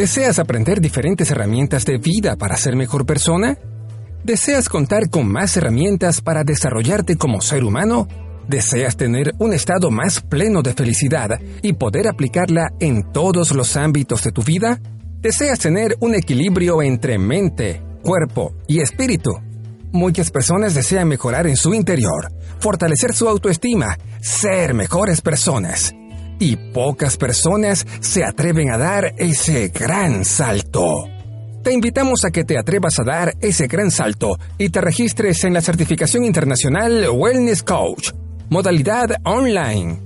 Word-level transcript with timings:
¿Deseas 0.00 0.38
aprender 0.38 0.80
diferentes 0.80 1.30
herramientas 1.30 1.84
de 1.84 1.98
vida 1.98 2.34
para 2.36 2.56
ser 2.56 2.74
mejor 2.74 3.04
persona? 3.04 3.58
¿Deseas 4.24 4.70
contar 4.70 5.10
con 5.10 5.30
más 5.30 5.58
herramientas 5.58 6.22
para 6.22 6.42
desarrollarte 6.42 7.16
como 7.16 7.42
ser 7.42 7.64
humano? 7.64 8.08
¿Deseas 8.48 8.96
tener 8.96 9.34
un 9.38 9.52
estado 9.52 9.90
más 9.90 10.22
pleno 10.22 10.62
de 10.62 10.72
felicidad 10.72 11.38
y 11.60 11.74
poder 11.74 12.08
aplicarla 12.08 12.70
en 12.80 13.12
todos 13.12 13.50
los 13.50 13.76
ámbitos 13.76 14.24
de 14.24 14.32
tu 14.32 14.42
vida? 14.42 14.80
¿Deseas 15.20 15.58
tener 15.58 15.94
un 16.00 16.14
equilibrio 16.14 16.80
entre 16.80 17.18
mente, 17.18 17.82
cuerpo 18.02 18.54
y 18.66 18.80
espíritu? 18.80 19.32
Muchas 19.92 20.30
personas 20.30 20.74
desean 20.74 21.08
mejorar 21.08 21.46
en 21.46 21.56
su 21.56 21.74
interior, 21.74 22.32
fortalecer 22.58 23.12
su 23.12 23.28
autoestima, 23.28 23.98
ser 24.22 24.72
mejores 24.72 25.20
personas. 25.20 25.92
Y 26.40 26.56
pocas 26.56 27.18
personas 27.18 27.86
se 28.00 28.24
atreven 28.24 28.70
a 28.72 28.78
dar 28.78 29.14
ese 29.18 29.68
gran 29.68 30.24
salto. 30.24 31.04
Te 31.62 31.70
invitamos 31.70 32.24
a 32.24 32.30
que 32.30 32.44
te 32.44 32.58
atrevas 32.58 32.98
a 32.98 33.04
dar 33.04 33.34
ese 33.42 33.66
gran 33.66 33.90
salto 33.90 34.38
y 34.56 34.70
te 34.70 34.80
registres 34.80 35.44
en 35.44 35.52
la 35.52 35.60
certificación 35.60 36.24
internacional 36.24 37.10
Wellness 37.12 37.62
Coach, 37.62 38.12
modalidad 38.48 39.16
online. 39.24 40.00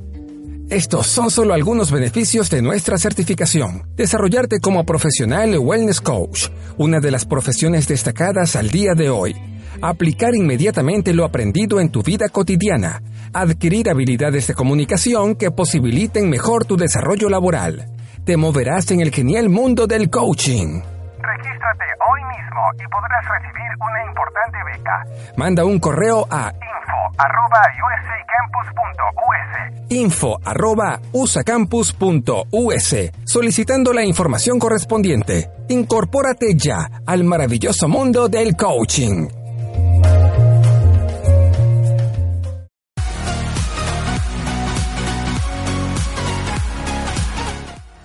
Estos 0.70 1.06
son 1.06 1.30
solo 1.30 1.55
algunos 1.55 1.92
beneficios 1.92 2.51
de 2.51 2.62
nuestra 2.62 2.98
certificación. 2.98 3.84
Desarrollarte 3.95 4.58
como 4.58 4.84
profesional 4.84 5.56
Wellness 5.56 6.01
Coach, 6.01 6.48
una 6.78 6.98
de 6.98 7.12
las 7.12 7.27
profesiones 7.27 7.86
destacadas 7.86 8.56
al 8.56 8.70
día 8.70 8.95
de 8.96 9.08
hoy. 9.08 9.36
Aplicar 9.80 10.34
inmediatamente 10.34 11.12
lo 11.12 11.24
aprendido 11.24 11.78
en 11.78 11.90
tu 11.90 12.02
vida 12.02 12.28
cotidiana. 12.28 13.02
Adquirir 13.36 13.90
habilidades 13.90 14.46
de 14.46 14.55
comunicación 14.55 15.34
que 15.34 15.50
posibiliten 15.50 16.30
mejor 16.30 16.64
tu 16.67 16.77
desarrollo 16.77 17.28
laboral. 17.28 17.86
Te 18.24 18.36
moverás 18.36 18.92
en 18.92 19.00
el 19.00 19.11
genial 19.11 19.48
mundo 19.48 19.89
del 19.89 20.08
coaching. 20.08 20.80
Regístrate 21.18 21.84
hoy 22.08 22.20
mismo 22.27 22.70
y 22.78 22.86
podrás 22.89 23.24
recibir 23.28 23.68
una 23.80 24.05
importante 24.06 24.56
beca. 24.72 25.05
Manda 25.36 25.64
un 25.64 25.80
correo 25.80 26.28
a 26.30 26.52
info 29.90 30.39
arroba 30.45 31.01
info.usacampus.us 31.12 32.95
solicitando 33.24 33.92
la 33.92 34.05
información 34.05 34.61
correspondiente. 34.61 35.51
Incorpórate 35.70 36.55
ya 36.55 36.89
al 37.05 37.24
maravilloso 37.24 37.89
mundo 37.89 38.28
del 38.28 38.55
coaching. 38.55 39.27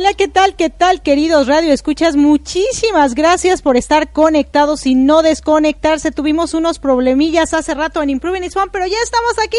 Hola, 0.00 0.14
¿qué 0.14 0.28
tal? 0.28 0.56
¿Qué 0.56 0.70
tal, 0.70 1.02
queridos 1.02 1.46
Radio 1.46 1.74
Escuchas? 1.74 2.16
Muchísimas 2.16 3.14
gracias 3.14 3.60
por 3.60 3.76
estar 3.76 4.14
conectados 4.14 4.86
y 4.86 4.94
no 4.94 5.20
desconectarse. 5.20 6.10
Tuvimos 6.10 6.54
unos 6.54 6.78
problemillas 6.78 7.52
hace 7.52 7.74
rato 7.74 8.02
en 8.02 8.08
Improving 8.08 8.44
Is 8.44 8.54
Fun, 8.54 8.70
pero 8.72 8.86
ya 8.86 8.96
estamos 9.04 9.32
aquí 9.44 9.58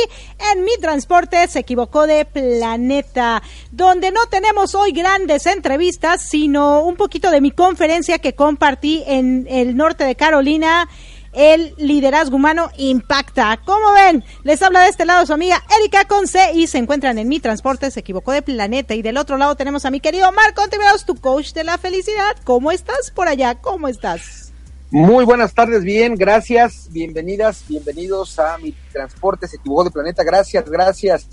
en 0.52 0.64
Mi 0.64 0.72
Transporte 0.82 1.48
se 1.48 1.60
equivocó 1.60 2.08
de 2.08 2.26
planeta, 2.26 3.44
donde 3.70 4.10
no 4.10 4.26
tenemos 4.32 4.74
hoy 4.74 4.94
grandes 4.94 5.46
entrevistas, 5.46 6.24
sino 6.28 6.82
un 6.86 6.96
poquito 6.96 7.30
de 7.30 7.40
mi 7.40 7.52
conferencia 7.52 8.18
que 8.18 8.34
compartí 8.34 9.04
en 9.06 9.46
el 9.48 9.78
norte 9.78 10.06
de 10.06 10.16
Carolina 10.16 10.90
el 11.34 11.74
liderazgo 11.78 12.36
humano 12.36 12.70
impacta. 12.78 13.60
¿Cómo 13.66 13.94
ven? 13.94 14.24
Les 14.44 14.62
habla 14.62 14.82
de 14.82 14.90
este 14.90 15.06
lado 15.06 15.26
su 15.26 15.34
amiga 15.34 15.62
Erika 15.80 16.06
Conce 16.06 16.52
y 16.54 16.68
se 16.68 16.78
encuentran 16.78 17.18
en 17.18 17.28
mi 17.28 17.40
transporte, 17.40 17.92
se 17.92 18.02
equivocó 18.02 18.32
de 18.32 18.42
planeta. 18.42 18.94
Y 18.94 19.02
del 19.02 19.18
otro 19.18 19.38
lado 19.38 19.56
tenemos 19.56 19.86
a 19.86 19.92
mi 19.92 20.00
querido 20.00 20.32
Marco 20.32 20.62
Ontiveros, 20.62 21.06
tu 21.06 21.16
coach 21.16 21.54
de 21.54 21.64
la 21.64 21.78
felicidad. 21.78 22.36
¿Cómo 22.44 22.72
estás 22.72 23.12
por 23.12 23.28
allá? 23.28 23.56
¿Cómo 23.56 23.88
estás? 23.88 24.52
Muy 24.92 25.24
buenas 25.24 25.54
tardes, 25.54 25.86
bien, 25.86 26.16
gracias, 26.16 26.90
bienvenidas, 26.92 27.64
bienvenidos 27.66 28.38
a 28.40 28.58
mi 28.58 28.74
transporte, 28.92 29.48
se 29.48 29.56
equivocó 29.56 29.86
de 29.86 29.92
planeta, 29.92 30.22
gracias, 30.22 30.70
gracias, 30.70 31.30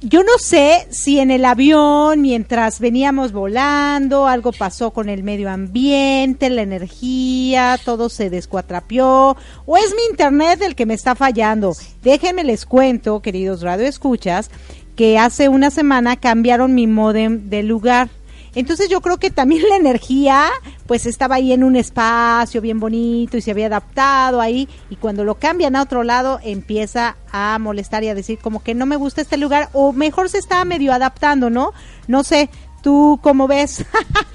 yo 0.00 0.22
no 0.22 0.38
sé 0.38 0.86
si 0.90 1.18
en 1.18 1.32
el 1.32 1.44
avión, 1.44 2.20
mientras 2.20 2.78
veníamos 2.78 3.32
volando, 3.32 4.28
algo 4.28 4.52
pasó 4.52 4.92
con 4.92 5.08
el 5.08 5.24
medio 5.24 5.50
ambiente, 5.50 6.50
la 6.50 6.62
energía, 6.62 7.80
todo 7.84 8.08
se 8.08 8.30
descuatrapió, 8.30 9.36
o 9.66 9.76
es 9.76 9.92
mi 9.96 10.02
internet 10.08 10.62
el 10.62 10.76
que 10.76 10.86
me 10.86 10.94
está 10.94 11.16
fallando. 11.16 11.72
Déjenme 12.02 12.44
les 12.44 12.64
cuento, 12.64 13.20
queridos 13.22 13.62
radioescuchas, 13.62 14.52
que 14.98 15.16
hace 15.16 15.48
una 15.48 15.70
semana 15.70 16.16
cambiaron 16.16 16.74
mi 16.74 16.88
modem 16.88 17.50
de 17.50 17.62
lugar. 17.62 18.08
Entonces 18.56 18.88
yo 18.88 19.00
creo 19.00 19.18
que 19.18 19.30
también 19.30 19.62
la 19.68 19.76
energía 19.76 20.50
pues 20.88 21.06
estaba 21.06 21.36
ahí 21.36 21.52
en 21.52 21.62
un 21.62 21.76
espacio 21.76 22.60
bien 22.60 22.80
bonito 22.80 23.36
y 23.36 23.40
se 23.40 23.52
había 23.52 23.66
adaptado 23.66 24.40
ahí 24.40 24.68
y 24.90 24.96
cuando 24.96 25.22
lo 25.22 25.36
cambian 25.36 25.76
a 25.76 25.82
otro 25.82 26.02
lado 26.02 26.40
empieza 26.42 27.16
a 27.30 27.60
molestar 27.60 28.02
y 28.02 28.08
a 28.08 28.16
decir 28.16 28.40
como 28.40 28.60
que 28.60 28.74
no 28.74 28.86
me 28.86 28.96
gusta 28.96 29.20
este 29.20 29.36
lugar 29.36 29.68
o 29.72 29.92
mejor 29.92 30.30
se 30.30 30.38
está 30.38 30.64
medio 30.64 30.92
adaptando, 30.92 31.48
¿no? 31.48 31.72
No 32.08 32.24
sé, 32.24 32.50
¿tú 32.82 33.20
cómo 33.22 33.46
ves? 33.46 33.84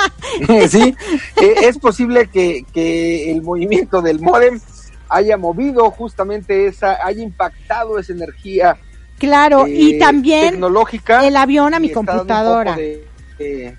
sí, 0.70 0.96
eh, 1.42 1.56
es 1.64 1.78
posible 1.78 2.30
que, 2.30 2.66
que 2.74 3.34
el 3.34 3.42
movimiento 3.42 4.02
del 4.02 4.22
modem 4.22 4.62
haya 5.10 5.36
movido 5.36 5.92
justamente 5.92 6.68
esa, 6.68 7.06
haya 7.06 7.22
impactado 7.22 8.00
esa 8.00 8.14
energía 8.14 8.78
Claro, 9.28 9.68
y 9.68 9.96
eh, 9.96 10.00
también 10.00 10.52
tecnológica 10.52 11.26
el 11.26 11.36
avión 11.38 11.74
a 11.74 11.80
mi 11.80 11.92
computadora. 11.92 12.72
poco 12.74 12.82
De, 12.82 13.08
de- 13.38 13.78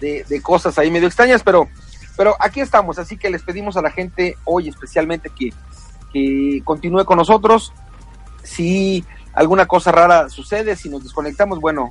de- 0.00 0.24
de 0.28 0.42
cosas 0.42 0.78
ahí 0.78 0.90
medio 0.90 1.06
extrañas, 1.06 1.42
pero, 1.42 1.68
pero 2.16 2.34
aquí 2.40 2.60
estamos, 2.60 2.98
así 2.98 3.16
que 3.16 3.30
les 3.30 3.42
pedimos 3.42 3.76
a 3.76 3.82
la 3.82 3.90
gente 3.90 4.36
hoy 4.44 4.68
especialmente 4.68 5.30
que, 5.30 5.52
que 6.12 6.60
continúe 6.64 7.04
con 7.04 7.16
nosotros. 7.18 7.72
Si 8.42 9.04
alguna 9.32 9.66
cosa 9.66 9.92
rara 9.92 10.28
sucede, 10.28 10.76
si 10.76 10.88
nos 10.88 11.02
desconectamos, 11.02 11.60
bueno, 11.60 11.90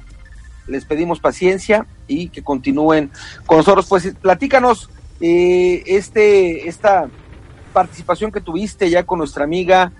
les 0.67 0.86
pedimos 0.86 1.19
paciencia 1.19 1.86
y 2.07 2.29
que 2.29 2.43
continúen 2.43 3.12
con 3.45 3.57
nosotros. 3.57 3.86
Pues 3.88 4.13
platícanos 4.22 4.89
eh, 5.22 5.84
este, 5.86 6.67
esta 6.67 7.07
participación 7.74 8.31
que 8.31 8.41
tuviste 8.41 8.89
ya 8.89 9.03
con 9.03 9.19
nuestra 9.19 9.43
amiga 9.43 9.91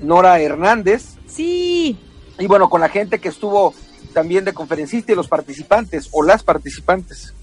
Nora 0.00 0.40
Hernández. 0.40 1.16
Sí, 1.26 1.96
Y 2.38 2.46
bueno, 2.46 2.68
con 2.68 2.80
la 2.80 2.88
gente 2.88 3.18
que 3.18 3.28
estuvo 3.28 3.74
también 4.12 4.44
de 4.44 4.54
conferencista 4.54 5.12
y 5.12 5.14
los 5.14 5.28
participantes 5.28 6.08
o 6.12 6.22
las 6.22 6.42
participantes. 6.42 7.34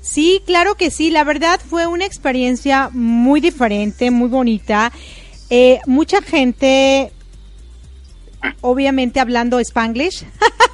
Sí, 0.00 0.42
claro 0.46 0.74
que 0.74 0.90
sí. 0.90 1.10
La 1.10 1.24
verdad 1.24 1.60
fue 1.68 1.86
una 1.86 2.06
experiencia 2.06 2.90
muy 2.92 3.40
diferente, 3.40 4.10
muy 4.10 4.28
bonita. 4.28 4.92
Eh, 5.50 5.80
mucha 5.86 6.22
gente, 6.22 7.12
obviamente 8.60 9.20
hablando 9.20 9.60
spanglish, 9.60 10.24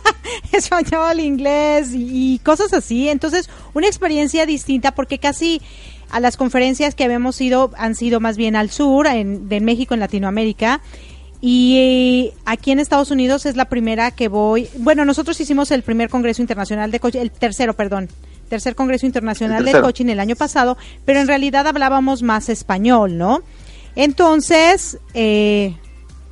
español, 0.52 1.20
inglés 1.20 1.92
y, 1.92 2.34
y, 2.34 2.38
cosas 2.40 2.72
así. 2.72 3.08
Entonces, 3.08 3.50
una 3.72 3.86
experiencia 3.86 4.46
distinta 4.46 4.92
porque 4.92 5.18
casi 5.18 5.60
a 6.10 6.20
las 6.20 6.36
conferencias 6.36 6.94
que 6.94 7.04
habíamos 7.04 7.40
ido 7.40 7.72
han 7.76 7.94
sido 7.94 8.20
más 8.20 8.36
bien 8.36 8.56
al 8.56 8.70
sur, 8.70 9.06
en, 9.06 9.48
de 9.48 9.60
México, 9.60 9.94
en 9.94 10.00
Latinoamérica. 10.00 10.80
Y 11.46 12.32
aquí 12.46 12.70
en 12.70 12.78
Estados 12.78 13.10
Unidos 13.10 13.44
es 13.44 13.54
la 13.54 13.66
primera 13.66 14.10
que 14.12 14.28
voy. 14.28 14.66
Bueno, 14.78 15.04
nosotros 15.04 15.38
hicimos 15.38 15.70
el 15.72 15.82
primer 15.82 16.08
Congreso 16.08 16.40
Internacional 16.40 16.90
de 16.90 17.00
Coaching, 17.00 17.20
el 17.20 17.30
tercero, 17.30 17.74
perdón, 17.74 18.08
tercer 18.48 18.74
Congreso 18.74 19.04
Internacional 19.04 19.62
de 19.62 19.72
Coaching 19.72 20.06
el 20.06 20.20
año 20.20 20.36
pasado, 20.36 20.78
pero 21.04 21.20
en 21.20 21.28
realidad 21.28 21.66
hablábamos 21.66 22.22
más 22.22 22.48
español, 22.48 23.18
¿no? 23.18 23.42
Entonces, 23.94 24.96
eh, 25.12 25.76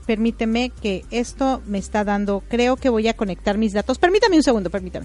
permíteme 0.07 0.71
que 0.71 1.05
esto 1.11 1.61
me 1.67 1.77
está 1.77 2.05
dando, 2.05 2.43
creo 2.49 2.77
que 2.77 2.89
voy 2.89 3.07
a 3.09 3.15
conectar 3.15 3.59
mis 3.59 3.75
datos. 3.75 3.99
Permítame 3.99 4.37
un 4.37 4.43
segundo, 4.43 4.71
permítame. 4.71 5.05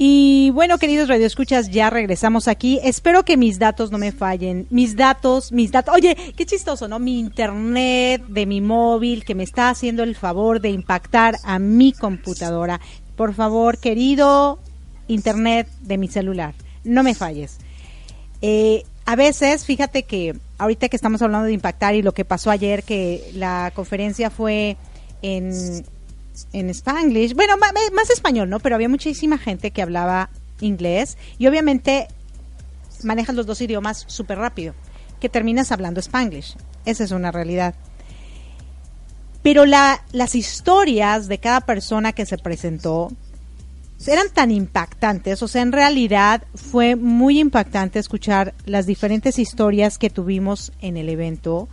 Y 0.00 0.50
bueno, 0.50 0.78
queridos 0.78 1.08
radioescuchas, 1.08 1.70
ya 1.70 1.90
regresamos 1.90 2.46
aquí. 2.46 2.78
Espero 2.84 3.24
que 3.24 3.36
mis 3.36 3.58
datos 3.58 3.90
no 3.90 3.98
me 3.98 4.12
fallen. 4.12 4.68
Mis 4.70 4.94
datos, 4.94 5.50
mis 5.50 5.72
datos. 5.72 5.92
Oye, 5.92 6.16
qué 6.36 6.46
chistoso, 6.46 6.86
¿no? 6.86 7.00
Mi 7.00 7.18
internet 7.18 8.24
de 8.28 8.46
mi 8.46 8.60
móvil 8.60 9.24
que 9.24 9.34
me 9.34 9.42
está 9.42 9.70
haciendo 9.70 10.04
el 10.04 10.14
favor 10.14 10.60
de 10.60 10.70
impactar 10.70 11.38
a 11.42 11.58
mi 11.58 11.92
computadora. 11.92 12.80
Por 13.16 13.34
favor, 13.34 13.78
querido 13.78 14.60
internet 15.08 15.68
de 15.80 15.98
mi 15.98 16.06
celular, 16.06 16.54
no 16.84 17.02
me 17.02 17.16
falles. 17.16 17.58
Eh, 18.40 18.84
a 19.04 19.16
veces, 19.16 19.64
fíjate 19.64 20.04
que 20.04 20.36
ahorita 20.58 20.88
que 20.88 20.96
estamos 20.96 21.22
hablando 21.22 21.46
de 21.46 21.54
impactar 21.54 21.96
y 21.96 22.02
lo 22.02 22.12
que 22.12 22.24
pasó 22.24 22.52
ayer, 22.52 22.84
que 22.84 23.32
la 23.34 23.72
conferencia 23.74 24.30
fue 24.30 24.76
en 25.22 25.84
en 26.52 26.70
Spanglish, 26.70 27.34
bueno, 27.34 27.56
más, 27.56 28.10
español, 28.10 28.48
¿no? 28.48 28.60
Pero 28.60 28.74
había 28.74 28.88
muchísima 28.88 29.38
gente 29.38 29.70
que 29.70 29.82
hablaba 29.82 30.30
inglés 30.60 31.16
y 31.38 31.46
obviamente 31.46 32.08
manejas 33.02 33.34
los 33.34 33.46
dos 33.46 33.60
idiomas 33.60 34.04
súper 34.06 34.38
rápido, 34.38 34.74
que 35.20 35.28
terminas 35.28 35.72
hablando 35.72 36.00
Spanglish. 36.00 36.56
Esa 36.84 37.04
es 37.04 37.10
una 37.10 37.32
realidad. 37.32 37.74
Pero 39.42 39.66
la, 39.66 40.04
las 40.12 40.34
historias 40.34 41.28
de 41.28 41.38
cada 41.38 41.60
persona 41.62 42.12
que 42.12 42.26
se 42.26 42.38
presentó 42.38 43.10
eran 44.06 44.30
tan 44.30 44.50
impactantes, 44.50 45.42
o 45.42 45.48
sea, 45.48 45.62
en 45.62 45.72
realidad 45.72 46.44
fue 46.54 46.96
muy 46.96 47.40
impactante 47.40 47.98
escuchar 47.98 48.54
las 48.64 48.86
diferentes 48.86 49.38
historias 49.38 49.98
que 49.98 50.08
tuvimos 50.08 50.72
en 50.80 50.96
el 50.96 51.08
evento 51.08 51.68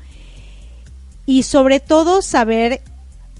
y 1.25 1.43
sobre 1.43 1.79
todo 1.79 2.22
saber 2.22 2.81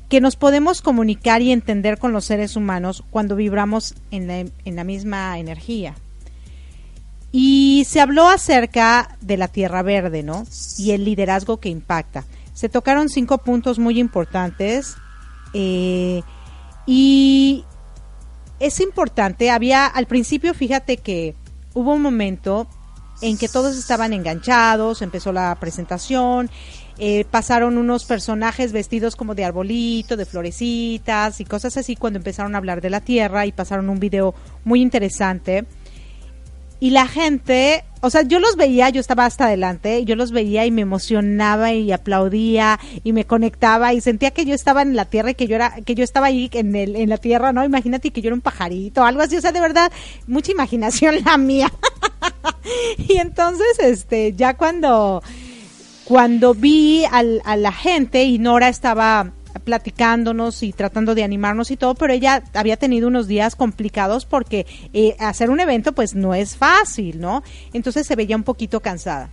que 0.09 0.21
nos 0.21 0.35
podemos 0.35 0.81
comunicar 0.81 1.41
y 1.41 1.51
entender 1.51 1.97
con 1.97 2.13
los 2.13 2.25
seres 2.25 2.55
humanos 2.55 3.03
cuando 3.09 3.35
vibramos 3.35 3.95
en 4.12 4.27
la, 4.27 4.39
en 4.39 4.75
la 4.75 4.83
misma 4.83 5.39
energía. 5.39 5.95
Y 7.31 7.85
se 7.88 8.00
habló 8.00 8.29
acerca 8.29 9.17
de 9.19 9.38
la 9.38 9.47
Tierra 9.47 9.81
Verde, 9.81 10.24
¿no? 10.24 10.45
Y 10.77 10.91
el 10.91 11.03
liderazgo 11.03 11.59
que 11.59 11.69
impacta. 11.69 12.24
Se 12.53 12.69
tocaron 12.69 13.09
cinco 13.09 13.39
puntos 13.39 13.77
muy 13.79 14.00
importantes. 14.00 14.95
Eh, 15.53 16.21
y 16.85 17.65
es 18.59 18.79
importante, 18.79 19.51
había 19.51 19.85
al 19.85 20.05
principio, 20.05 20.53
fíjate 20.53 20.97
que 20.97 21.35
hubo 21.74 21.93
un 21.93 22.01
momento 22.01 22.67
en 23.21 23.38
que 23.38 23.50
todos 23.50 23.77
estaban 23.77 24.13
enganchados, 24.13 25.01
empezó 25.01 25.31
la 25.31 25.55
presentación 25.59 26.50
eh, 26.98 27.25
pasaron 27.30 27.78
unos 27.78 28.06
personajes 28.06 28.72
vestidos 28.72 29.16
como 29.16 29.36
de 29.36 29.44
arbolito, 29.46 30.16
de 30.16 30.25
florecitas 30.25 31.42
y 31.42 31.46
cosas 31.46 31.75
así 31.78 31.96
cuando 31.96 32.18
empezaron 32.18 32.56
a 32.56 32.58
hablar 32.58 32.82
de 32.82 32.90
la 32.90 33.02
Tierra 33.02 33.46
y 33.46 33.52
pasaron 33.52 33.90
un 33.90 34.00
video 34.00 34.34
muy 34.64 34.82
interesante. 34.82 35.66
Y 36.80 36.90
la 36.90 37.08
gente, 37.08 37.86
o 38.02 38.10
sea, 38.10 38.24
yo 38.24 38.40
los 38.40 38.58
veía, 38.58 38.90
yo 38.90 39.00
estaba 39.00 39.25
hasta 39.25 39.46
adelante, 39.46 40.04
yo 40.04 40.16
los 40.16 40.32
veía 40.32 40.66
y 40.66 40.72
me 40.72 40.82
emocionaba 40.82 41.72
y 41.72 41.92
aplaudía 41.92 42.80
y 43.04 43.14
me 43.14 43.25
conectaba 43.25 43.94
y 43.94 44.02
sentía 44.02 44.32
que 44.32 44.46
yo 44.46 44.54
estaba 44.54 44.82
en 44.82 44.96
la 44.96 45.06
tierra 45.06 45.32
y 45.32 45.36
que 45.36 45.48
yo 45.48 45.56
era, 45.56 45.75
que 45.86 45.96
yo 45.96 46.04
estaba 46.04 46.28
ahí 46.28 46.50
en 46.54 46.75
el, 46.75 46.98
en 46.98 47.10
la 47.10 47.18
tierra, 47.18 47.54
¿no? 47.54 47.64
Imagínate 47.64 48.12
que 48.12 48.22
yo 48.22 48.28
era 48.28 48.36
un 48.36 48.42
pajarito, 48.42 49.04
algo 49.06 49.22
así, 49.22 49.38
o 49.38 49.42
sea, 49.42 49.54
de 49.54 49.62
verdad, 49.62 49.92
mucha 50.28 50.52
imaginación 50.52 51.16
la 51.25 51.38
mía. 51.38 51.72
y 52.98 53.18
entonces, 53.18 53.80
este, 53.80 54.34
ya 54.34 54.56
cuando, 54.56 55.24
cuando 56.05 56.53
vi 56.53 57.03
a 57.05 57.24
la 57.24 57.71
gente 57.71 58.24
y 58.24 58.38
Nora 58.38 58.69
estaba 58.69 59.33
platicándonos 59.63 60.63
y 60.63 60.74
tratando 60.74 61.15
de 61.15 61.24
animarnos 61.24 61.71
y 61.71 61.77
todo, 61.77 61.95
pero 61.95 62.13
ella 62.13 62.43
había 62.53 62.77
tenido 62.77 63.07
unos 63.07 63.27
días 63.27 63.55
complicados 63.55 64.25
porque 64.25 64.65
eh, 64.93 65.15
hacer 65.19 65.50
un 65.50 65.59
evento 65.59 65.93
pues 65.93 66.13
no 66.13 66.35
es 66.35 66.55
fácil, 66.57 67.19
¿no? 67.19 67.43
Entonces 67.74 68.05
se 68.05 68.15
veía 68.15 68.35
un 68.35 68.43
poquito 68.43 68.81
cansada. 68.81 69.31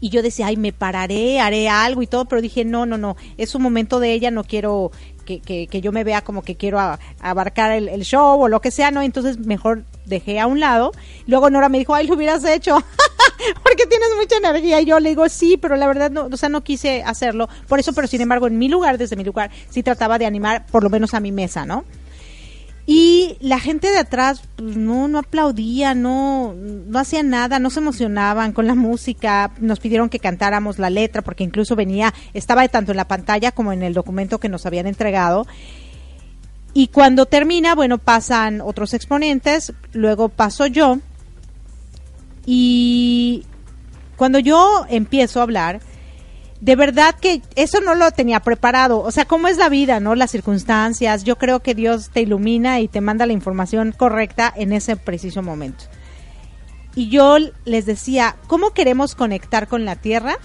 Y 0.00 0.08
yo 0.08 0.22
decía, 0.22 0.48
ay, 0.48 0.56
me 0.56 0.72
pararé, 0.72 1.38
haré 1.38 1.68
algo 1.68 2.02
y 2.02 2.08
todo, 2.08 2.24
pero 2.24 2.42
dije, 2.42 2.64
no, 2.64 2.86
no, 2.86 2.98
no, 2.98 3.16
es 3.36 3.54
un 3.54 3.62
momento 3.62 4.00
de 4.00 4.12
ella, 4.12 4.32
no 4.32 4.42
quiero 4.42 4.90
que, 5.24 5.40
que, 5.40 5.80
yo 5.80 5.92
me 5.92 6.04
vea 6.04 6.22
como 6.22 6.42
que 6.42 6.56
quiero 6.56 6.78
abarcar 7.20 7.72
el, 7.72 7.88
el, 7.88 8.02
show 8.02 8.40
o 8.40 8.48
lo 8.48 8.60
que 8.60 8.70
sea, 8.70 8.90
¿no? 8.90 9.02
Entonces 9.02 9.38
mejor 9.38 9.84
dejé 10.04 10.40
a 10.40 10.46
un 10.46 10.60
lado. 10.60 10.92
Luego 11.26 11.50
Nora 11.50 11.68
me 11.68 11.78
dijo, 11.78 11.94
ay, 11.94 12.06
lo 12.06 12.14
hubieras 12.14 12.44
hecho. 12.44 12.76
porque 13.62 13.86
tienes 13.86 14.08
mucha 14.16 14.36
energía. 14.36 14.80
Y 14.80 14.86
yo 14.86 15.00
le 15.00 15.10
digo, 15.10 15.28
sí, 15.28 15.56
pero 15.56 15.76
la 15.76 15.86
verdad, 15.86 16.10
no, 16.10 16.26
o 16.26 16.36
sea, 16.36 16.48
no 16.48 16.62
quise 16.62 17.02
hacerlo. 17.02 17.48
Por 17.68 17.80
eso, 17.80 17.92
pero 17.92 18.06
sin 18.06 18.20
embargo, 18.20 18.46
en 18.46 18.58
mi 18.58 18.68
lugar, 18.68 18.98
desde 18.98 19.16
mi 19.16 19.24
lugar, 19.24 19.50
sí 19.70 19.82
trataba 19.82 20.18
de 20.18 20.26
animar 20.26 20.66
por 20.66 20.82
lo 20.82 20.90
menos 20.90 21.14
a 21.14 21.20
mi 21.20 21.32
mesa, 21.32 21.64
¿no? 21.66 21.84
Y 22.84 23.36
la 23.40 23.60
gente 23.60 23.90
de 23.90 23.98
atrás, 23.98 24.42
pues 24.56 24.76
no, 24.76 25.06
no 25.06 25.20
aplaudía, 25.20 25.94
no, 25.94 26.54
no 26.54 26.98
hacía 26.98 27.22
nada, 27.22 27.58
no 27.58 27.70
se 27.70 27.78
emocionaban 27.80 28.52
con 28.52 28.66
la 28.66 28.74
música. 28.74 29.52
Nos 29.60 29.78
pidieron 29.78 30.08
que 30.08 30.18
cantáramos 30.18 30.78
la 30.78 30.90
letra, 30.90 31.22
porque 31.22 31.44
incluso 31.44 31.76
venía, 31.76 32.12
estaba 32.34 32.66
tanto 32.68 32.90
en 32.90 32.96
la 32.96 33.06
pantalla 33.06 33.52
como 33.52 33.72
en 33.72 33.82
el 33.82 33.94
documento 33.94 34.38
que 34.38 34.48
nos 34.48 34.66
habían 34.66 34.86
entregado. 34.86 35.46
Y 36.74 36.88
cuando 36.88 37.26
termina, 37.26 37.74
bueno, 37.74 37.98
pasan 37.98 38.60
otros 38.60 38.94
exponentes, 38.94 39.72
luego 39.92 40.28
paso 40.28 40.66
yo 40.66 40.98
y 42.46 43.44
cuando 44.16 44.38
yo 44.38 44.86
empiezo 44.88 45.40
a 45.40 45.44
hablar, 45.44 45.80
de 46.62 46.76
verdad 46.76 47.16
que 47.20 47.42
eso 47.56 47.80
no 47.80 47.96
lo 47.96 48.12
tenía 48.12 48.38
preparado. 48.38 49.00
O 49.00 49.10
sea, 49.10 49.24
¿cómo 49.24 49.48
es 49.48 49.56
la 49.56 49.68
vida, 49.68 49.98
no? 49.98 50.14
Las 50.14 50.30
circunstancias. 50.30 51.24
Yo 51.24 51.36
creo 51.36 51.58
que 51.58 51.74
Dios 51.74 52.10
te 52.10 52.20
ilumina 52.20 52.78
y 52.78 52.86
te 52.86 53.00
manda 53.00 53.26
la 53.26 53.32
información 53.32 53.90
correcta 53.90 54.52
en 54.54 54.72
ese 54.72 54.94
preciso 54.96 55.42
momento. 55.42 55.86
Y 56.94 57.08
yo 57.08 57.38
les 57.64 57.84
decía, 57.84 58.36
¿cómo 58.46 58.70
queremos 58.70 59.16
conectar 59.16 59.66
con 59.66 59.84
la 59.84 59.96
tierra 59.96 60.36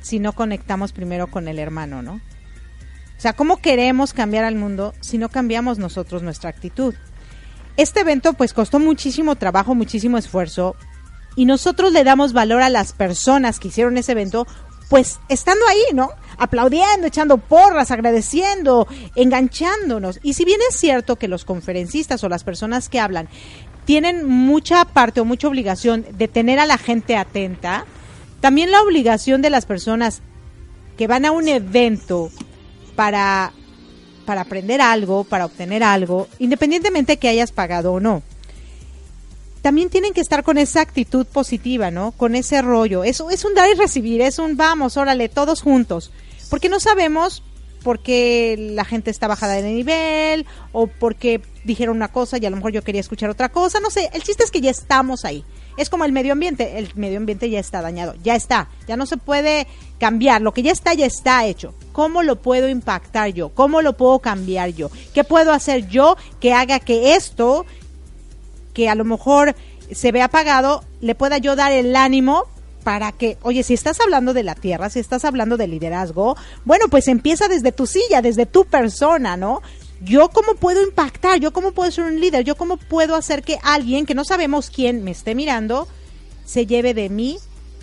si 0.00 0.20
no 0.20 0.34
conectamos 0.34 0.92
primero 0.92 1.26
con 1.26 1.48
el 1.48 1.58
hermano, 1.58 2.00
no? 2.00 2.12
O 2.12 3.20
sea, 3.20 3.32
¿cómo 3.32 3.56
queremos 3.56 4.12
cambiar 4.12 4.44
al 4.44 4.54
mundo 4.54 4.94
si 5.00 5.18
no 5.18 5.30
cambiamos 5.30 5.78
nosotros 5.78 6.22
nuestra 6.22 6.50
actitud? 6.50 6.94
Este 7.76 8.00
evento 8.00 8.34
pues 8.34 8.54
costó 8.54 8.78
muchísimo 8.78 9.34
trabajo, 9.34 9.74
muchísimo 9.74 10.16
esfuerzo, 10.16 10.76
y 11.36 11.44
nosotros 11.44 11.92
le 11.92 12.04
damos 12.04 12.32
valor 12.32 12.62
a 12.62 12.70
las 12.70 12.92
personas 12.92 13.58
que 13.58 13.68
hicieron 13.68 13.96
ese 13.96 14.12
evento, 14.12 14.46
pues 14.90 15.20
estando 15.28 15.64
ahí, 15.68 15.94
¿no? 15.94 16.10
Aplaudiendo, 16.36 17.06
echando 17.06 17.38
porras, 17.38 17.92
agradeciendo, 17.92 18.88
enganchándonos. 19.14 20.18
Y 20.24 20.34
si 20.34 20.44
bien 20.44 20.58
es 20.68 20.76
cierto 20.76 21.14
que 21.14 21.28
los 21.28 21.44
conferencistas 21.44 22.24
o 22.24 22.28
las 22.28 22.42
personas 22.42 22.88
que 22.88 22.98
hablan 22.98 23.28
tienen 23.84 24.28
mucha 24.28 24.84
parte 24.84 25.20
o 25.20 25.24
mucha 25.24 25.46
obligación 25.46 26.04
de 26.10 26.26
tener 26.26 26.58
a 26.58 26.66
la 26.66 26.76
gente 26.76 27.16
atenta, 27.16 27.86
también 28.40 28.72
la 28.72 28.82
obligación 28.82 29.42
de 29.42 29.50
las 29.50 29.64
personas 29.64 30.22
que 30.98 31.06
van 31.06 31.24
a 31.24 31.30
un 31.30 31.46
evento 31.46 32.30
para, 32.96 33.52
para 34.26 34.40
aprender 34.40 34.80
algo, 34.80 35.22
para 35.22 35.46
obtener 35.46 35.84
algo, 35.84 36.26
independientemente 36.40 37.16
que 37.18 37.28
hayas 37.28 37.52
pagado 37.52 37.92
o 37.92 38.00
no 38.00 38.24
también 39.62 39.90
tienen 39.90 40.12
que 40.12 40.20
estar 40.20 40.42
con 40.42 40.58
esa 40.58 40.80
actitud 40.80 41.26
positiva, 41.26 41.90
¿no? 41.90 42.12
Con 42.12 42.34
ese 42.34 42.62
rollo. 42.62 43.04
Eso 43.04 43.30
es 43.30 43.44
un 43.44 43.54
dar 43.54 43.68
y 43.70 43.74
recibir, 43.74 44.20
es 44.22 44.38
un 44.38 44.56
vamos, 44.56 44.96
órale, 44.96 45.28
todos 45.28 45.62
juntos. 45.62 46.12
Porque 46.48 46.68
no 46.68 46.80
sabemos 46.80 47.42
porque 47.82 48.56
la 48.58 48.84
gente 48.84 49.10
está 49.10 49.26
bajada 49.26 49.54
de 49.54 49.62
nivel 49.62 50.46
o 50.72 50.86
porque 50.86 51.40
dijeron 51.64 51.96
una 51.96 52.08
cosa 52.08 52.38
y 52.38 52.46
a 52.46 52.50
lo 52.50 52.56
mejor 52.56 52.72
yo 52.72 52.82
quería 52.82 53.00
escuchar 53.00 53.30
otra 53.30 53.50
cosa, 53.50 53.80
no 53.80 53.90
sé, 53.90 54.10
el 54.12 54.22
chiste 54.22 54.44
es 54.44 54.50
que 54.50 54.60
ya 54.60 54.70
estamos 54.70 55.24
ahí. 55.24 55.44
Es 55.76 55.88
como 55.88 56.04
el 56.04 56.12
medio 56.12 56.32
ambiente, 56.32 56.78
el 56.78 56.90
medio 56.94 57.16
ambiente 57.16 57.48
ya 57.48 57.60
está 57.60 57.80
dañado, 57.80 58.14
ya 58.22 58.34
está, 58.34 58.68
ya 58.86 58.96
no 58.96 59.06
se 59.06 59.16
puede 59.16 59.66
cambiar, 59.98 60.42
lo 60.42 60.52
que 60.52 60.62
ya 60.62 60.72
está 60.72 60.94
ya 60.94 61.06
está 61.06 61.46
hecho. 61.46 61.74
¿Cómo 61.92 62.22
lo 62.22 62.40
puedo 62.40 62.68
impactar 62.68 63.30
yo? 63.32 63.50
¿Cómo 63.50 63.82
lo 63.82 63.96
puedo 63.96 64.18
cambiar 64.18 64.70
yo? 64.70 64.90
¿Qué 65.14 65.24
puedo 65.24 65.52
hacer 65.52 65.88
yo 65.88 66.16
que 66.38 66.52
haga 66.52 66.80
que 66.80 67.14
esto 67.14 67.66
que 68.72 68.88
a 68.88 68.94
lo 68.94 69.04
mejor 69.04 69.54
se 69.92 70.12
ve 70.12 70.22
apagado, 70.22 70.84
le 71.00 71.14
pueda 71.14 71.38
yo 71.38 71.56
dar 71.56 71.72
el 71.72 71.96
ánimo 71.96 72.44
para 72.84 73.12
que, 73.12 73.36
oye, 73.42 73.62
si 73.62 73.74
estás 73.74 74.00
hablando 74.00 74.32
de 74.32 74.42
la 74.42 74.54
tierra, 74.54 74.88
si 74.90 75.00
estás 75.00 75.24
hablando 75.24 75.56
de 75.56 75.68
liderazgo, 75.68 76.36
bueno, 76.64 76.86
pues 76.88 77.08
empieza 77.08 77.48
desde 77.48 77.72
tu 77.72 77.86
silla, 77.86 78.22
desde 78.22 78.46
tu 78.46 78.64
persona, 78.64 79.36
¿no? 79.36 79.60
Yo 80.02 80.30
cómo 80.30 80.54
puedo 80.54 80.82
impactar, 80.82 81.40
yo 81.40 81.52
cómo 81.52 81.72
puedo 81.72 81.90
ser 81.90 82.04
un 82.04 82.20
líder, 82.20 82.44
yo 82.44 82.56
cómo 82.56 82.78
puedo 82.78 83.16
hacer 83.16 83.42
que 83.42 83.58
alguien 83.62 84.06
que 84.06 84.14
no 84.14 84.24
sabemos 84.24 84.70
quién 84.70 85.04
me 85.04 85.10
esté 85.10 85.34
mirando 85.34 85.88
se 86.46 86.66
lleve 86.66 86.94
de 86.94 87.10
mí 87.10 87.38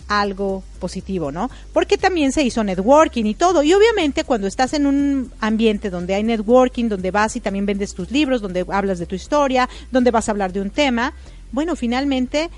algo 0.08 0.62
positivo, 0.80 1.30
¿no? 1.30 1.50
Porque 1.72 1.98
también 1.98 2.32
se 2.32 2.42
hizo 2.42 2.64
networking 2.64 3.24
y 3.24 3.34
todo. 3.34 3.62
Y 3.62 3.72
obviamente 3.74 4.24
cuando 4.24 4.46
estás 4.46 4.72
en 4.72 4.86
un 4.86 5.30
ambiente 5.40 5.90
donde 5.90 6.14
hay 6.14 6.22
networking, 6.22 6.88
donde 6.88 7.10
vas 7.10 7.36
y 7.36 7.40
también 7.40 7.66
vendes 7.66 7.94
tus 7.94 8.10
libros, 8.10 8.40
donde 8.40 8.64
hablas 8.68 8.98
de 8.98 9.06
tu 9.06 9.14
historia, 9.14 9.68
donde 9.90 10.10
vas 10.10 10.28
a 10.28 10.32
hablar 10.32 10.52
de 10.52 10.60
un 10.60 10.70
tema, 10.70 11.12
bueno, 11.52 11.76
finalmente 11.76 12.50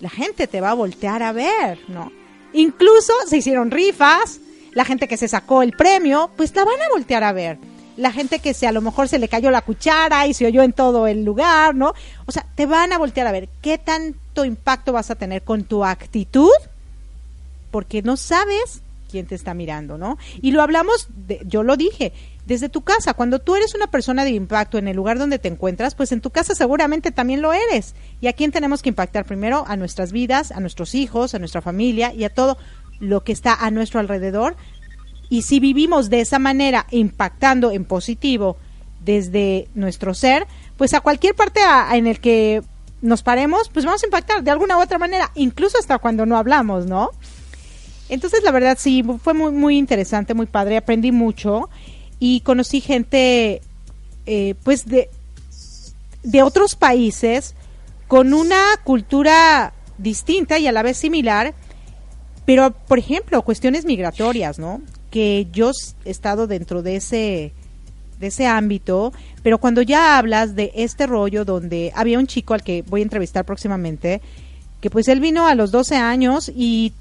la 0.00 0.10
gente 0.10 0.46
te 0.46 0.60
va 0.60 0.70
a 0.70 0.74
voltear 0.74 1.22
a 1.22 1.32
ver, 1.32 1.78
¿no? 1.88 2.12
Incluso 2.52 3.12
se 3.26 3.38
hicieron 3.38 3.70
rifas, 3.70 4.40
la 4.72 4.84
gente 4.84 5.08
que 5.08 5.16
se 5.16 5.28
sacó 5.28 5.62
el 5.62 5.72
premio, 5.72 6.30
pues 6.36 6.54
la 6.54 6.64
van 6.64 6.80
a 6.82 6.88
voltear 6.90 7.24
a 7.24 7.32
ver. 7.32 7.58
La 7.96 8.12
gente 8.12 8.40
que 8.40 8.52
se 8.52 8.66
a 8.66 8.72
lo 8.72 8.82
mejor 8.82 9.08
se 9.08 9.18
le 9.18 9.28
cayó 9.28 9.50
la 9.50 9.62
cuchara 9.62 10.26
y 10.26 10.34
se 10.34 10.46
oyó 10.46 10.62
en 10.62 10.74
todo 10.74 11.06
el 11.06 11.24
lugar, 11.24 11.74
¿no? 11.74 11.94
O 12.26 12.32
sea, 12.32 12.46
te 12.54 12.66
van 12.66 12.92
a 12.92 12.98
voltear 12.98 13.26
a 13.26 13.32
ver 13.32 13.48
qué 13.62 13.78
tanto 13.78 14.44
impacto 14.44 14.92
vas 14.92 15.10
a 15.10 15.14
tener 15.14 15.42
con 15.42 15.64
tu 15.64 15.82
actitud, 15.82 16.50
porque 17.70 18.02
no 18.02 18.16
sabes 18.16 18.82
quién 19.10 19.26
te 19.26 19.34
está 19.34 19.54
mirando, 19.54 19.98
¿no? 19.98 20.18
Y 20.42 20.50
lo 20.50 20.62
hablamos, 20.62 21.08
de, 21.14 21.40
yo 21.46 21.62
lo 21.62 21.76
dije, 21.76 22.12
desde 22.46 22.68
tu 22.68 22.82
casa. 22.82 23.14
Cuando 23.14 23.40
tú 23.40 23.56
eres 23.56 23.74
una 23.74 23.88
persona 23.88 24.24
de 24.24 24.30
impacto 24.30 24.78
en 24.78 24.88
el 24.88 24.96
lugar 24.96 25.18
donde 25.18 25.38
te 25.38 25.48
encuentras, 25.48 25.94
pues 25.94 26.12
en 26.12 26.20
tu 26.20 26.30
casa 26.30 26.54
seguramente 26.54 27.10
también 27.10 27.42
lo 27.42 27.52
eres. 27.52 27.94
¿Y 28.20 28.28
a 28.28 28.32
quién 28.32 28.52
tenemos 28.52 28.82
que 28.82 28.88
impactar 28.88 29.24
primero? 29.24 29.64
A 29.66 29.76
nuestras 29.76 30.12
vidas, 30.12 30.52
a 30.52 30.60
nuestros 30.60 30.94
hijos, 30.94 31.34
a 31.34 31.38
nuestra 31.38 31.60
familia 31.60 32.12
y 32.12 32.24
a 32.24 32.30
todo 32.30 32.56
lo 33.00 33.24
que 33.24 33.32
está 33.32 33.54
a 33.54 33.70
nuestro 33.70 34.00
alrededor. 34.00 34.56
Y 35.28 35.42
si 35.42 35.60
vivimos 35.60 36.08
de 36.08 36.20
esa 36.20 36.38
manera, 36.38 36.86
impactando 36.90 37.72
en 37.72 37.84
positivo 37.84 38.56
desde 39.04 39.68
nuestro 39.74 40.14
ser, 40.14 40.46
pues 40.76 40.94
a 40.94 41.00
cualquier 41.00 41.34
parte 41.34 41.60
a, 41.60 41.96
en 41.96 42.06
el 42.06 42.20
que 42.20 42.62
nos 43.02 43.22
paremos, 43.22 43.68
pues 43.68 43.84
vamos 43.84 44.02
a 44.02 44.06
impactar 44.06 44.42
de 44.42 44.50
alguna 44.50 44.78
u 44.78 44.82
otra 44.82 44.98
manera, 44.98 45.30
incluso 45.34 45.78
hasta 45.78 45.98
cuando 45.98 46.26
no 46.26 46.36
hablamos, 46.36 46.86
¿no? 46.86 47.10
Entonces, 48.08 48.42
la 48.44 48.52
verdad, 48.52 48.76
sí, 48.80 49.04
fue 49.22 49.34
muy, 49.34 49.52
muy 49.52 49.78
interesante, 49.78 50.34
muy 50.34 50.46
padre, 50.46 50.76
aprendí 50.76 51.12
mucho 51.12 51.68
y 52.18 52.40
conocí 52.40 52.80
gente, 52.80 53.60
eh, 54.26 54.54
pues, 54.62 54.86
de, 54.86 55.10
de 56.22 56.42
otros 56.42 56.76
países 56.76 57.54
con 58.06 58.32
una 58.32 58.62
cultura 58.84 59.72
distinta 59.98 60.58
y 60.58 60.66
a 60.66 60.72
la 60.72 60.82
vez 60.82 60.96
similar, 60.96 61.54
pero, 62.44 62.70
por 62.70 62.98
ejemplo, 62.98 63.42
cuestiones 63.42 63.84
migratorias, 63.84 64.58
¿no? 64.58 64.80
Que 65.10 65.48
yo 65.52 65.72
he 66.04 66.10
estado 66.10 66.46
dentro 66.46 66.82
de 66.82 66.96
ese 66.96 67.52
de 68.18 68.28
ese 68.28 68.46
ámbito, 68.46 69.12
pero 69.42 69.58
cuando 69.58 69.82
ya 69.82 70.16
hablas 70.16 70.54
de 70.54 70.72
este 70.74 71.06
rollo 71.06 71.44
donde 71.44 71.92
había 71.94 72.18
un 72.18 72.26
chico 72.26 72.54
al 72.54 72.62
que 72.62 72.82
voy 72.82 73.00
a 73.00 73.04
entrevistar 73.04 73.44
próximamente, 73.44 74.22
que 74.80 74.90
pues 74.90 75.08
él 75.08 75.20
vino 75.20 75.46
a 75.46 75.54
los 75.54 75.70
12 75.70 75.96
años 75.96 76.50
y 76.54 76.92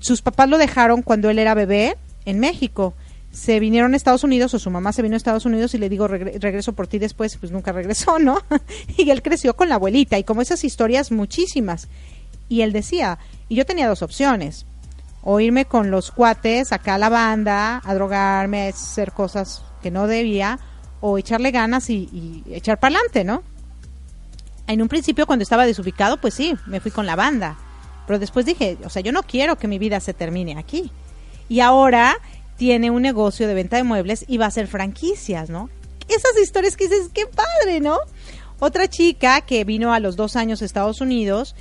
sus 0.00 0.22
papás 0.22 0.48
lo 0.48 0.58
dejaron 0.58 1.02
cuando 1.02 1.30
él 1.30 1.38
era 1.38 1.54
bebé 1.54 1.96
en 2.24 2.40
México. 2.40 2.94
Se 3.30 3.60
vinieron 3.60 3.94
a 3.94 3.96
Estados 3.96 4.24
Unidos 4.24 4.52
o 4.54 4.58
su 4.58 4.70
mamá 4.70 4.92
se 4.92 5.02
vino 5.02 5.14
a 5.14 5.16
Estados 5.16 5.46
Unidos 5.46 5.74
y 5.74 5.78
le 5.78 5.88
digo 5.88 6.06
regreso 6.06 6.74
por 6.74 6.86
ti 6.86 6.98
después, 6.98 7.36
pues 7.38 7.50
nunca 7.50 7.72
regresó, 7.72 8.18
¿no? 8.18 8.38
y 8.96 9.10
él 9.10 9.22
creció 9.22 9.56
con 9.56 9.68
la 9.68 9.76
abuelita 9.76 10.18
y 10.18 10.24
como 10.24 10.42
esas 10.42 10.64
historias 10.64 11.10
muchísimas. 11.10 11.88
Y 12.48 12.60
él 12.60 12.72
decía, 12.72 13.18
y 13.48 13.54
yo 13.54 13.64
tenía 13.64 13.88
dos 13.88 14.02
opciones, 14.02 14.66
o 15.22 15.40
irme 15.40 15.64
con 15.64 15.90
los 15.90 16.10
cuates 16.10 16.72
acá 16.72 16.96
a 16.96 16.98
la 16.98 17.08
banda, 17.08 17.80
a 17.82 17.94
drogarme, 17.94 18.66
a 18.66 18.68
hacer 18.70 19.12
cosas 19.12 19.62
que 19.82 19.90
no 19.90 20.06
debía, 20.06 20.58
o 21.00 21.16
echarle 21.16 21.50
ganas 21.50 21.88
y, 21.88 22.10
y 22.12 22.54
echar 22.54 22.78
para 22.78 22.96
adelante, 22.96 23.24
¿no? 23.24 23.42
En 24.66 24.82
un 24.82 24.88
principio 24.88 25.26
cuando 25.26 25.42
estaba 25.42 25.64
desubicado, 25.64 26.20
pues 26.20 26.34
sí, 26.34 26.54
me 26.66 26.80
fui 26.80 26.90
con 26.90 27.06
la 27.06 27.16
banda 27.16 27.56
pero 28.06 28.18
después 28.18 28.46
dije, 28.46 28.78
o 28.84 28.90
sea, 28.90 29.02
yo 29.02 29.12
no 29.12 29.22
quiero 29.22 29.56
que 29.56 29.68
mi 29.68 29.78
vida 29.78 30.00
se 30.00 30.14
termine 30.14 30.58
aquí. 30.58 30.90
Y 31.48 31.60
ahora 31.60 32.16
tiene 32.56 32.90
un 32.90 33.02
negocio 33.02 33.48
de 33.48 33.54
venta 33.54 33.76
de 33.76 33.82
muebles 33.84 34.24
y 34.28 34.38
va 34.38 34.46
a 34.46 34.48
hacer 34.48 34.66
franquicias, 34.66 35.50
¿no? 35.50 35.68
Esas 36.08 36.40
historias 36.42 36.76
que 36.76 36.88
dices, 36.88 37.10
qué 37.12 37.26
padre, 37.26 37.80
¿no? 37.80 37.98
Otra 38.58 38.88
chica 38.88 39.40
que 39.40 39.64
vino 39.64 39.92
a 39.92 40.00
los 40.00 40.16
dos 40.16 40.36
años 40.36 40.62
a 40.62 40.64
Estados 40.64 41.00
Unidos 41.00 41.54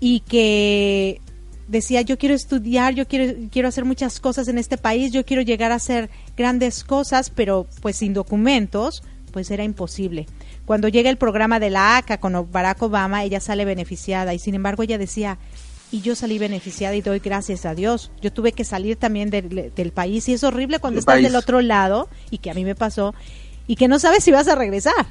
y 0.00 0.20
que 0.20 1.20
decía, 1.68 2.02
yo 2.02 2.16
quiero 2.18 2.34
estudiar, 2.34 2.94
yo 2.94 3.06
quiero, 3.06 3.34
quiero 3.50 3.68
hacer 3.68 3.84
muchas 3.84 4.20
cosas 4.20 4.48
en 4.48 4.58
este 4.58 4.78
país, 4.78 5.12
yo 5.12 5.24
quiero 5.24 5.42
llegar 5.42 5.72
a 5.72 5.76
hacer 5.76 6.10
grandes 6.36 6.84
cosas, 6.84 7.30
pero 7.30 7.66
pues 7.82 7.96
sin 7.96 8.14
documentos, 8.14 9.02
pues 9.32 9.50
era 9.50 9.64
imposible. 9.64 10.26
Cuando 10.64 10.88
llega 10.88 11.10
el 11.10 11.18
programa 11.18 11.60
de 11.60 11.70
la 11.70 11.96
ACA 11.96 12.18
con 12.18 12.50
Barack 12.50 12.82
Obama, 12.82 13.24
ella 13.24 13.40
sale 13.40 13.64
beneficiada 13.64 14.32
y 14.34 14.38
sin 14.38 14.54
embargo 14.54 14.82
ella 14.82 14.98
decía, 14.98 15.38
y 15.92 16.00
yo 16.00 16.14
salí 16.14 16.38
beneficiada 16.38 16.94
y 16.96 17.00
doy 17.00 17.20
gracias 17.20 17.64
a 17.64 17.74
Dios. 17.74 18.10
Yo 18.20 18.32
tuve 18.32 18.52
que 18.52 18.64
salir 18.64 18.96
también 18.96 19.30
del, 19.30 19.72
del 19.74 19.92
país 19.92 20.28
y 20.28 20.34
es 20.34 20.44
horrible 20.44 20.78
cuando 20.78 21.00
estás 21.00 21.22
del 21.22 21.36
otro 21.36 21.60
lado 21.60 22.08
y 22.30 22.38
que 22.38 22.50
a 22.50 22.54
mí 22.54 22.64
me 22.64 22.74
pasó 22.74 23.14
y 23.66 23.76
que 23.76 23.88
no 23.88 23.98
sabes 23.98 24.24
si 24.24 24.30
vas 24.30 24.48
a 24.48 24.54
regresar. 24.54 25.06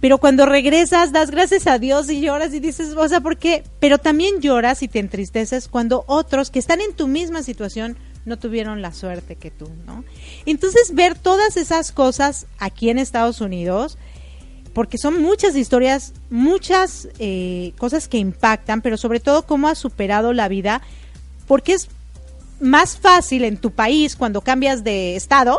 Pero 0.00 0.18
cuando 0.18 0.44
regresas 0.44 1.12
das 1.12 1.30
gracias 1.30 1.66
a 1.66 1.78
Dios 1.78 2.10
y 2.10 2.20
lloras 2.20 2.52
y 2.52 2.60
dices, 2.60 2.94
o 2.94 3.08
sea, 3.08 3.22
¿por 3.22 3.38
qué? 3.38 3.64
Pero 3.80 3.96
también 3.96 4.42
lloras 4.42 4.82
y 4.82 4.88
te 4.88 4.98
entristeces 4.98 5.66
cuando 5.66 6.04
otros 6.06 6.50
que 6.50 6.58
están 6.58 6.82
en 6.82 6.92
tu 6.92 7.08
misma 7.08 7.42
situación 7.42 7.96
no 8.26 8.38
tuvieron 8.38 8.82
la 8.82 8.92
suerte 8.92 9.36
que 9.36 9.50
tú, 9.50 9.70
¿no? 9.86 10.04
Entonces 10.44 10.94
ver 10.94 11.18
todas 11.18 11.56
esas 11.56 11.90
cosas 11.92 12.46
aquí 12.58 12.90
en 12.90 12.98
Estados 12.98 13.40
Unidos, 13.40 13.96
porque 14.74 14.98
son 14.98 15.22
muchas 15.22 15.56
historias, 15.56 16.12
muchas 16.30 17.08
eh, 17.18 17.72
cosas 17.78 18.08
que 18.08 18.18
impactan, 18.18 18.82
pero 18.82 18.96
sobre 18.96 19.20
todo 19.20 19.46
cómo 19.46 19.68
has 19.68 19.78
superado 19.78 20.32
la 20.32 20.48
vida, 20.48 20.82
porque 21.46 21.74
es 21.74 21.88
más 22.60 22.98
fácil 22.98 23.44
en 23.44 23.56
tu 23.56 23.70
país 23.70 24.16
cuando 24.16 24.40
cambias 24.40 24.84
de 24.84 25.16
estado 25.16 25.58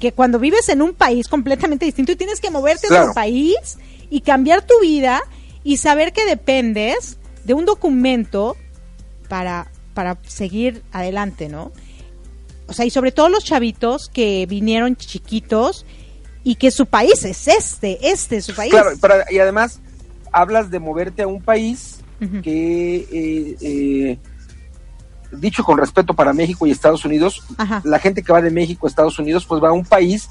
que 0.00 0.12
cuando 0.12 0.38
vives 0.38 0.68
en 0.68 0.80
un 0.80 0.94
país 0.94 1.28
completamente 1.28 1.84
distinto 1.84 2.12
y 2.12 2.16
tienes 2.16 2.40
que 2.40 2.50
moverte 2.50 2.86
a 2.86 3.02
otro 3.02 3.14
país 3.14 3.78
y 4.10 4.20
cambiar 4.20 4.62
tu 4.62 4.80
vida 4.80 5.20
y 5.64 5.76
saber 5.76 6.12
que 6.12 6.24
dependes 6.24 7.18
de 7.44 7.54
un 7.54 7.64
documento 7.64 8.56
para, 9.28 9.70
para 9.94 10.18
seguir 10.26 10.82
adelante, 10.92 11.48
¿no? 11.48 11.72
O 12.68 12.72
sea, 12.74 12.84
y 12.84 12.90
sobre 12.90 13.12
todo 13.12 13.28
los 13.28 13.44
chavitos 13.44 14.08
que 14.08 14.46
vinieron 14.46 14.94
chiquitos 14.94 15.84
y 16.48 16.54
que 16.54 16.70
su 16.70 16.86
país 16.86 17.26
es 17.26 17.46
este, 17.46 17.98
este 18.00 18.38
es 18.38 18.46
su 18.46 18.54
país. 18.54 18.72
Claro, 18.72 18.92
y 19.30 19.38
además 19.38 19.80
hablas 20.32 20.70
de 20.70 20.78
moverte 20.78 21.20
a 21.20 21.26
un 21.26 21.42
país 21.42 22.00
que, 22.42 22.96
eh, 22.96 23.56
eh, 23.60 24.18
dicho 25.30 25.62
con 25.62 25.76
respeto 25.76 26.14
para 26.14 26.32
México 26.32 26.66
y 26.66 26.70
Estados 26.70 27.04
Unidos, 27.04 27.42
la 27.84 27.98
gente 27.98 28.22
que 28.22 28.32
va 28.32 28.40
de 28.40 28.50
México 28.50 28.86
a 28.86 28.88
Estados 28.88 29.18
Unidos, 29.18 29.44
pues 29.44 29.62
va 29.62 29.68
a 29.68 29.72
un 29.72 29.84
país 29.84 30.26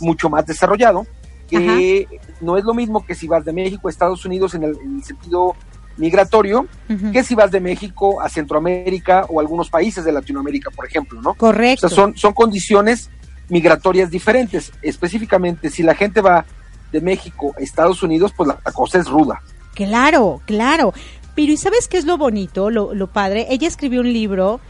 mucho 0.00 0.28
más 0.28 0.44
desarrollado, 0.44 1.06
que 1.48 2.08
no 2.40 2.56
es 2.56 2.64
lo 2.64 2.74
mismo 2.74 3.06
que 3.06 3.14
si 3.14 3.28
vas 3.28 3.44
de 3.44 3.52
México 3.52 3.86
a 3.86 3.92
Estados 3.92 4.24
Unidos 4.24 4.56
en 4.56 4.64
el, 4.64 4.76
sentido 5.04 5.54
migratorio, 5.98 6.66
que 7.12 7.22
si 7.22 7.36
vas 7.36 7.52
de 7.52 7.60
México 7.60 8.20
a 8.20 8.28
Centroamérica 8.28 9.24
o 9.28 9.38
algunos 9.38 9.70
países 9.70 10.04
de 10.04 10.10
Latinoamérica, 10.10 10.72
por 10.72 10.84
ejemplo, 10.84 11.22
¿no? 11.22 11.34
Correcto. 11.34 11.86
O 11.86 11.88
sea, 11.88 11.96
son, 11.96 12.16
son 12.16 12.32
condiciones 12.32 13.08
migratorias 13.48 14.10
diferentes. 14.10 14.72
Específicamente, 14.82 15.70
si 15.70 15.82
la 15.82 15.94
gente 15.94 16.20
va 16.20 16.44
de 16.90 17.00
México 17.00 17.54
a 17.56 17.60
Estados 17.60 18.02
Unidos, 18.02 18.32
pues 18.36 18.48
la, 18.48 18.72
cosa 18.72 18.98
es 18.98 19.08
ruda. 19.08 19.42
Claro, 19.74 20.40
claro. 20.46 20.92
Pero 21.34 21.52
¿y 21.52 21.56
sabes 21.56 21.88
qué 21.88 21.98
es 21.98 22.04
lo 22.04 22.18
bonito, 22.18 22.70
lo, 22.70 22.94
lo 22.94 23.06
padre? 23.06 23.46
Ella 23.50 23.66
escribió 23.66 24.00
un 24.02 24.12
libro, 24.12 24.60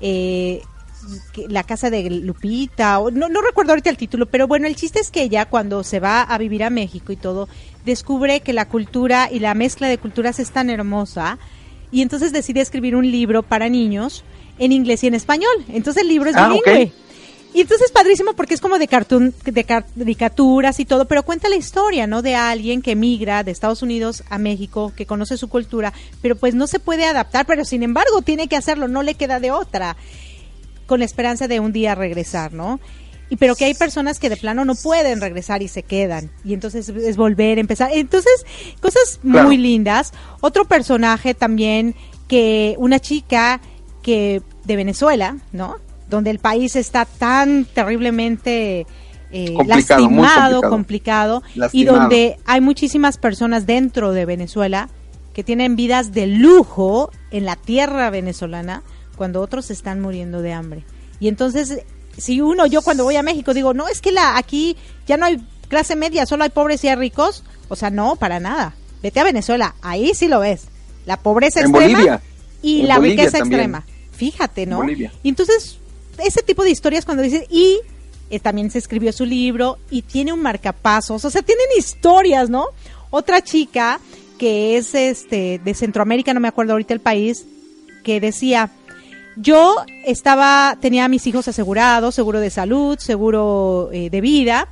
eh, 0.00 0.62
La 1.48 1.64
casa 1.64 1.90
de 1.90 2.08
Lupita, 2.08 3.00
o, 3.00 3.10
no, 3.10 3.28
no 3.28 3.42
recuerdo 3.42 3.72
ahorita 3.72 3.90
el 3.90 3.96
título, 3.96 4.26
pero 4.26 4.46
bueno, 4.46 4.68
el 4.68 4.76
chiste 4.76 5.00
es 5.00 5.10
que 5.10 5.22
ella 5.22 5.46
cuando 5.46 5.82
se 5.82 5.98
va 5.98 6.22
a 6.22 6.38
vivir 6.38 6.62
a 6.62 6.70
México 6.70 7.12
y 7.12 7.16
todo, 7.16 7.48
descubre 7.84 8.40
que 8.40 8.52
la 8.52 8.68
cultura 8.68 9.28
y 9.30 9.40
la 9.40 9.54
mezcla 9.54 9.88
de 9.88 9.98
culturas 9.98 10.38
es 10.38 10.52
tan 10.52 10.70
hermosa 10.70 11.38
y 11.90 12.02
entonces 12.02 12.32
decide 12.32 12.60
escribir 12.60 12.96
un 12.96 13.10
libro 13.10 13.42
para 13.42 13.68
niños 13.68 14.24
en 14.58 14.72
inglés 14.72 15.02
y 15.04 15.08
en 15.08 15.14
español. 15.14 15.52
Entonces 15.68 16.02
el 16.02 16.08
libro 16.08 16.30
es 16.30 16.36
ah, 16.36 16.48
bilingüe. 16.48 16.92
Y 17.54 17.60
entonces 17.60 17.86
es 17.86 17.92
padrísimo 17.92 18.32
porque 18.32 18.54
es 18.54 18.60
como 18.60 18.78
de 18.78 18.88
cartoon, 18.88 19.34
de 19.44 19.64
caricaturas 19.64 20.80
y 20.80 20.86
todo, 20.86 21.06
pero 21.06 21.22
cuenta 21.22 21.50
la 21.50 21.56
historia, 21.56 22.06
¿no? 22.06 22.22
De 22.22 22.34
alguien 22.34 22.80
que 22.80 22.96
migra 22.96 23.44
de 23.44 23.50
Estados 23.50 23.82
Unidos 23.82 24.24
a 24.30 24.38
México, 24.38 24.92
que 24.96 25.04
conoce 25.04 25.36
su 25.36 25.48
cultura, 25.48 25.92
pero 26.22 26.34
pues 26.36 26.54
no 26.54 26.66
se 26.66 26.78
puede 26.78 27.04
adaptar, 27.04 27.44
pero 27.44 27.64
sin 27.66 27.82
embargo 27.82 28.22
tiene 28.22 28.48
que 28.48 28.56
hacerlo, 28.56 28.88
no 28.88 29.02
le 29.02 29.14
queda 29.16 29.38
de 29.38 29.50
otra, 29.50 29.96
con 30.86 31.00
la 31.00 31.04
esperanza 31.04 31.46
de 31.46 31.60
un 31.60 31.72
día 31.72 31.94
regresar, 31.94 32.54
¿no? 32.54 32.80
Y 33.28 33.36
pero 33.36 33.54
que 33.54 33.64
hay 33.64 33.74
personas 33.74 34.18
que 34.18 34.28
de 34.28 34.36
plano 34.36 34.64
no 34.64 34.74
pueden 34.74 35.20
regresar 35.20 35.62
y 35.62 35.68
se 35.68 35.82
quedan. 35.82 36.30
Y 36.44 36.52
entonces 36.52 36.90
es 36.90 37.16
volver 37.16 37.58
empezar. 37.58 37.90
Entonces, 37.94 38.44
cosas 38.80 39.20
muy 39.22 39.56
lindas. 39.56 40.12
Otro 40.42 40.66
personaje 40.66 41.32
también 41.32 41.94
que 42.28 42.74
una 42.76 43.00
chica 43.00 43.62
que 44.02 44.42
de 44.64 44.76
Venezuela, 44.76 45.38
¿no? 45.50 45.76
Donde 46.12 46.30
el 46.30 46.38
país 46.38 46.76
está 46.76 47.06
tan 47.06 47.64
terriblemente 47.64 48.86
eh, 49.32 49.56
lastimado, 49.66 50.60
complicado, 50.60 51.42
y 51.72 51.84
donde 51.84 52.36
hay 52.44 52.60
muchísimas 52.60 53.16
personas 53.16 53.64
dentro 53.64 54.12
de 54.12 54.26
Venezuela 54.26 54.90
que 55.32 55.42
tienen 55.42 55.74
vidas 55.74 56.12
de 56.12 56.26
lujo 56.26 57.10
en 57.30 57.46
la 57.46 57.56
tierra 57.56 58.10
venezolana 58.10 58.82
cuando 59.16 59.40
otros 59.40 59.70
están 59.70 60.02
muriendo 60.02 60.42
de 60.42 60.52
hambre. 60.52 60.84
Y 61.18 61.28
entonces, 61.28 61.78
si 62.18 62.42
uno, 62.42 62.66
yo 62.66 62.82
cuando 62.82 63.04
voy 63.04 63.16
a 63.16 63.22
México 63.22 63.54
digo, 63.54 63.72
no, 63.72 63.88
es 63.88 64.02
que 64.02 64.12
la, 64.12 64.36
aquí 64.36 64.76
ya 65.06 65.16
no 65.16 65.24
hay 65.24 65.42
clase 65.68 65.96
media, 65.96 66.26
solo 66.26 66.44
hay 66.44 66.50
pobres 66.50 66.84
y 66.84 66.88
hay 66.88 66.96
ricos. 66.96 67.42
O 67.68 67.76
sea, 67.76 67.88
no, 67.88 68.16
para 68.16 68.38
nada. 68.38 68.74
Vete 69.02 69.18
a 69.20 69.24
Venezuela, 69.24 69.76
ahí 69.80 70.12
sí 70.14 70.28
lo 70.28 70.40
ves. 70.40 70.66
La 71.06 71.16
pobreza 71.16 71.60
extrema 71.60 72.20
y 72.60 72.82
la 72.82 72.98
riqueza 72.98 73.38
extrema. 73.38 73.86
Fíjate, 74.12 74.66
¿no? 74.66 74.86
Y 74.86 75.28
entonces 75.28 75.78
ese 76.24 76.42
tipo 76.42 76.64
de 76.64 76.70
historias 76.70 77.04
cuando 77.04 77.22
dices, 77.22 77.44
y 77.50 77.78
eh, 78.30 78.40
también 78.40 78.70
se 78.70 78.78
escribió 78.78 79.12
su 79.12 79.26
libro 79.26 79.78
y 79.90 80.02
tiene 80.02 80.32
un 80.32 80.40
marcapasos, 80.40 81.24
o 81.24 81.30
sea, 81.30 81.42
tienen 81.42 81.66
historias, 81.76 82.48
¿no? 82.48 82.66
Otra 83.10 83.42
chica 83.42 84.00
que 84.38 84.76
es 84.76 84.94
este 84.94 85.60
de 85.62 85.74
Centroamérica, 85.74 86.34
no 86.34 86.40
me 86.40 86.48
acuerdo 86.48 86.72
ahorita 86.72 86.94
el 86.94 87.00
país, 87.00 87.46
que 88.02 88.20
decía, 88.20 88.70
yo 89.36 89.76
estaba, 90.04 90.76
tenía 90.80 91.04
a 91.04 91.08
mis 91.08 91.26
hijos 91.26 91.46
asegurados, 91.48 92.14
seguro 92.14 92.40
de 92.40 92.50
salud, 92.50 92.98
seguro 92.98 93.90
eh, 93.92 94.10
de 94.10 94.20
vida, 94.20 94.68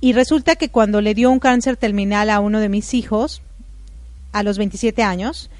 y 0.00 0.12
resulta 0.12 0.56
que 0.56 0.70
cuando 0.70 1.00
le 1.00 1.14
dio 1.14 1.30
un 1.30 1.38
cáncer 1.38 1.76
terminal 1.76 2.30
a 2.30 2.40
uno 2.40 2.60
de 2.60 2.68
mis 2.68 2.94
hijos, 2.94 3.42
a 4.32 4.42
los 4.42 4.58
27 4.58 5.02
años, 5.02 5.50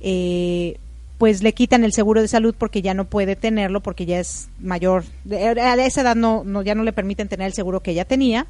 eh, 0.00 0.78
pues 1.18 1.42
le 1.42 1.54
quitan 1.54 1.84
el 1.84 1.92
seguro 1.92 2.20
de 2.20 2.28
salud 2.28 2.54
porque 2.56 2.82
ya 2.82 2.94
no 2.94 3.06
puede 3.06 3.36
tenerlo 3.36 3.80
porque 3.80 4.06
ya 4.06 4.20
es 4.20 4.48
mayor 4.60 5.04
a 5.30 5.74
esa 5.74 6.02
edad 6.02 6.16
no, 6.16 6.42
no 6.44 6.62
ya 6.62 6.74
no 6.74 6.82
le 6.82 6.92
permiten 6.92 7.28
tener 7.28 7.46
el 7.46 7.54
seguro 7.54 7.80
que 7.80 7.92
ella 7.92 8.04
tenía. 8.04 8.46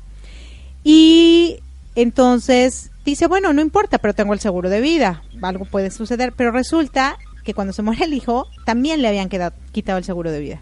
Y 0.83 1.61
entonces 1.95 2.91
dice 3.05 3.29
bueno 3.29 3.53
no 3.53 3.63
importa 3.63 3.99
pero 3.99 4.15
tengo 4.15 4.35
el 4.35 4.41
seguro 4.41 4.69
de 4.69 4.81
vida 4.81 5.23
algo 5.43 5.65
puede 5.65 5.91
suceder 5.91 6.33
pero 6.33 6.51
resulta 6.51 7.17
que 7.45 7.55
cuando 7.55 7.73
se 7.73 7.83
muere 7.83 8.05
el 8.05 8.15
hijo 8.15 8.49
también 8.65 9.01
le 9.01 9.09
habían 9.09 9.29
quedado, 9.29 9.55
quitado 9.73 9.99
el 9.99 10.05
seguro 10.05 10.31
de 10.33 10.41
vida. 10.41 10.61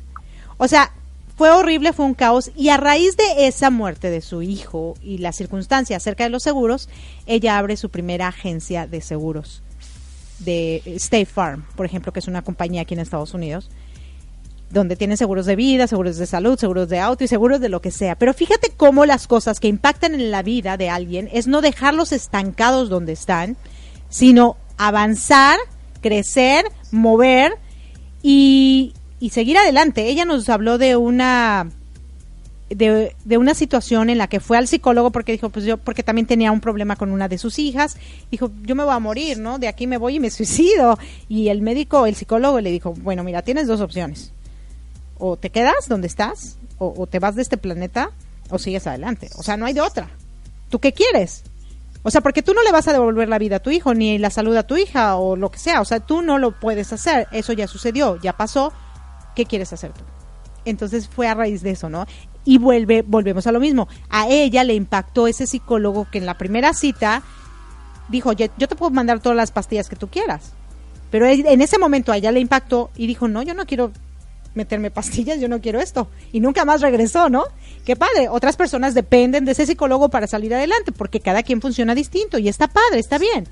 O 0.58 0.68
sea 0.68 0.92
fue 1.36 1.50
horrible 1.50 1.94
fue 1.94 2.04
un 2.04 2.14
caos 2.14 2.50
y 2.54 2.68
a 2.68 2.76
raíz 2.76 3.16
de 3.16 3.46
esa 3.46 3.70
muerte 3.70 4.10
de 4.10 4.20
su 4.20 4.42
hijo 4.42 4.94
y 5.02 5.18
la 5.18 5.32
circunstancia 5.32 5.96
acerca 5.96 6.24
de 6.24 6.30
los 6.30 6.42
seguros 6.42 6.90
ella 7.26 7.56
abre 7.58 7.78
su 7.78 7.88
primera 7.88 8.28
agencia 8.28 8.86
de 8.86 9.00
seguros 9.00 9.63
de 10.40 10.82
State 10.96 11.26
Farm, 11.26 11.64
por 11.76 11.86
ejemplo, 11.86 12.12
que 12.12 12.20
es 12.20 12.28
una 12.28 12.42
compañía 12.42 12.82
aquí 12.82 12.94
en 12.94 13.00
Estados 13.00 13.34
Unidos, 13.34 13.70
donde 14.70 14.96
tienen 14.96 15.16
seguros 15.16 15.46
de 15.46 15.56
vida, 15.56 15.86
seguros 15.86 16.16
de 16.16 16.26
salud, 16.26 16.58
seguros 16.58 16.88
de 16.88 16.98
auto 16.98 17.24
y 17.24 17.28
seguros 17.28 17.60
de 17.60 17.68
lo 17.68 17.80
que 17.80 17.90
sea. 17.90 18.16
Pero 18.16 18.34
fíjate 18.34 18.72
cómo 18.76 19.06
las 19.06 19.26
cosas 19.26 19.60
que 19.60 19.68
impactan 19.68 20.14
en 20.14 20.30
la 20.30 20.42
vida 20.42 20.76
de 20.76 20.90
alguien 20.90 21.28
es 21.32 21.46
no 21.46 21.60
dejarlos 21.60 22.12
estancados 22.12 22.88
donde 22.88 23.12
están, 23.12 23.56
sino 24.08 24.56
avanzar, 24.76 25.58
crecer, 26.00 26.64
mover 26.90 27.56
y, 28.22 28.94
y 29.20 29.30
seguir 29.30 29.56
adelante. 29.58 30.08
Ella 30.08 30.24
nos 30.24 30.48
habló 30.48 30.78
de 30.78 30.96
una 30.96 31.68
de, 32.70 33.14
de, 33.24 33.38
una 33.38 33.54
situación 33.54 34.10
en 34.10 34.18
la 34.18 34.28
que 34.28 34.40
fue 34.40 34.56
al 34.56 34.68
psicólogo 34.68 35.10
porque 35.10 35.32
dijo, 35.32 35.50
pues 35.50 35.64
yo, 35.64 35.76
porque 35.76 36.02
también 36.02 36.26
tenía 36.26 36.50
un 36.50 36.60
problema 36.60 36.96
con 36.96 37.10
una 37.10 37.28
de 37.28 37.38
sus 37.38 37.58
hijas, 37.58 37.96
dijo, 38.30 38.50
yo 38.62 38.74
me 38.74 38.84
voy 38.84 38.94
a 38.94 38.98
morir, 38.98 39.38
¿no? 39.38 39.58
De 39.58 39.68
aquí 39.68 39.86
me 39.86 39.96
voy 39.96 40.16
y 40.16 40.20
me 40.20 40.30
suicido. 40.30 40.98
Y 41.28 41.48
el 41.48 41.62
médico, 41.62 42.06
el 42.06 42.14
psicólogo 42.14 42.60
le 42.60 42.70
dijo, 42.70 42.94
bueno, 42.94 43.22
mira, 43.22 43.42
tienes 43.42 43.66
dos 43.66 43.80
opciones. 43.80 44.32
O 45.18 45.36
te 45.36 45.50
quedas 45.50 45.88
donde 45.88 46.06
estás, 46.06 46.58
o, 46.78 46.92
o 46.96 47.06
te 47.06 47.18
vas 47.18 47.34
de 47.34 47.42
este 47.42 47.56
planeta, 47.56 48.10
o 48.50 48.58
sigues 48.58 48.86
adelante. 48.86 49.30
O 49.36 49.42
sea, 49.42 49.56
no 49.56 49.66
hay 49.66 49.74
de 49.74 49.80
otra. 49.80 50.08
¿Tú 50.70 50.78
qué 50.80 50.92
quieres? 50.92 51.44
O 52.02 52.10
sea, 52.10 52.20
porque 52.20 52.42
tú 52.42 52.52
no 52.52 52.62
le 52.62 52.70
vas 52.70 52.86
a 52.86 52.92
devolver 52.92 53.28
la 53.28 53.38
vida 53.38 53.56
a 53.56 53.60
tu 53.60 53.70
hijo, 53.70 53.94
ni 53.94 54.18
la 54.18 54.28
salud 54.28 54.54
a 54.56 54.66
tu 54.66 54.76
hija, 54.76 55.16
o 55.16 55.36
lo 55.36 55.50
que 55.50 55.58
sea. 55.58 55.80
O 55.80 55.84
sea, 55.86 56.00
tú 56.00 56.20
no 56.20 56.38
lo 56.38 56.58
puedes 56.60 56.92
hacer. 56.92 57.26
Eso 57.32 57.54
ya 57.54 57.66
sucedió, 57.66 58.20
ya 58.20 58.34
pasó. 58.34 58.72
¿Qué 59.34 59.46
quieres 59.46 59.72
hacer 59.72 59.92
tú? 59.92 60.02
Entonces 60.66 61.08
fue 61.08 61.28
a 61.28 61.34
raíz 61.34 61.62
de 61.62 61.70
eso, 61.70 61.88
¿no? 61.88 62.06
Y 62.44 62.58
vuelve, 62.58 63.02
volvemos 63.02 63.46
a 63.46 63.52
lo 63.52 63.60
mismo. 63.60 63.88
A 64.10 64.28
ella 64.28 64.64
le 64.64 64.74
impactó 64.74 65.26
ese 65.26 65.46
psicólogo 65.46 66.06
que 66.10 66.18
en 66.18 66.26
la 66.26 66.38
primera 66.38 66.74
cita 66.74 67.22
dijo, 68.08 68.32
yo, 68.32 68.48
te 68.48 68.76
puedo 68.76 68.90
mandar 68.90 69.20
todas 69.20 69.36
las 69.36 69.52
pastillas 69.52 69.88
que 69.88 69.96
tú 69.96 70.08
quieras. 70.08 70.52
Pero 71.10 71.26
en 71.26 71.60
ese 71.60 71.78
momento 71.78 72.12
a 72.12 72.16
ella 72.16 72.32
le 72.32 72.40
impactó 72.40 72.90
y 72.96 73.06
dijo, 73.06 73.28
no, 73.28 73.42
yo 73.42 73.54
no 73.54 73.66
quiero 73.66 73.92
meterme 74.54 74.90
pastillas, 74.90 75.40
yo 75.40 75.48
no 75.48 75.60
quiero 75.60 75.80
esto. 75.80 76.08
Y 76.32 76.40
nunca 76.40 76.64
más 76.64 76.80
regresó, 76.80 77.28
¿no? 77.28 77.44
Qué 77.84 77.96
padre. 77.96 78.28
Otras 78.28 78.56
personas 78.56 78.94
dependen 78.94 79.44
de 79.44 79.52
ese 79.52 79.66
psicólogo 79.66 80.08
para 80.08 80.26
salir 80.26 80.54
adelante, 80.54 80.92
porque 80.92 81.20
cada 81.20 81.42
quien 81.42 81.60
funciona 81.60 81.94
distinto 81.94 82.38
y 82.38 82.48
está 82.48 82.68
padre, 82.68 82.98
está 82.98 83.18
bien. 83.18 83.46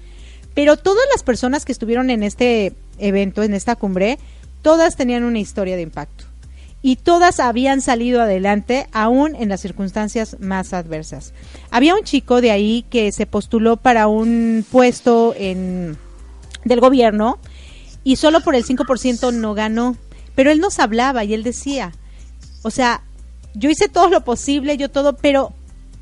Pero 0.55 0.77
todas 0.77 1.05
las 1.13 1.23
personas 1.23 1.65
que 1.65 1.73
estuvieron 1.73 2.11
en 2.11 2.23
este 2.23 2.75
evento, 2.99 3.43
en 3.43 3.55
esta 3.55 3.77
cumbre, 3.77 4.19
todas 4.61 4.97
tenían 4.97 5.25
una 5.25 5.39
historia 5.39 5.77
de 5.77 5.83
impacto 5.83 6.32
y 6.83 6.97
todas 6.97 7.39
habían 7.39 7.81
salido 7.81 8.21
adelante 8.21 8.89
aún 8.93 9.37
en 9.37 9.49
las 9.49 9.61
circunstancias 9.61 10.37
más 10.41 10.73
adversas. 10.73 11.33
Había 11.71 11.95
un 11.95 12.03
chico 12.03 12.41
de 12.41 12.51
ahí 12.51 12.85
que 12.91 13.13
se 13.13 13.27
postuló 13.27 13.77
para 13.77 14.09
un 14.09 14.67
puesto 14.71 15.35
en, 15.37 15.97
del 16.65 16.81
gobierno 16.81 17.39
y 18.03 18.17
solo 18.17 18.41
por 18.41 18.57
el 18.57 18.65
5% 18.65 19.33
no 19.33 19.55
ganó, 19.55 19.97
pero 20.35 20.51
él 20.51 20.59
nos 20.59 20.81
hablaba 20.81 21.25
y 21.25 21.35
él 21.35 21.45
decía, 21.45 21.93
o 22.63 22.71
sea, 22.71 23.03
yo 23.55 23.71
hice 23.71 23.89
todo 23.89 24.09
lo 24.09 24.25
posible, 24.25 24.77
yo 24.77 24.91
todo, 24.91 25.17
pero 25.17 25.53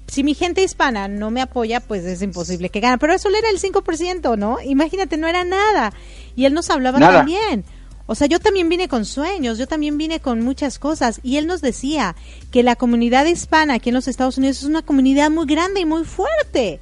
si 0.07 0.25
mi 0.25 0.35
gente 0.35 0.62
hispana 0.62 1.09
no 1.09 1.31
me 1.31 1.43
apoya, 1.43 1.81
pues 1.81 2.05
es 2.05 2.23
imposible 2.23 2.69
que 2.69 2.81
gane. 2.81 2.99
Pero 2.99 3.12
eso 3.12 3.29
era 3.29 3.49
el 3.49 3.61
5%, 3.61 4.37
¿no? 4.37 4.59
Imagínate, 4.64 5.16
no 5.16 5.29
era 5.29 5.45
nada. 5.45 5.93
Y 6.35 6.47
él 6.47 6.55
nos 6.55 6.69
hablaba 6.71 6.99
también. 6.99 7.64
O 8.11 8.16
sea, 8.16 8.27
yo 8.27 8.40
también 8.40 8.68
vine 8.68 8.88
con 8.88 9.05
sueños, 9.05 9.57
yo 9.57 9.68
también 9.68 9.96
vine 9.96 10.18
con 10.18 10.40
muchas 10.40 10.81
cosas. 10.81 11.20
Y 11.23 11.37
él 11.37 11.46
nos 11.46 11.61
decía 11.61 12.16
que 12.51 12.64
la 12.64 12.75
comunidad 12.75 13.25
hispana 13.25 13.75
aquí 13.75 13.90
en 13.90 13.94
los 13.94 14.09
Estados 14.09 14.37
Unidos 14.37 14.59
es 14.59 14.64
una 14.64 14.83
comunidad 14.83 15.31
muy 15.31 15.46
grande 15.46 15.79
y 15.79 15.85
muy 15.85 16.03
fuerte. 16.03 16.81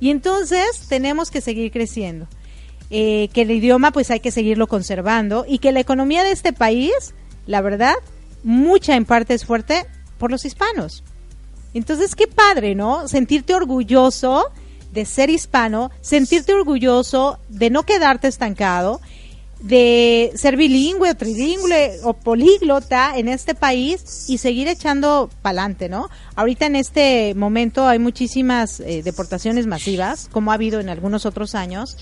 Y 0.00 0.10
entonces 0.10 0.88
tenemos 0.88 1.30
que 1.30 1.40
seguir 1.40 1.70
creciendo. 1.70 2.26
Eh, 2.90 3.28
que 3.32 3.42
el 3.42 3.52
idioma 3.52 3.92
pues 3.92 4.10
hay 4.10 4.18
que 4.18 4.32
seguirlo 4.32 4.66
conservando 4.66 5.44
y 5.46 5.60
que 5.60 5.70
la 5.70 5.78
economía 5.78 6.24
de 6.24 6.32
este 6.32 6.52
país, 6.52 7.14
la 7.46 7.60
verdad, 7.60 7.94
mucha 8.42 8.96
en 8.96 9.04
parte 9.04 9.34
es 9.34 9.44
fuerte 9.44 9.86
por 10.18 10.32
los 10.32 10.44
hispanos. 10.44 11.04
Entonces, 11.74 12.16
qué 12.16 12.26
padre, 12.26 12.74
¿no? 12.74 13.06
Sentirte 13.06 13.54
orgulloso 13.54 14.50
de 14.92 15.04
ser 15.04 15.30
hispano, 15.30 15.92
sentirte 16.00 16.52
orgulloso 16.54 17.38
de 17.48 17.70
no 17.70 17.84
quedarte 17.84 18.26
estancado 18.26 19.00
de 19.60 20.32
ser 20.36 20.56
bilingüe 20.56 21.10
o 21.10 21.14
trilingüe 21.14 22.00
o 22.02 22.14
políglota 22.14 23.12
en 23.16 23.28
este 23.28 23.54
país 23.54 24.24
y 24.28 24.38
seguir 24.38 24.68
echando 24.68 25.28
pa'lante, 25.42 25.88
¿no? 25.88 26.08
Ahorita 26.34 26.66
en 26.66 26.76
este 26.76 27.34
momento 27.34 27.86
hay 27.86 27.98
muchísimas 27.98 28.80
eh, 28.80 29.02
deportaciones 29.02 29.66
masivas, 29.66 30.28
como 30.32 30.50
ha 30.50 30.54
habido 30.54 30.80
en 30.80 30.88
algunos 30.88 31.26
otros 31.26 31.54
años. 31.54 31.96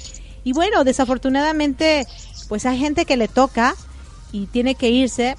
Y 0.44 0.52
bueno, 0.52 0.84
desafortunadamente, 0.84 2.06
pues 2.48 2.64
hay 2.64 2.78
gente 2.78 3.04
que 3.04 3.16
le 3.16 3.26
toca 3.26 3.74
y 4.30 4.46
tiene 4.46 4.76
que 4.76 4.90
irse. 4.90 5.36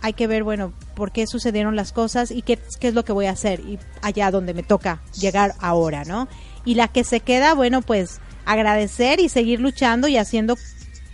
Hay 0.00 0.14
que 0.14 0.26
ver, 0.26 0.44
bueno, 0.44 0.72
por 0.94 1.12
qué 1.12 1.26
sucedieron 1.26 1.76
las 1.76 1.92
cosas 1.92 2.30
y 2.30 2.40
qué, 2.40 2.58
qué 2.80 2.88
es 2.88 2.94
lo 2.94 3.04
que 3.04 3.12
voy 3.12 3.26
a 3.26 3.32
hacer 3.32 3.60
y 3.60 3.78
allá 4.00 4.30
donde 4.30 4.54
me 4.54 4.62
toca 4.62 5.02
llegar 5.12 5.52
ahora, 5.60 6.04
¿no? 6.04 6.26
Y 6.64 6.74
la 6.74 6.88
que 6.88 7.04
se 7.04 7.20
queda, 7.20 7.52
bueno, 7.52 7.82
pues 7.82 8.18
agradecer 8.46 9.20
y 9.20 9.28
seguir 9.28 9.60
luchando 9.60 10.08
y 10.08 10.16
haciendo 10.16 10.56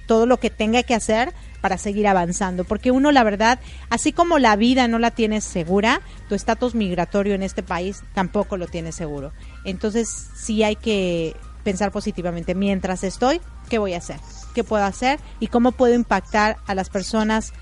todo 0.07 0.27
lo 0.27 0.39
que 0.39 0.51
tenga 0.51 0.83
que 0.83 0.95
hacer 0.95 1.33
para 1.61 1.79
seguir 1.79 2.07
avanzando, 2.07 2.65
porque 2.65 2.91
uno 2.91 3.11
la 3.13 3.25
verdad, 3.25 3.59
así 3.91 4.13
como 4.13 4.39
la 4.39 4.57
vida 4.57 4.89
no 4.89 4.99
la 4.99 5.11
tiene 5.11 5.41
segura, 5.41 6.01
tu 6.29 6.35
estatus 6.35 6.75
migratorio 6.75 7.35
en 7.35 7.43
este 7.43 7.63
país 7.63 8.03
tampoco 8.15 8.57
lo 8.57 8.67
tiene 8.67 8.93
seguro. 8.93 9.33
Entonces 9.65 10.09
sí 10.37 10.63
hay 10.63 10.77
que 10.77 11.35
pensar 11.65 11.91
positivamente, 11.91 12.55
mientras 12.55 13.03
estoy, 13.03 13.41
¿qué 13.69 13.79
voy 13.79 13.95
a 13.95 13.99
hacer? 13.99 14.21
¿Qué 14.55 14.63
puedo 14.63 14.85
hacer? 14.85 15.19
¿Y 15.41 15.49
cómo 15.49 15.73
puedo 15.73 15.95
impactar 15.95 16.59
a 16.67 16.75
las 16.77 16.89
personas 16.89 17.53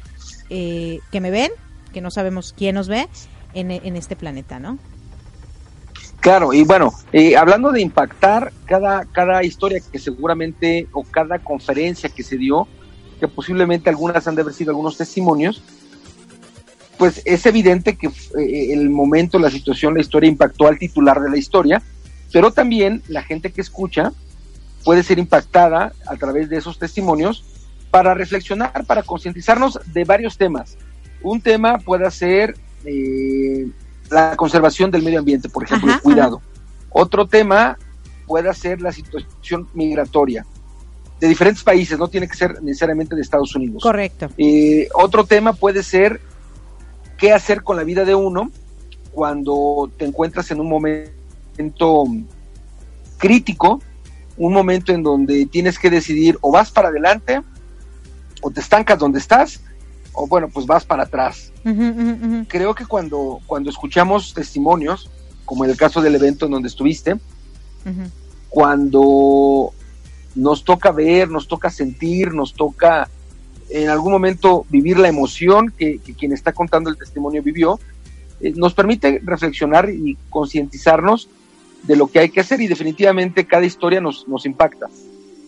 eh, 0.50 1.00
que 1.10 1.22
me 1.22 1.30
ven, 1.30 1.50
que 1.92 2.02
no 2.02 2.10
sabemos 2.10 2.54
quién 2.54 2.74
nos 2.74 2.88
ve 2.88 3.08
en, 3.54 3.70
en 3.70 3.96
este 3.96 4.16
planeta, 4.16 4.60
¿no? 4.60 4.78
Claro, 6.24 6.54
y 6.54 6.64
bueno, 6.64 6.90
eh, 7.12 7.36
hablando 7.36 7.70
de 7.70 7.82
impactar, 7.82 8.50
cada, 8.64 9.04
cada 9.04 9.44
historia 9.44 9.82
que 9.92 9.98
seguramente, 9.98 10.88
o 10.92 11.04
cada 11.04 11.38
conferencia 11.38 12.08
que 12.08 12.22
se 12.22 12.38
dio, 12.38 12.66
que 13.20 13.28
posiblemente 13.28 13.90
algunas 13.90 14.26
han 14.26 14.34
de 14.34 14.40
haber 14.40 14.54
sido 14.54 14.70
algunos 14.70 14.96
testimonios, 14.96 15.62
pues 16.96 17.20
es 17.26 17.44
evidente 17.44 17.98
que 17.98 18.06
eh, 18.06 18.72
el 18.72 18.88
momento, 18.88 19.38
la 19.38 19.50
situación, 19.50 19.92
la 19.92 20.00
historia 20.00 20.30
impactó 20.30 20.66
al 20.66 20.78
titular 20.78 21.20
de 21.20 21.28
la 21.28 21.36
historia, 21.36 21.82
pero 22.32 22.54
también 22.54 23.02
la 23.06 23.22
gente 23.22 23.52
que 23.52 23.60
escucha 23.60 24.10
puede 24.82 25.02
ser 25.02 25.18
impactada 25.18 25.92
a 26.06 26.16
través 26.16 26.48
de 26.48 26.56
esos 26.56 26.78
testimonios 26.78 27.44
para 27.90 28.14
reflexionar, 28.14 28.86
para 28.86 29.02
concientizarnos 29.02 29.78
de 29.92 30.04
varios 30.04 30.38
temas. 30.38 30.78
Un 31.22 31.42
tema 31.42 31.76
puede 31.80 32.10
ser 32.10 32.56
eh, 32.86 33.68
la 34.10 34.36
conservación 34.36 34.90
del 34.90 35.02
medio 35.02 35.18
ambiente, 35.18 35.48
por 35.48 35.64
ejemplo, 35.64 35.92
el 35.92 36.00
cuidado. 36.00 36.42
Otro 36.90 37.26
tema 37.26 37.78
puede 38.26 38.52
ser 38.54 38.80
la 38.80 38.92
situación 38.92 39.68
migratoria 39.74 40.46
de 41.20 41.28
diferentes 41.28 41.62
países, 41.62 41.98
no 41.98 42.08
tiene 42.08 42.28
que 42.28 42.36
ser 42.36 42.62
necesariamente 42.62 43.14
de 43.14 43.22
Estados 43.22 43.54
Unidos. 43.54 43.82
Correcto. 43.82 44.28
Eh, 44.36 44.88
otro 44.94 45.24
tema 45.24 45.52
puede 45.52 45.82
ser 45.82 46.20
qué 47.16 47.32
hacer 47.32 47.62
con 47.62 47.76
la 47.76 47.84
vida 47.84 48.04
de 48.04 48.14
uno 48.14 48.50
cuando 49.12 49.90
te 49.96 50.04
encuentras 50.04 50.50
en 50.50 50.60
un 50.60 50.68
momento 50.68 52.04
crítico, 53.16 53.80
un 54.36 54.52
momento 54.52 54.92
en 54.92 55.02
donde 55.02 55.46
tienes 55.46 55.78
que 55.78 55.88
decidir 55.88 56.36
o 56.40 56.50
vas 56.50 56.70
para 56.70 56.88
adelante 56.88 57.40
o 58.42 58.50
te 58.50 58.60
estancas 58.60 58.98
donde 58.98 59.20
estás 59.20 59.62
o 60.14 60.26
bueno, 60.26 60.48
pues 60.48 60.66
vas 60.66 60.84
para 60.84 61.04
atrás. 61.04 61.52
Creo 62.48 62.74
que 62.74 62.86
cuando, 62.86 63.40
cuando 63.46 63.70
escuchamos 63.70 64.32
testimonios, 64.32 65.10
como 65.44 65.64
en 65.64 65.70
el 65.70 65.76
caso 65.76 66.00
del 66.00 66.14
evento 66.14 66.46
en 66.46 66.52
donde 66.52 66.68
estuviste, 66.68 67.16
cuando 68.48 69.72
nos 70.34 70.64
toca 70.64 70.90
ver, 70.90 71.28
nos 71.28 71.48
toca 71.48 71.70
sentir, 71.70 72.32
nos 72.32 72.54
toca 72.54 73.08
en 73.70 73.88
algún 73.88 74.12
momento 74.12 74.66
vivir 74.68 74.98
la 74.98 75.08
emoción 75.08 75.72
que, 75.76 75.98
quien 75.98 76.32
está 76.32 76.52
contando 76.52 76.90
el 76.90 76.96
testimonio 76.96 77.42
vivió, 77.42 77.80
eh, 78.40 78.52
nos 78.54 78.74
permite 78.74 79.20
reflexionar 79.24 79.90
y 79.90 80.16
concientizarnos 80.30 81.28
de 81.82 81.96
lo 81.96 82.06
que 82.06 82.20
hay 82.20 82.28
que 82.30 82.40
hacer 82.40 82.60
y 82.60 82.66
definitivamente 82.66 83.46
cada 83.46 83.64
historia 83.64 84.00
nos, 84.00 84.26
nos 84.28 84.46
impacta. 84.46 84.86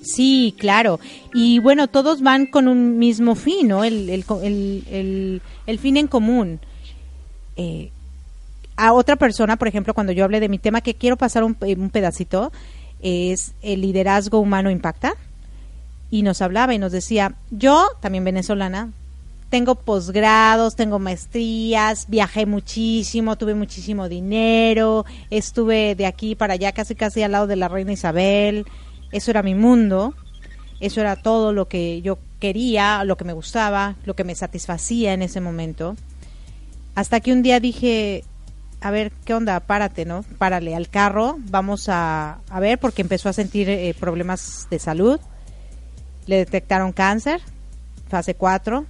Sí, 0.06 0.54
claro. 0.56 1.00
Y 1.34 1.58
bueno, 1.58 1.88
todos 1.88 2.22
van 2.22 2.46
con 2.46 2.68
un 2.68 2.98
mismo 2.98 3.34
fin, 3.34 3.68
¿no? 3.68 3.82
El, 3.82 4.08
el, 4.08 5.42
el, 5.66 5.78
fin 5.78 5.96
en 5.96 6.06
común. 6.06 6.60
Eh, 7.56 7.90
a 8.76 8.92
otra 8.92 9.16
persona, 9.16 9.56
por 9.56 9.66
ejemplo, 9.66 9.94
cuando 9.94 10.12
yo 10.12 10.24
hablé 10.24 10.38
de 10.38 10.48
mi 10.48 10.58
tema, 10.58 10.80
que 10.80 10.94
quiero 10.94 11.16
pasar 11.16 11.42
un, 11.42 11.56
un 11.60 11.90
pedacito, 11.90 12.52
es 13.02 13.52
el 13.62 13.80
liderazgo 13.80 14.38
humano 14.38 14.70
impacta. 14.70 15.14
Y 16.08 16.22
nos 16.22 16.40
hablaba 16.40 16.72
y 16.72 16.78
nos 16.78 16.92
decía, 16.92 17.34
yo, 17.50 17.88
también 18.00 18.22
venezolana, 18.22 18.90
tengo 19.50 19.74
posgrados, 19.74 20.76
tengo 20.76 21.00
maestrías, 21.00 22.06
viajé 22.08 22.46
muchísimo, 22.46 23.36
tuve 23.36 23.54
muchísimo 23.54 24.08
dinero, 24.08 25.04
estuve 25.30 25.96
de 25.96 26.06
aquí 26.06 26.36
para 26.36 26.54
allá 26.54 26.70
casi 26.70 26.94
casi 26.94 27.22
al 27.22 27.32
lado 27.32 27.48
de 27.48 27.56
la 27.56 27.68
reina 27.68 27.92
Isabel, 27.92 28.66
eso 29.12 29.30
era 29.30 29.42
mi 29.42 29.54
mundo, 29.54 30.14
eso 30.80 31.00
era 31.00 31.16
todo 31.16 31.52
lo 31.52 31.68
que 31.68 32.02
yo 32.02 32.18
quería, 32.40 33.04
lo 33.04 33.16
que 33.16 33.24
me 33.24 33.32
gustaba, 33.32 33.96
lo 34.04 34.14
que 34.14 34.24
me 34.24 34.34
satisfacía 34.34 35.12
en 35.12 35.22
ese 35.22 35.40
momento. 35.40 35.96
Hasta 36.94 37.20
que 37.20 37.32
un 37.32 37.42
día 37.42 37.60
dije, 37.60 38.24
a 38.80 38.90
ver, 38.90 39.12
¿qué 39.24 39.34
onda? 39.34 39.58
Párate, 39.60 40.04
¿no? 40.04 40.24
Párale 40.38 40.74
al 40.74 40.88
carro, 40.88 41.36
vamos 41.38 41.88
a, 41.88 42.40
a 42.48 42.60
ver, 42.60 42.78
porque 42.78 43.02
empezó 43.02 43.28
a 43.28 43.32
sentir 43.32 43.68
eh, 43.68 43.94
problemas 43.98 44.66
de 44.70 44.78
salud. 44.78 45.20
Le 46.26 46.36
detectaron 46.36 46.92
cáncer, 46.92 47.40
fase 48.08 48.34
4. 48.34 48.86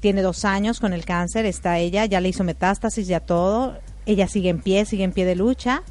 Tiene 0.00 0.22
dos 0.22 0.44
años 0.44 0.80
con 0.80 0.92
el 0.92 1.04
cáncer, 1.04 1.46
está 1.46 1.78
ella, 1.78 2.04
ya 2.04 2.20
le 2.20 2.28
hizo 2.28 2.44
metástasis, 2.44 3.06
ya 3.06 3.20
todo. 3.20 3.78
Ella 4.04 4.28
sigue 4.28 4.50
en 4.50 4.60
pie, 4.60 4.84
sigue 4.84 5.04
en 5.04 5.12
pie 5.12 5.24
de 5.24 5.34
lucha 5.34 5.82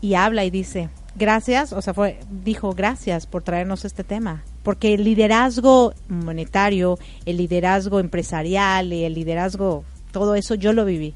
y 0.00 0.14
habla 0.14 0.44
y 0.44 0.50
dice, 0.50 0.88
gracias, 1.16 1.72
o 1.72 1.82
sea, 1.82 1.94
fue, 1.94 2.18
dijo 2.30 2.72
gracias 2.72 3.26
por 3.26 3.42
traernos 3.42 3.84
este 3.84 4.04
tema, 4.04 4.42
porque 4.62 4.94
el 4.94 5.04
liderazgo 5.04 5.94
monetario, 6.08 6.98
el 7.26 7.36
liderazgo 7.36 8.00
empresarial 8.00 8.92
el 8.92 9.14
liderazgo, 9.14 9.84
todo 10.12 10.34
eso 10.34 10.54
yo 10.54 10.72
lo 10.72 10.84
viví. 10.84 11.14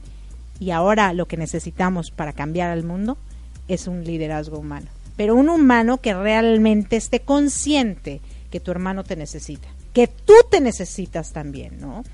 Y 0.60 0.70
ahora 0.70 1.12
lo 1.12 1.26
que 1.26 1.36
necesitamos 1.36 2.10
para 2.10 2.32
cambiar 2.32 2.70
al 2.70 2.84
mundo 2.84 3.18
es 3.66 3.86
un 3.86 4.04
liderazgo 4.04 4.58
humano, 4.58 4.86
pero 5.16 5.34
un 5.34 5.48
humano 5.48 5.98
que 5.98 6.14
realmente 6.14 6.96
esté 6.96 7.20
consciente 7.20 8.20
que 8.50 8.60
tu 8.60 8.70
hermano 8.70 9.04
te 9.04 9.16
necesita, 9.16 9.68
que 9.92 10.06
tú 10.06 10.34
te 10.50 10.60
necesitas 10.60 11.32
también, 11.32 11.80
¿no? 11.80 12.04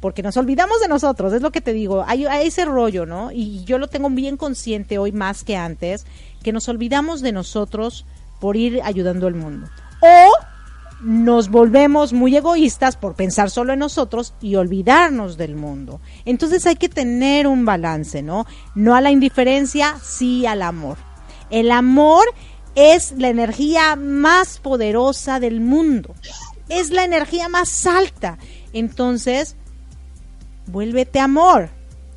porque 0.00 0.22
nos 0.22 0.36
olvidamos 0.36 0.80
de 0.80 0.88
nosotros, 0.88 1.32
es 1.32 1.42
lo 1.42 1.52
que 1.52 1.60
te 1.60 1.72
digo, 1.72 2.04
hay, 2.06 2.26
ese 2.42 2.64
rollo, 2.64 3.04
¿no? 3.04 3.30
Y 3.32 3.64
yo 3.64 3.78
lo 3.78 3.86
tengo 3.86 4.08
bien 4.10 4.36
consciente 4.36 4.98
hoy 4.98 5.12
más 5.12 5.44
que 5.44 5.56
antes, 5.56 6.06
que 6.42 6.52
nos 6.52 6.68
olvidamos 6.68 7.20
de 7.20 7.32
nosotros 7.32 8.06
por 8.40 8.56
ir 8.56 8.80
ayudando 8.82 9.26
al 9.26 9.34
mundo. 9.34 9.68
O 10.00 10.30
nos 11.02 11.48
volvemos 11.48 12.12
muy 12.12 12.36
egoístas 12.36 12.96
por 12.96 13.14
pensar 13.14 13.50
solo 13.50 13.72
en 13.72 13.78
nosotros 13.78 14.34
y 14.40 14.56
olvidarnos 14.56 15.36
del 15.36 15.56
mundo. 15.56 16.00
Entonces 16.24 16.66
hay 16.66 16.76
que 16.76 16.88
tener 16.88 17.46
un 17.46 17.64
balance, 17.64 18.22
¿no? 18.22 18.46
No 18.74 18.94
a 18.94 19.00
la 19.00 19.10
indiferencia, 19.10 19.96
sí 20.02 20.46
al 20.46 20.62
amor. 20.62 20.98
El 21.50 21.70
amor 21.70 22.24
es 22.74 23.12
la 23.12 23.28
energía 23.28 23.96
más 23.96 24.58
poderosa 24.58 25.40
del 25.40 25.60
mundo. 25.60 26.14
Es 26.68 26.90
la 26.90 27.04
energía 27.04 27.48
más 27.48 27.86
alta. 27.86 28.38
Entonces, 28.72 29.56
vuélvete 30.66 31.18
amor 31.18 31.70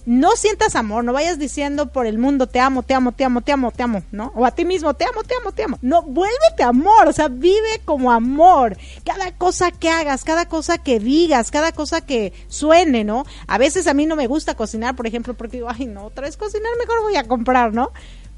no 0.06 0.36
sientas 0.36 0.76
amor, 0.76 1.04
no 1.04 1.14
vayas 1.14 1.40
diciendo 1.40 1.92
por 1.92 2.06
el 2.06 2.18
mundo 2.18 2.48
te 2.48 2.60
amo, 2.60 2.84
te 2.84 2.94
amo, 2.94 3.14
te 3.14 3.24
amo, 3.24 3.42
te 3.42 3.52
amo, 3.54 3.72
te 3.72 3.84
amo, 3.84 4.04
¿no? 4.12 4.34
O 4.36 4.46
a 4.46 4.52
ti 4.52 4.66
mismo, 4.66 4.94
te 4.94 5.06
amo, 5.06 5.24
te 5.24 5.36
amo, 5.36 5.52
te 5.54 5.64
amo. 5.64 5.78
No, 5.82 6.02
vuélvete 6.02 6.64
amor, 6.64 7.08
o 7.08 7.14
sea, 7.14 7.30
vive 7.30 7.82
como 7.86 8.12
amor. 8.12 8.78
Cada 9.06 9.32
cosa 9.38 9.72
que 9.72 9.90
hagas, 9.90 10.24
cada 10.24 10.50
cosa 10.50 10.78
que 10.78 11.00
digas, 11.00 11.52
cada 11.52 11.72
cosa 11.72 12.02
que 12.02 12.34
suene, 12.50 13.04
¿no? 13.04 13.26
A 13.48 13.58
veces 13.58 13.88
a 13.88 13.94
mí 13.94 14.06
no 14.06 14.16
me 14.16 14.28
gusta 14.28 14.56
cocinar, 14.56 14.96
por 14.96 15.08
ejemplo, 15.08 15.34
porque 15.36 15.58
digo, 15.58 15.70
ay, 15.70 15.86
no, 15.86 16.06
otra 16.06 16.26
vez 16.26 16.36
cocinar, 16.36 16.72
mejor 16.78 17.02
voy 17.02 17.16
a 17.16 17.24
comprar, 17.24 17.74
¿no? 17.74 17.92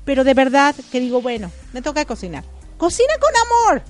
Pero 0.06 0.24
de 0.24 0.36
verdad 0.36 0.76
que 0.92 1.00
digo, 1.00 1.22
bueno, 1.22 1.52
me 1.74 1.82
toca 1.82 2.06
cocinar. 2.06 2.44
Cocina 2.78 3.14
con 3.20 3.32
amor. 3.48 3.84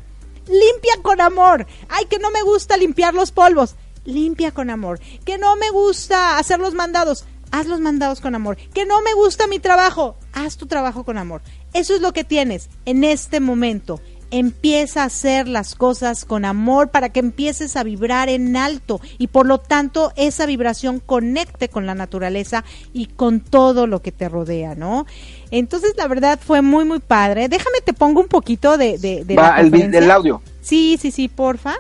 Limpia 0.48 0.94
con 1.02 1.20
amor. 1.22 1.68
Ay, 1.90 2.06
que 2.06 2.20
no 2.20 2.32
me 2.32 2.42
gusta 2.44 2.78
limpiar 2.78 3.14
los 3.14 3.32
polvos. 3.32 3.76
Limpia 4.06 4.52
con 4.52 4.70
amor. 4.70 5.00
Que 5.26 5.38
no 5.38 5.56
me 5.56 5.72
gusta 5.72 6.38
hacer 6.38 6.60
los 6.60 6.74
mandados 6.74 7.26
haz 7.52 7.68
los 7.68 7.80
mandados 7.80 8.22
con 8.22 8.36
amor. 8.36 8.58
Que 8.58 8.86
no 8.86 9.02
me 9.02 9.14
gusta 9.14 9.48
mi 9.48 9.60
trabajo, 9.60 10.18
haz 10.34 10.58
tu 10.58 10.66
trabajo 10.66 11.04
con 11.04 11.18
amor. 11.18 11.42
Eso 11.74 11.96
es 11.96 12.02
lo 12.02 12.14
que 12.14 12.24
tienes 12.24 12.70
en 12.86 13.04
este 13.04 13.40
momento. 13.40 14.00
Empieza 14.32 15.04
a 15.04 15.06
hacer 15.06 15.48
las 15.48 15.76
cosas 15.76 16.26
con 16.26 16.46
amor 16.46 16.90
para 16.90 17.10
que 17.10 17.20
empieces 17.20 17.76
a 17.76 17.84
vibrar 17.84 18.28
en 18.28 18.58
alto 18.58 19.00
y 19.18 19.28
por 19.28 19.46
lo 19.46 19.60
tanto 19.60 20.12
esa 20.16 20.46
vibración 20.46 21.00
conecte 21.00 21.70
con 21.70 21.86
la 21.86 21.96
naturaleza 21.96 22.66
y 22.92 23.06
con 23.06 23.40
todo 23.40 23.88
lo 23.88 24.02
que 24.02 24.12
te 24.12 24.28
rodea, 24.28 24.76
¿no? 24.76 25.06
Entonces 25.52 25.94
la 25.96 26.08
verdad 26.08 26.40
fue 26.44 26.62
muy 26.62 26.86
muy 26.86 27.00
padre. 27.00 27.48
Déjame 27.50 27.82
te 27.86 27.94
pongo 27.94 28.20
un 28.20 28.28
poquito 28.28 28.78
de, 28.78 28.98
de, 28.98 29.20
el, 29.20 29.92
del 29.92 30.12
audio. 30.12 30.42
Sí, 30.62 30.98
sí, 31.00 31.12
sí, 31.12 31.28
porfa, 31.28 31.76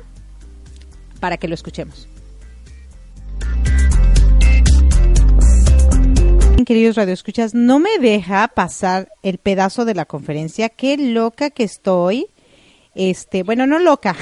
para 1.20 1.38
que 1.38 1.48
lo 1.48 1.56
escuchemos. 1.56 2.08
Queridos 6.64 6.96
radioescuchas, 6.96 7.54
no 7.54 7.80
me 7.80 7.98
deja 8.00 8.48
pasar 8.48 9.10
el 9.24 9.40
pedazo 9.40 9.84
de 9.84 9.94
la 9.94 10.06
conferencia. 10.06 10.70
Qué 10.70 10.96
loca 10.96 11.50
que 11.50 11.64
estoy. 11.64 12.28
Este, 12.94 13.44
bueno, 13.44 13.68
no 13.68 13.78
loca. 13.78 14.16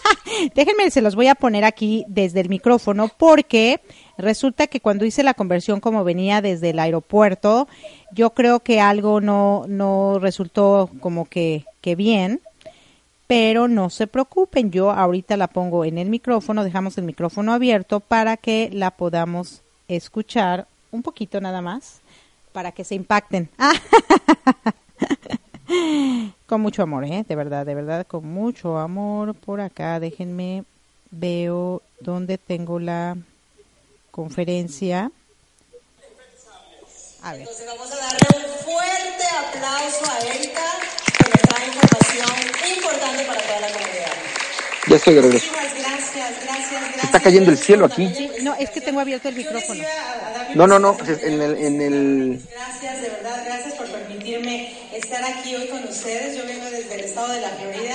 Déjenme, 0.54 0.90
se 0.90 1.02
los 1.02 1.14
voy 1.14 1.26
a 1.26 1.34
poner 1.34 1.64
aquí 1.64 2.06
desde 2.08 2.40
el 2.40 2.48
micrófono 2.48 3.10
porque 3.18 3.80
resulta 4.16 4.66
que 4.66 4.80
cuando 4.80 5.04
hice 5.04 5.22
la 5.22 5.34
conversión 5.34 5.80
como 5.80 6.04
venía 6.04 6.40
desde 6.40 6.70
el 6.70 6.78
aeropuerto, 6.78 7.68
yo 8.12 8.30
creo 8.30 8.60
que 8.60 8.80
algo 8.80 9.20
no, 9.20 9.64
no 9.68 10.18
resultó 10.18 10.88
como 11.00 11.26
que, 11.26 11.66
que 11.82 11.96
bien. 11.96 12.40
Pero 13.26 13.68
no 13.68 13.90
se 13.90 14.06
preocupen, 14.06 14.70
yo 14.70 14.90
ahorita 14.90 15.36
la 15.36 15.48
pongo 15.48 15.84
en 15.84 15.98
el 15.98 16.08
micrófono, 16.08 16.64
dejamos 16.64 16.98
el 16.98 17.04
micrófono 17.04 17.52
abierto 17.52 18.00
para 18.00 18.36
que 18.36 18.70
la 18.72 18.90
podamos 18.90 19.62
escuchar 19.88 20.66
un 20.94 21.02
poquito 21.02 21.40
nada 21.40 21.60
más, 21.60 22.00
para 22.52 22.70
que 22.72 22.84
se 22.84 22.94
impacten. 22.94 23.50
con 26.46 26.60
mucho 26.60 26.82
amor, 26.82 27.04
¿eh? 27.04 27.24
De 27.28 27.34
verdad, 27.34 27.66
de 27.66 27.74
verdad, 27.74 28.06
con 28.06 28.24
mucho 28.26 28.78
amor 28.78 29.34
por 29.34 29.60
acá. 29.60 29.98
Déjenme, 29.98 30.62
veo 31.10 31.82
dónde 32.00 32.38
tengo 32.38 32.78
la 32.78 33.16
conferencia. 34.12 35.10
A 37.22 37.32
ver. 37.32 37.40
Entonces 37.40 37.66
vamos 37.66 37.90
a 37.90 37.96
darle 37.96 38.18
un 38.36 38.44
fuerte 38.64 39.24
aplauso 39.48 40.04
a 40.10 40.18
Erika 40.34 40.66
que 41.18 41.24
nos 41.24 41.42
trae 41.42 41.66
información 41.66 42.30
importante 42.76 43.24
para 43.24 43.40
toda 43.40 43.60
la 43.60 43.72
comunidad. 43.72 44.12
Ya 44.86 44.96
estoy 44.96 45.14
de 45.14 45.22
regreso. 45.22 45.46
Muchísimas 45.46 45.74
gracias, 45.74 46.44
gracias, 46.44 46.70
gracias. 46.70 46.93
Está 47.14 47.30
cayendo 47.30 47.52
el 47.52 47.58
cielo 47.58 47.86
aquí. 47.86 48.12
Sí, 48.12 48.28
no, 48.42 48.56
es 48.56 48.70
que 48.70 48.80
tengo 48.80 48.98
abierto 48.98 49.28
el 49.28 49.36
micrófono. 49.36 49.84
No, 50.56 50.66
no, 50.66 50.80
no. 50.80 50.96
En 51.22 51.40
el, 51.40 51.56
en 51.58 51.80
el... 51.80 52.40
Gracias, 52.50 53.02
de 53.02 53.08
verdad, 53.08 53.40
gracias 53.46 53.74
por 53.74 53.86
permitirme 53.86 54.72
estar 54.92 55.22
aquí 55.22 55.54
hoy 55.54 55.68
con 55.68 55.84
ustedes. 55.84 56.36
Yo 56.36 56.44
vengo 56.44 56.64
desde 56.64 56.92
el 56.92 57.04
estado 57.04 57.32
de 57.32 57.40
la 57.40 57.50
Florida, 57.50 57.94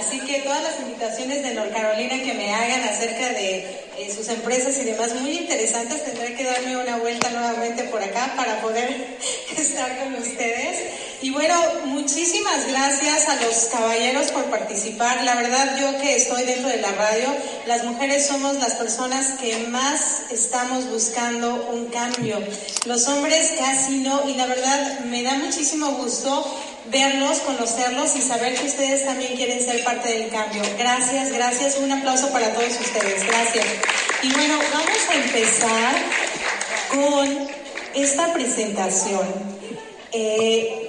así 0.00 0.18
que 0.20 0.40
todas 0.40 0.62
las 0.62 0.80
invitaciones 0.80 1.42
de 1.42 1.52
North 1.52 1.74
Carolina 1.74 2.22
que 2.22 2.32
me 2.32 2.54
hagan 2.54 2.88
acerca 2.88 3.34
de 3.34 3.58
eh, 3.98 4.10
sus 4.16 4.26
empresas 4.30 4.78
y 4.78 4.84
demás 4.84 5.14
muy 5.20 5.32
interesantes, 5.36 6.02
tendré 6.02 6.32
que 6.32 6.44
darme 6.44 6.78
una 6.78 6.96
vuelta 6.96 7.28
nuevamente 7.28 7.84
por 7.84 8.02
acá 8.02 8.32
para 8.34 8.62
poder 8.62 9.18
estar 9.58 9.98
con 9.98 10.14
ustedes. 10.14 10.78
Y 11.24 11.30
bueno, 11.30 11.54
muchísimas 11.86 12.68
gracias 12.68 13.30
a 13.30 13.36
los 13.36 13.54
caballeros 13.72 14.30
por 14.30 14.44
participar. 14.50 15.24
La 15.24 15.34
verdad, 15.36 15.74
yo 15.80 15.98
que 15.98 16.16
estoy 16.16 16.44
dentro 16.44 16.68
de 16.68 16.82
la 16.82 16.92
radio, 16.92 17.34
las 17.64 17.82
mujeres 17.82 18.26
somos 18.26 18.56
las 18.56 18.74
personas 18.74 19.28
que 19.40 19.56
más 19.68 20.24
estamos 20.30 20.86
buscando 20.90 21.70
un 21.72 21.86
cambio. 21.86 22.36
Los 22.84 23.08
hombres 23.08 23.54
casi 23.58 24.00
no, 24.00 24.28
y 24.28 24.34
la 24.34 24.44
verdad 24.44 25.00
me 25.06 25.22
da 25.22 25.36
muchísimo 25.36 25.92
gusto 25.92 26.44
verlos, 26.90 27.38
conocerlos 27.38 28.14
y 28.16 28.20
saber 28.20 28.54
que 28.56 28.66
ustedes 28.66 29.06
también 29.06 29.34
quieren 29.34 29.64
ser 29.64 29.82
parte 29.82 30.12
del 30.12 30.28
cambio. 30.28 30.60
Gracias, 30.76 31.32
gracias. 31.32 31.78
Un 31.78 31.90
aplauso 31.90 32.28
para 32.32 32.52
todos 32.52 32.78
ustedes. 32.78 33.26
Gracias. 33.26 33.64
Y 34.22 34.30
bueno, 34.30 34.58
vamos 34.74 34.98
a 35.08 35.14
empezar 35.14 35.94
con 36.90 37.48
esta 37.94 38.30
presentación. 38.34 39.54
Eh, 40.12 40.83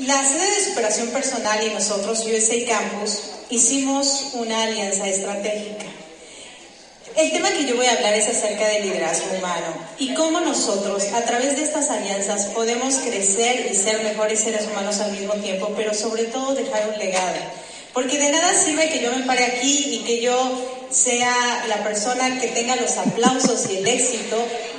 la 0.00 0.22
sede 0.22 0.50
de 0.50 0.64
superación 0.64 1.08
personal 1.08 1.66
y 1.66 1.70
nosotros, 1.70 2.24
USA 2.26 2.66
Campus, 2.66 3.18
hicimos 3.48 4.30
una 4.34 4.64
alianza 4.64 5.08
estratégica. 5.08 5.86
El 7.16 7.32
tema 7.32 7.48
que 7.50 7.64
yo 7.64 7.76
voy 7.76 7.86
a 7.86 7.92
hablar 7.92 8.12
es 8.12 8.28
acerca 8.28 8.68
del 8.68 8.82
liderazgo 8.82 9.38
humano 9.38 9.74
y 9.98 10.12
cómo 10.12 10.40
nosotros, 10.40 11.02
a 11.14 11.22
través 11.22 11.56
de 11.56 11.62
estas 11.62 11.88
alianzas, 11.88 12.46
podemos 12.46 12.96
crecer 12.96 13.68
y 13.72 13.74
ser 13.74 14.02
mejores 14.02 14.40
seres 14.40 14.66
humanos 14.66 15.00
al 15.00 15.12
mismo 15.12 15.32
tiempo, 15.34 15.72
pero 15.74 15.94
sobre 15.94 16.24
todo 16.24 16.54
dejar 16.54 16.90
un 16.92 16.98
legado. 16.98 17.38
Porque 17.94 18.18
de 18.18 18.30
nada 18.30 18.52
sirve 18.62 18.90
que 18.90 19.00
yo 19.00 19.10
me 19.12 19.24
pare 19.24 19.44
aquí 19.46 19.94
y 19.94 20.04
que 20.04 20.20
yo 20.20 20.36
sea 20.90 21.64
la 21.68 21.82
persona 21.82 22.38
que 22.38 22.48
tenga 22.48 22.76
los 22.76 22.98
aplausos 22.98 23.70
y 23.70 23.78
el 23.78 23.88
éxito 23.88 24.36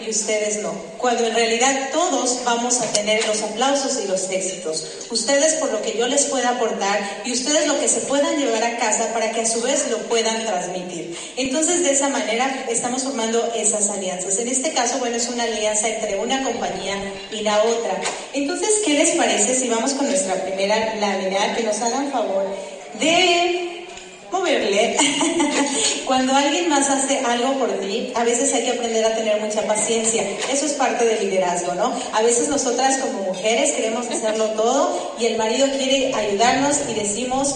y 0.08 0.12
ustedes 0.12 0.62
no. 0.62 0.74
Cuando 0.98 1.26
en 1.26 1.36
realidad 1.36 1.90
todos 1.92 2.40
vamos 2.46 2.80
a 2.80 2.92
tener 2.94 3.26
los 3.28 3.42
aplausos 3.42 4.00
y 4.04 4.08
los 4.08 4.30
éxitos. 4.30 4.88
Ustedes 5.12 5.56
por 5.56 5.72
lo 5.72 5.82
que 5.82 5.98
yo 5.98 6.08
les 6.08 6.26
pueda 6.26 6.50
aportar 6.50 7.22
y 7.26 7.34
ustedes 7.34 7.68
lo 7.68 7.80
que 7.80 7.88
se 7.88 8.02
puedan 8.02 8.38
llevar 8.38 8.64
a 8.64 8.78
casa 8.78 9.14
para 9.14 9.32
que 9.32 9.42
a 9.42 9.46
su 9.46 9.62
vez 9.62 9.88
lo 9.92 9.98
puedan 10.08 10.46
transmitir. 10.46 11.18
Entonces 11.36 11.84
de 11.84 11.92
esa 11.92 12.10
manera 12.10 12.66
estamos 12.70 13.04
formando 13.04 13.52
esas 13.56 13.90
alianzas. 13.90 14.40
En 14.40 14.48
este 14.48 14.72
caso, 14.72 15.00
bueno, 15.00 15.18
es 15.18 15.28
una 15.28 15.44
alianza 15.44 15.90
entre 15.90 16.18
una 16.20 16.44
compañía 16.44 16.96
y 17.32 17.42
la 17.42 17.62
otra. 17.64 18.02
Entonces, 18.34 18.70
¿qué 18.86 18.94
les 18.94 19.12
parece 19.12 19.56
si 19.56 19.68
vamos 19.68 19.94
con 19.94 20.08
nuestra 20.08 20.36
primera 20.36 20.96
lámina? 20.96 21.56
Que 21.56 21.64
nos 21.64 21.80
hagan 21.82 22.12
favor 22.12 22.46
de 23.00 23.77
moverle. 24.38 24.98
Cuando 26.06 26.34
alguien 26.36 26.70
más 26.70 26.90
hace 26.90 27.20
algo 27.20 27.54
por 27.60 27.72
ti, 27.80 28.12
a 28.16 28.24
veces 28.24 28.54
hay 28.54 28.64
que 28.64 28.72
aprender 28.72 29.06
a 29.06 29.16
tener 29.16 29.42
mucha 29.42 29.62
paciencia. 29.64 30.24
Eso 30.52 30.66
es 30.66 30.74
parte 30.74 31.06
del 31.06 31.30
liderazgo, 31.30 31.74
¿no? 31.74 31.94
A 32.14 32.22
veces 32.22 32.48
nosotras 32.48 32.98
como 32.98 33.24
mujeres 33.24 33.72
queremos 33.72 34.08
hacerlo 34.08 34.46
todo 34.52 35.16
y 35.20 35.26
el 35.26 35.38
marido 35.38 35.68
quiere 35.78 36.14
ayudarnos 36.14 36.78
y 36.90 36.94
decimos 36.94 37.56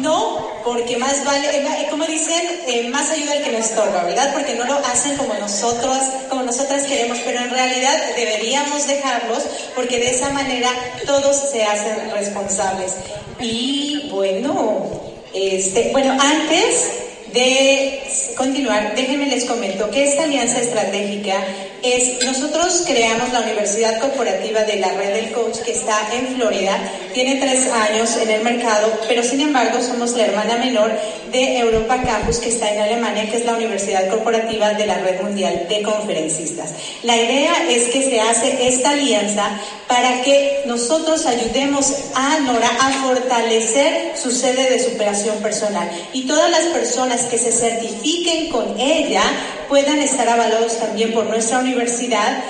no, 0.00 0.48
porque 0.64 0.96
más 0.96 1.24
vale, 1.24 1.58
eh, 1.58 1.86
como 1.90 2.04
dicen, 2.06 2.42
eh, 2.66 2.88
más 2.88 3.10
ayuda 3.10 3.36
el 3.36 3.44
que 3.44 3.52
no 3.52 3.58
estorba, 3.58 4.02
¿verdad? 4.02 4.32
Porque 4.32 4.54
no 4.54 4.64
lo 4.64 4.74
hacen 4.78 5.16
como 5.16 5.32
nosotros, 5.34 5.98
como 6.28 6.42
nosotras 6.42 6.84
queremos, 6.84 7.18
pero 7.24 7.40
en 7.40 7.50
realidad 7.50 7.96
deberíamos 8.16 8.86
dejarlos 8.86 9.44
porque 9.74 9.98
de 9.98 10.10
esa 10.10 10.30
manera 10.30 10.70
todos 11.06 11.36
se 11.36 11.64
hacen 11.64 12.10
responsables. 12.10 12.94
Y 13.38 14.08
bueno, 14.10 15.05
este, 15.36 15.90
bueno, 15.92 16.12
antes 16.12 16.92
de 17.32 18.00
continuar, 18.36 18.94
déjenme 18.96 19.26
les 19.26 19.44
comento 19.44 19.90
que 19.90 20.04
esta 20.04 20.24
alianza 20.24 20.60
estratégica 20.60 21.36
es, 21.82 22.24
nosotros 22.24 22.82
creamos 22.86 23.32
la 23.32 23.40
Universidad 23.40 24.00
Corporativa 24.00 24.64
de 24.64 24.76
la 24.76 24.92
Red 24.92 25.14
del 25.14 25.32
Coach 25.32 25.58
que 25.64 25.72
está 25.72 25.98
en 26.12 26.36
Florida, 26.36 26.78
tiene 27.14 27.36
tres 27.36 27.70
años 27.70 28.16
en 28.16 28.30
el 28.30 28.42
mercado, 28.42 28.92
pero 29.08 29.22
sin 29.22 29.40
embargo 29.40 29.80
somos 29.82 30.12
la 30.12 30.26
hermana 30.26 30.56
menor 30.58 30.92
de 31.32 31.58
Europa 31.58 32.00
Campus 32.02 32.38
que 32.38 32.48
está 32.48 32.72
en 32.72 32.80
Alemania, 32.80 33.28
que 33.30 33.36
es 33.36 33.44
la 33.44 33.54
Universidad 33.54 34.08
Corporativa 34.08 34.74
de 34.74 34.86
la 34.86 34.98
Red 34.98 35.22
Mundial 35.22 35.66
de 35.68 35.82
Conferencistas. 35.82 36.74
La 37.02 37.16
idea 37.16 37.52
es 37.68 37.88
que 37.88 38.02
se 38.02 38.20
hace 38.20 38.68
esta 38.68 38.90
alianza 38.90 39.50
para 39.88 40.22
que 40.22 40.62
nosotros 40.66 41.26
ayudemos 41.26 41.92
a 42.14 42.38
Nora 42.40 42.70
a 42.80 42.90
fortalecer 43.04 44.16
su 44.16 44.30
sede 44.30 44.70
de 44.70 44.78
superación 44.78 45.38
personal 45.38 45.88
y 46.12 46.26
todas 46.26 46.50
las 46.50 46.64
personas 46.66 47.22
que 47.22 47.38
se 47.38 47.52
certifiquen 47.52 48.50
con 48.50 48.78
ella 48.78 49.22
puedan 49.68 49.98
estar 49.98 50.28
avalados 50.28 50.78
también 50.78 51.12
por 51.12 51.26
nuestra 51.26 51.58
universidad 51.58 52.42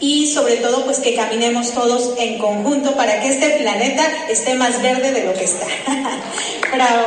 y 0.00 0.30
sobre 0.32 0.56
todo 0.56 0.84
pues 0.84 0.98
que 0.98 1.14
caminemos 1.14 1.72
todos 1.72 2.14
en 2.18 2.38
conjunto 2.38 2.94
para 2.94 3.20
que 3.20 3.28
este 3.28 3.50
planeta 3.50 4.04
esté 4.28 4.54
más 4.54 4.82
verde 4.82 5.12
de 5.12 5.24
lo 5.24 5.32
que 5.34 5.44
está. 5.44 5.66
Bravo. 6.74 7.06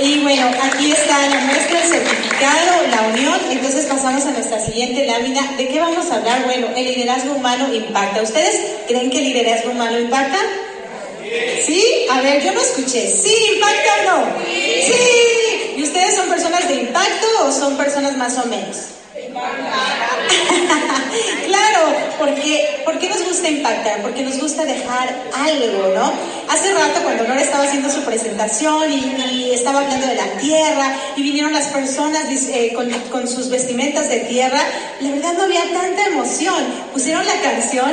Y 0.00 0.20
bueno, 0.20 0.48
aquí 0.62 0.92
está 0.92 1.28
la 1.28 1.40
muestra, 1.40 1.82
el 1.82 1.88
certificado, 1.88 2.86
la 2.90 3.08
unión. 3.08 3.38
Entonces 3.50 3.86
pasamos 3.86 4.24
a 4.26 4.30
nuestra 4.30 4.60
siguiente 4.60 5.04
lámina. 5.06 5.54
¿De 5.56 5.68
qué 5.68 5.80
vamos 5.80 6.10
a 6.10 6.16
hablar? 6.16 6.44
Bueno, 6.44 6.68
el 6.76 6.84
liderazgo 6.84 7.34
humano 7.34 7.72
impacta. 7.74 8.22
¿Ustedes 8.22 8.60
creen 8.86 9.10
que 9.10 9.18
el 9.18 9.24
liderazgo 9.24 9.72
humano 9.72 9.98
impacta? 9.98 10.38
¿Sí? 11.66 11.84
A 12.10 12.20
ver, 12.22 12.42
yo 12.42 12.52
no 12.52 12.60
escuché. 12.60 13.08
¿Sí 13.08 13.34
impacta 13.54 13.90
o 14.00 14.16
no? 14.16 14.26
Sí. 14.46 15.74
¿Y 15.76 15.82
ustedes 15.82 16.14
son 16.14 16.28
personas 16.28 16.66
de 16.68 16.74
impacto 16.74 17.26
o 17.44 17.52
son 17.52 17.76
personas 17.76 18.16
más 18.16 18.38
o 18.38 18.46
menos? 18.46 18.76
claro, 21.46 21.94
porque, 22.18 22.82
¿por 22.84 22.98
qué 22.98 23.08
nos 23.08 23.24
gusta 23.24 23.48
impactar? 23.48 24.02
Porque 24.02 24.22
nos 24.22 24.38
gusta 24.38 24.64
dejar 24.64 25.14
algo, 25.34 25.94
¿no? 25.94 26.12
Hace 26.48 26.74
rato 26.74 27.00
cuando 27.02 27.24
Nora 27.24 27.40
estaba 27.40 27.64
haciendo 27.64 27.90
su 27.90 28.02
presentación 28.02 28.92
y, 28.92 29.50
estaba 29.52 29.80
hablando 29.80 30.06
de 30.06 30.14
la 30.14 30.26
tierra 30.38 30.96
y 31.16 31.22
vinieron 31.22 31.52
las 31.52 31.66
personas 31.66 32.26
eh, 32.48 32.72
con, 32.74 32.90
con 33.10 33.26
sus 33.26 33.48
vestimentas 33.48 34.08
de 34.08 34.20
tierra, 34.20 34.60
la 35.00 35.10
verdad 35.10 35.32
no 35.34 35.42
había 35.44 35.62
tanta 35.72 36.06
emoción. 36.06 36.64
Pusieron 36.92 37.26
la 37.26 37.40
canción 37.40 37.90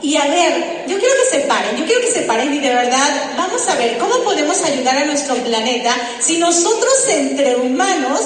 y 0.00 0.16
a 0.16 0.26
ver, 0.26 0.84
yo 0.86 0.98
quiero 0.98 1.14
que 1.16 1.36
se 1.36 1.40
paren, 1.46 1.76
yo 1.76 1.84
quiero 1.84 2.00
que 2.00 2.10
se 2.10 2.22
paren 2.22 2.54
y 2.54 2.58
de 2.58 2.68
verdad 2.68 3.34
vamos 3.36 3.68
a 3.68 3.74
ver 3.74 3.98
cómo 3.98 4.22
podemos 4.22 4.62
ayudar 4.62 4.96
a 4.96 5.04
nuestro 5.04 5.34
planeta 5.36 5.94
si 6.20 6.38
nosotros 6.38 6.92
entre 7.08 7.56
humanos 7.56 8.20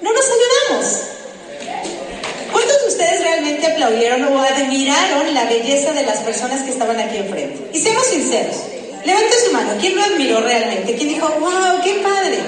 no 0.00 0.12
nos 0.12 0.24
ayudamos. 0.24 1.15
¿Cuántos 3.56 3.66
de 3.66 3.66
ustedes 3.66 3.66
realmente 3.66 3.66
aplaudieron 3.66 4.24
o 4.24 4.42
admiraron 4.42 5.34
la 5.34 5.44
belleza 5.44 5.92
de 5.92 6.02
las 6.04 6.18
personas 6.18 6.62
que 6.62 6.70
estaban 6.70 6.98
aquí 6.98 7.16
enfrente? 7.16 7.70
Y 7.72 7.80
seamos 7.80 8.06
sinceros. 8.06 8.56
Levante 9.04 9.36
su 9.44 9.52
mano. 9.52 9.72
¿Quién 9.80 9.94
lo 9.96 10.02
admiró 10.02 10.40
realmente? 10.40 10.94
¿Quién 10.94 11.08
dijo, 11.08 11.28
wow, 11.40 11.80
qué 11.82 11.94
padre? 12.02 12.38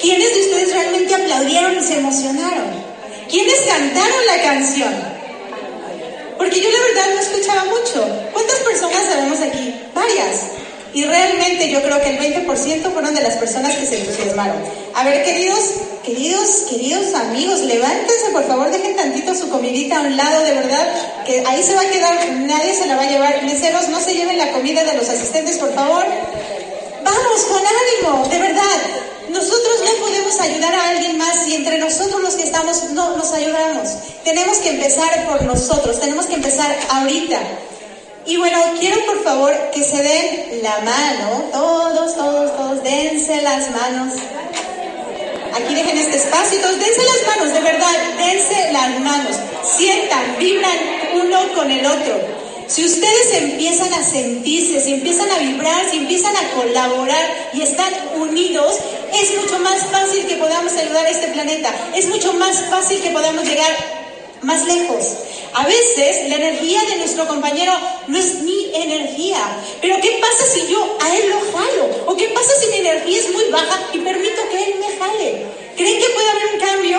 ¿Quiénes 0.00 0.34
de 0.34 0.40
ustedes 0.40 0.72
realmente 0.72 1.14
aplaudieron 1.14 1.76
y 1.76 1.82
se 1.82 1.98
emocionaron? 1.98 2.66
¿Quiénes 3.28 3.60
cantaron 3.60 4.26
la 4.26 4.42
canción? 4.42 4.94
Porque 6.38 6.60
yo 6.60 6.68
la 6.70 6.80
verdad 6.80 7.14
no 7.14 7.20
escuchaba 7.20 7.64
mucho. 7.64 8.30
¿Cuántas 8.32 8.58
personas 8.60 9.04
sabemos 9.06 9.40
aquí? 9.40 9.74
Varias. 9.94 10.36
Y 10.94 11.04
realmente 11.04 11.70
yo 11.70 11.82
creo 11.82 12.00
que 12.00 12.10
el 12.10 12.46
20% 12.46 12.92
fueron 12.92 13.14
de 13.14 13.20
las 13.20 13.34
personas 13.36 13.76
que 13.76 13.86
se 13.86 13.98
entusiasmaron. 13.98 14.56
A 14.94 15.04
ver, 15.04 15.24
queridos, 15.24 15.60
queridos, 16.04 16.48
queridos 16.68 17.14
amigos, 17.14 17.60
levántense, 17.60 18.30
por 18.32 18.46
favor, 18.46 18.70
dejen 18.70 18.96
tantito 18.96 19.34
su 19.34 19.50
comidita 19.50 19.98
a 19.98 20.00
un 20.02 20.16
lado, 20.16 20.44
de 20.44 20.52
verdad, 20.52 20.86
que 21.26 21.44
ahí 21.46 21.62
se 21.62 21.74
va 21.74 21.82
a 21.82 21.90
quedar, 21.90 22.30
nadie 22.30 22.74
se 22.74 22.86
la 22.86 22.96
va 22.96 23.02
a 23.02 23.10
llevar. 23.10 23.42
Meseros, 23.44 23.88
no 23.88 24.00
se 24.00 24.14
lleven 24.14 24.38
la 24.38 24.50
comida 24.52 24.82
de 24.84 24.94
los 24.94 25.08
asistentes, 25.08 25.58
por 25.58 25.74
favor. 25.74 26.04
Vamos, 27.04 27.40
con 27.48 27.60
ánimo, 27.60 28.28
de 28.28 28.38
verdad. 28.38 28.78
Nosotros 29.28 29.74
no 29.84 30.06
podemos 30.06 30.40
ayudar 30.40 30.74
a 30.74 30.88
alguien 30.88 31.18
más 31.18 31.44
si 31.44 31.54
entre 31.54 31.78
nosotros 31.78 32.22
los 32.22 32.34
que 32.34 32.44
estamos 32.44 32.82
no 32.92 33.16
nos 33.16 33.30
ayudamos. 33.32 33.90
Tenemos 34.24 34.58
que 34.58 34.70
empezar 34.70 35.26
por 35.26 35.42
nosotros, 35.42 36.00
tenemos 36.00 36.26
que 36.26 36.34
empezar 36.34 36.74
ahorita. 36.88 37.38
Y 38.28 38.36
bueno, 38.36 38.58
quiero 38.78 38.98
por 39.06 39.24
favor 39.24 39.54
que 39.72 39.82
se 39.82 40.02
den 40.02 40.62
la 40.62 40.80
mano, 40.80 41.44
todos, 41.50 42.14
todos, 42.14 42.56
todos, 42.58 42.82
dense 42.84 43.40
las 43.40 43.70
manos. 43.70 44.12
Aquí 45.54 45.74
dejen 45.74 45.96
este 45.96 46.18
espacio, 46.18 46.60
todos 46.60 46.78
dense 46.78 47.02
las 47.04 47.36
manos, 47.36 47.54
de 47.54 47.60
verdad, 47.60 47.94
dense 48.18 48.70
las 48.70 49.00
manos. 49.00 49.34
Sientan, 49.78 50.36
vibran 50.38 50.76
uno 51.14 51.54
con 51.54 51.70
el 51.70 51.86
otro. 51.86 52.20
Si 52.66 52.84
ustedes 52.84 53.32
empiezan 53.32 53.94
a 53.94 54.04
sentirse, 54.04 54.78
si 54.78 54.92
empiezan 54.92 55.30
a 55.30 55.38
vibrar, 55.38 55.88
si 55.90 55.96
empiezan 55.96 56.36
a 56.36 56.50
colaborar 56.50 57.50
y 57.54 57.62
están 57.62 57.90
unidos, 58.18 58.76
es 59.10 59.40
mucho 59.40 59.58
más 59.60 59.86
fácil 59.86 60.26
que 60.26 60.36
podamos 60.36 60.74
ayudar 60.74 61.06
a 61.06 61.08
este 61.08 61.28
planeta. 61.28 61.74
Es 61.96 62.06
mucho 62.08 62.34
más 62.34 62.62
fácil 62.68 63.00
que 63.00 63.08
podamos 63.08 63.42
llegar 63.44 63.72
más 64.42 64.64
lejos. 64.66 65.04
A 65.54 65.66
veces 65.66 66.28
la 66.28 66.36
energía 66.36 66.80
de 66.90 66.96
nuestro 66.96 67.26
compañero 67.26 67.72
no 68.06 68.18
es 68.18 68.42
mi 68.42 68.70
energía. 68.74 69.38
Pero 69.80 69.96
¿qué 70.00 70.18
pasa 70.20 70.52
si 70.52 70.72
yo 70.72 70.96
a 71.00 71.16
él 71.16 71.30
lo 71.30 71.58
jalo? 71.58 72.04
¿O 72.06 72.16
qué 72.16 72.28
pasa 72.28 72.50
si 72.60 72.66
mi 72.68 72.78
energía 72.78 73.18
es 73.18 73.32
muy 73.32 73.44
baja 73.50 73.80
y 73.92 73.98
permito 73.98 74.42
que 74.50 74.64
él 74.64 74.74
me 74.78 74.96
jale? 74.98 75.46
¿Creen 75.76 76.00
que 76.00 76.08
puede 76.10 76.30
haber 76.30 76.46
un 76.54 76.60
cambio? 76.60 76.98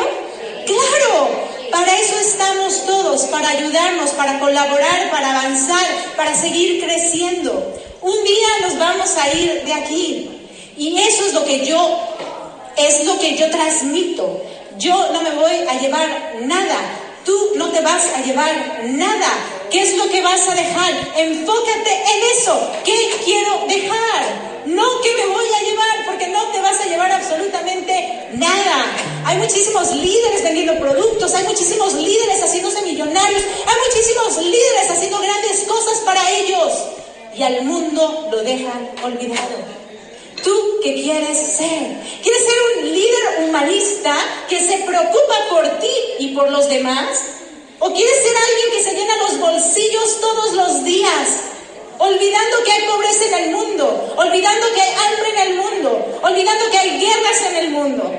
Claro, 0.66 1.30
para 1.72 1.98
eso 2.00 2.20
estamos 2.20 2.86
todos, 2.86 3.22
para 3.24 3.50
ayudarnos, 3.50 4.10
para 4.12 4.40
colaborar, 4.40 5.12
para 5.12 5.32
avanzar, 5.32 5.86
para 6.16 6.36
seguir 6.36 6.84
creciendo. 6.84 7.74
Un 8.02 8.24
día 8.24 8.48
nos 8.62 8.80
vamos 8.80 9.10
a 9.18 9.34
ir 9.34 9.64
de 9.66 9.74
aquí 9.74 10.30
y 10.78 10.98
eso 11.00 11.26
es 11.26 11.34
lo 11.34 11.46
que 11.46 11.66
yo 11.66 12.00
es 12.78 13.06
lo 13.06 13.20
que 13.20 13.36
yo 13.36 13.50
transmito. 13.50 14.42
Yo 14.78 15.12
no 15.12 15.22
me 15.22 15.32
voy 15.32 15.52
a 15.68 15.80
llevar 15.80 16.36
nada. 16.42 16.78
Tú 17.30 17.52
no 17.58 17.70
te 17.70 17.80
vas 17.82 18.04
a 18.16 18.24
llevar 18.24 18.82
nada. 18.86 19.30
¿Qué 19.70 19.84
es 19.84 19.96
lo 19.98 20.10
que 20.10 20.20
vas 20.20 20.50
a 20.50 20.56
dejar? 20.56 20.92
Enfócate 21.16 21.94
en 21.94 22.24
eso. 22.36 22.72
¿Qué 22.84 23.22
quiero 23.24 23.68
dejar? 23.68 24.66
No 24.66 24.84
que 25.04 25.14
me 25.14 25.28
voy 25.28 25.46
a 25.46 25.64
llevar, 25.64 26.06
porque 26.08 26.28
no 26.30 26.48
te 26.48 26.60
vas 26.60 26.80
a 26.80 26.88
llevar 26.88 27.12
absolutamente 27.12 28.30
nada. 28.34 28.84
Hay 29.26 29.38
muchísimos 29.38 29.92
líderes 29.92 30.42
vendiendo 30.42 30.80
productos, 30.80 31.36
hay 31.36 31.46
muchísimos 31.46 31.94
líderes 31.94 32.42
haciéndose 32.42 32.82
millonarios, 32.82 33.44
hay 33.44 33.76
muchísimos 33.88 34.44
líderes 34.44 34.90
haciendo 34.90 35.20
grandes 35.20 35.66
cosas 35.68 36.00
para 36.00 36.28
ellos. 36.32 36.74
Y 37.38 37.44
al 37.44 37.62
mundo 37.64 38.28
lo 38.32 38.42
dejan 38.42 38.90
olvidado. 39.04 39.79
¿Tú 40.44 40.80
qué 40.84 40.94
quieres 40.94 41.38
ser? 41.38 41.96
¿Quieres 42.22 42.46
ser 42.46 42.58
un 42.78 42.94
líder 42.94 43.44
humanista 43.44 44.16
que 44.48 44.60
se 44.60 44.78
preocupa 44.80 45.36
por 45.50 45.68
ti 45.80 45.92
y 46.20 46.36
por 46.36 46.52
los 46.52 46.70
demás? 46.70 47.20
¿O 47.80 47.94
quieres 47.94 48.16
ser 48.16 48.36
alguien 48.36 48.72
que 48.74 48.84
se 48.84 48.96
llena 48.96 49.18
los 49.18 49.40
bolsillos 49.40 50.22
todos 50.22 50.54
los 50.54 50.84
días? 50.84 51.30
Olvidando 51.98 52.64
que 52.64 52.72
hay 52.72 52.88
pobreza 52.88 53.26
en 53.26 53.44
el 53.44 53.52
mundo, 53.52 54.14
olvidando 54.18 54.68
que 54.74 54.82
hay 54.82 54.94
hambre 54.94 55.30
en 55.34 55.52
el 55.52 55.58
mundo, 55.58 56.20
olvidando 56.24 56.70
que 56.72 56.78
hay 56.78 57.00
guerras 57.00 57.42
en 57.50 57.56
el 57.58 57.70
mundo. 57.72 58.12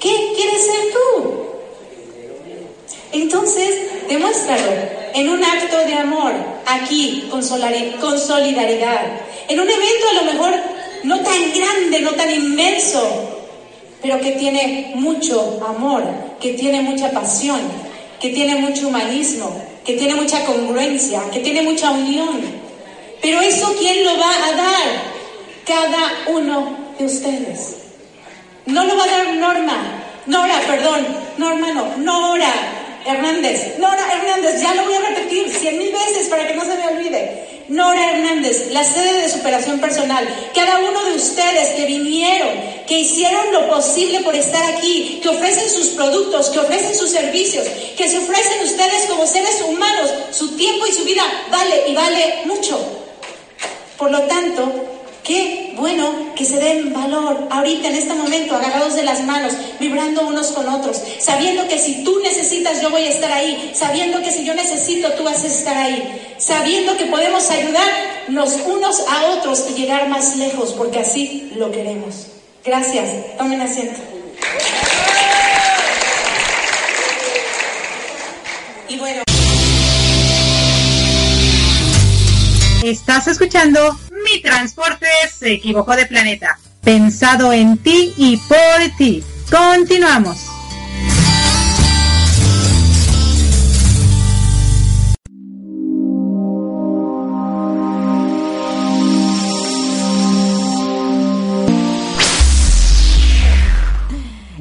¿Qué 0.00 0.32
quieres 0.34 0.64
ser 0.64 0.92
tú? 0.92 1.42
Entonces, 3.12 4.08
demuéstralo 4.08 4.72
en 5.14 5.28
un 5.28 5.44
acto 5.44 5.76
de 5.78 5.94
amor, 5.94 6.32
aquí, 6.66 7.28
con, 7.30 7.42
solidaridad. 7.42 9.02
En 9.48 9.60
un 9.60 9.68
evento 9.68 10.08
a 10.08 10.14
lo 10.14 10.32
mejor 10.32 10.54
no 11.04 11.20
tan 11.20 11.52
grande, 11.52 12.00
no 12.00 12.12
tan 12.12 12.30
inmenso, 12.30 13.00
pero 14.00 14.20
que 14.20 14.32
tiene 14.32 14.92
mucho 14.94 15.64
amor, 15.66 16.04
que 16.40 16.54
tiene 16.54 16.82
mucha 16.82 17.10
pasión, 17.10 17.60
que 18.20 18.30
tiene 18.30 18.56
mucho 18.56 18.88
humanismo, 18.88 19.54
que 19.84 19.94
tiene 19.94 20.14
mucha 20.14 20.44
congruencia, 20.44 21.22
que 21.32 21.40
tiene 21.40 21.62
mucha 21.62 21.90
unión. 21.90 22.40
Pero 23.20 23.40
eso, 23.40 23.74
¿quién 23.78 24.04
lo 24.04 24.18
va 24.18 24.32
a 24.46 24.52
dar? 24.52 25.12
Cada 25.64 26.32
uno 26.36 26.76
de 26.98 27.04
ustedes. 27.04 27.76
No 28.66 28.84
lo 28.84 28.96
va 28.96 29.04
a 29.04 29.08
dar 29.08 29.34
Norma, 29.34 30.02
Nora, 30.26 30.60
perdón, 30.66 31.06
Norma 31.36 31.72
no, 31.72 31.96
Nora 31.96 32.81
Hernández, 33.06 33.78
Nora 33.78 34.06
Hernández, 34.12 34.60
ya 34.60 34.74
lo 34.74 34.84
voy 34.84 34.94
a 34.94 35.00
repetir 35.00 35.50
cien 35.50 35.78
mil 35.78 35.92
veces 35.92 36.28
para 36.28 36.46
que 36.46 36.54
no 36.54 36.64
se 36.64 36.76
me 36.76 36.88
olvide. 36.88 37.52
Nora 37.68 38.10
Hernández, 38.10 38.70
la 38.70 38.84
sede 38.84 39.22
de 39.22 39.28
superación 39.28 39.80
personal. 39.80 40.28
Cada 40.54 40.80
uno 40.80 41.04
de 41.04 41.14
ustedes 41.14 41.70
que 41.70 41.86
vinieron, 41.86 42.50
que 42.86 42.98
hicieron 42.98 43.52
lo 43.52 43.68
posible 43.68 44.20
por 44.20 44.34
estar 44.34 44.64
aquí, 44.74 45.20
que 45.22 45.28
ofrecen 45.28 45.70
sus 45.70 45.88
productos, 45.88 46.50
que 46.50 46.58
ofrecen 46.58 46.94
sus 46.94 47.10
servicios, 47.10 47.66
que 47.96 48.08
se 48.08 48.18
ofrecen 48.18 48.64
ustedes 48.64 49.06
como 49.08 49.26
seres 49.26 49.62
humanos, 49.66 50.10
su 50.32 50.56
tiempo 50.56 50.86
y 50.86 50.92
su 50.92 51.04
vida 51.04 51.22
vale 51.50 51.88
y 51.88 51.94
vale 51.94 52.42
mucho. 52.44 52.78
Por 53.96 54.10
lo 54.10 54.20
tanto, 54.22 54.91
Qué 55.24 55.74
bueno 55.76 56.34
que 56.34 56.44
se 56.44 56.56
den 56.56 56.92
valor 56.92 57.46
ahorita, 57.48 57.88
en 57.88 57.94
este 57.94 58.14
momento, 58.14 58.56
agarrados 58.56 58.96
de 58.96 59.04
las 59.04 59.22
manos, 59.22 59.52
vibrando 59.78 60.26
unos 60.26 60.48
con 60.48 60.68
otros, 60.68 61.00
sabiendo 61.20 61.68
que 61.68 61.78
si 61.78 62.02
tú 62.02 62.18
necesitas, 62.20 62.82
yo 62.82 62.90
voy 62.90 63.02
a 63.02 63.10
estar 63.10 63.30
ahí, 63.30 63.70
sabiendo 63.72 64.20
que 64.20 64.32
si 64.32 64.44
yo 64.44 64.54
necesito, 64.54 65.12
tú 65.12 65.22
vas 65.22 65.44
a 65.44 65.46
estar 65.46 65.76
ahí, 65.76 66.34
sabiendo 66.38 66.96
que 66.96 67.06
podemos 67.06 67.48
ayudarnos 67.50 68.56
unos 68.66 69.04
a 69.08 69.26
otros 69.36 69.64
y 69.70 69.74
llegar 69.80 70.08
más 70.08 70.36
lejos, 70.36 70.72
porque 70.72 70.98
así 70.98 71.52
lo 71.54 71.70
queremos. 71.70 72.26
Gracias. 72.64 73.36
Tomen 73.38 73.60
asiento. 73.60 74.00
Y 78.88 78.98
bueno. 78.98 79.22
Estás 82.82 83.28
escuchando 83.28 83.96
Mi 84.32 84.40
Transporte 84.40 85.06
se 85.30 85.52
equivocó 85.52 85.94
de 85.94 86.06
planeta. 86.06 86.58
Pensado 86.82 87.52
en 87.52 87.76
ti 87.76 88.14
y 88.16 88.38
por 88.38 88.96
ti. 88.96 89.22
Continuamos. 89.50 90.38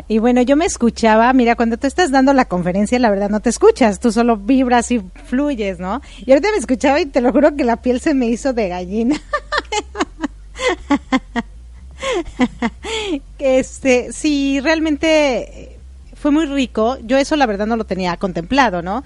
Y 0.09 0.19
bueno, 0.19 0.41
yo 0.41 0.57
me 0.57 0.65
escuchaba, 0.65 1.31
mira, 1.31 1.55
cuando 1.55 1.77
tú 1.77 1.87
estás 1.87 2.11
dando 2.11 2.33
la 2.33 2.43
conferencia, 2.43 2.99
la 2.99 3.09
verdad 3.09 3.29
no 3.29 3.39
te 3.39 3.49
escuchas, 3.49 4.01
tú 4.01 4.11
solo 4.11 4.35
vibras 4.35 4.91
y 4.91 5.01
fluyes, 5.23 5.79
¿no? 5.79 6.01
Y 6.25 6.31
ahorita 6.31 6.51
me 6.51 6.57
escuchaba 6.57 6.99
y 6.99 7.05
te 7.05 7.21
lo 7.21 7.31
juro 7.31 7.55
que 7.55 7.63
la 7.63 7.81
piel 7.81 8.01
se 8.01 8.13
me 8.13 8.25
hizo 8.25 8.51
de 8.51 8.67
gallina. 8.67 9.21
este, 13.39 14.11
sí, 14.11 14.59
realmente 14.59 15.77
fue 16.15 16.31
muy 16.31 16.45
rico. 16.45 16.97
Yo 17.03 17.17
eso 17.17 17.35
la 17.35 17.45
verdad 17.45 17.67
no 17.67 17.75
lo 17.75 17.85
tenía 17.85 18.17
contemplado, 18.17 18.81
¿no? 18.81 19.03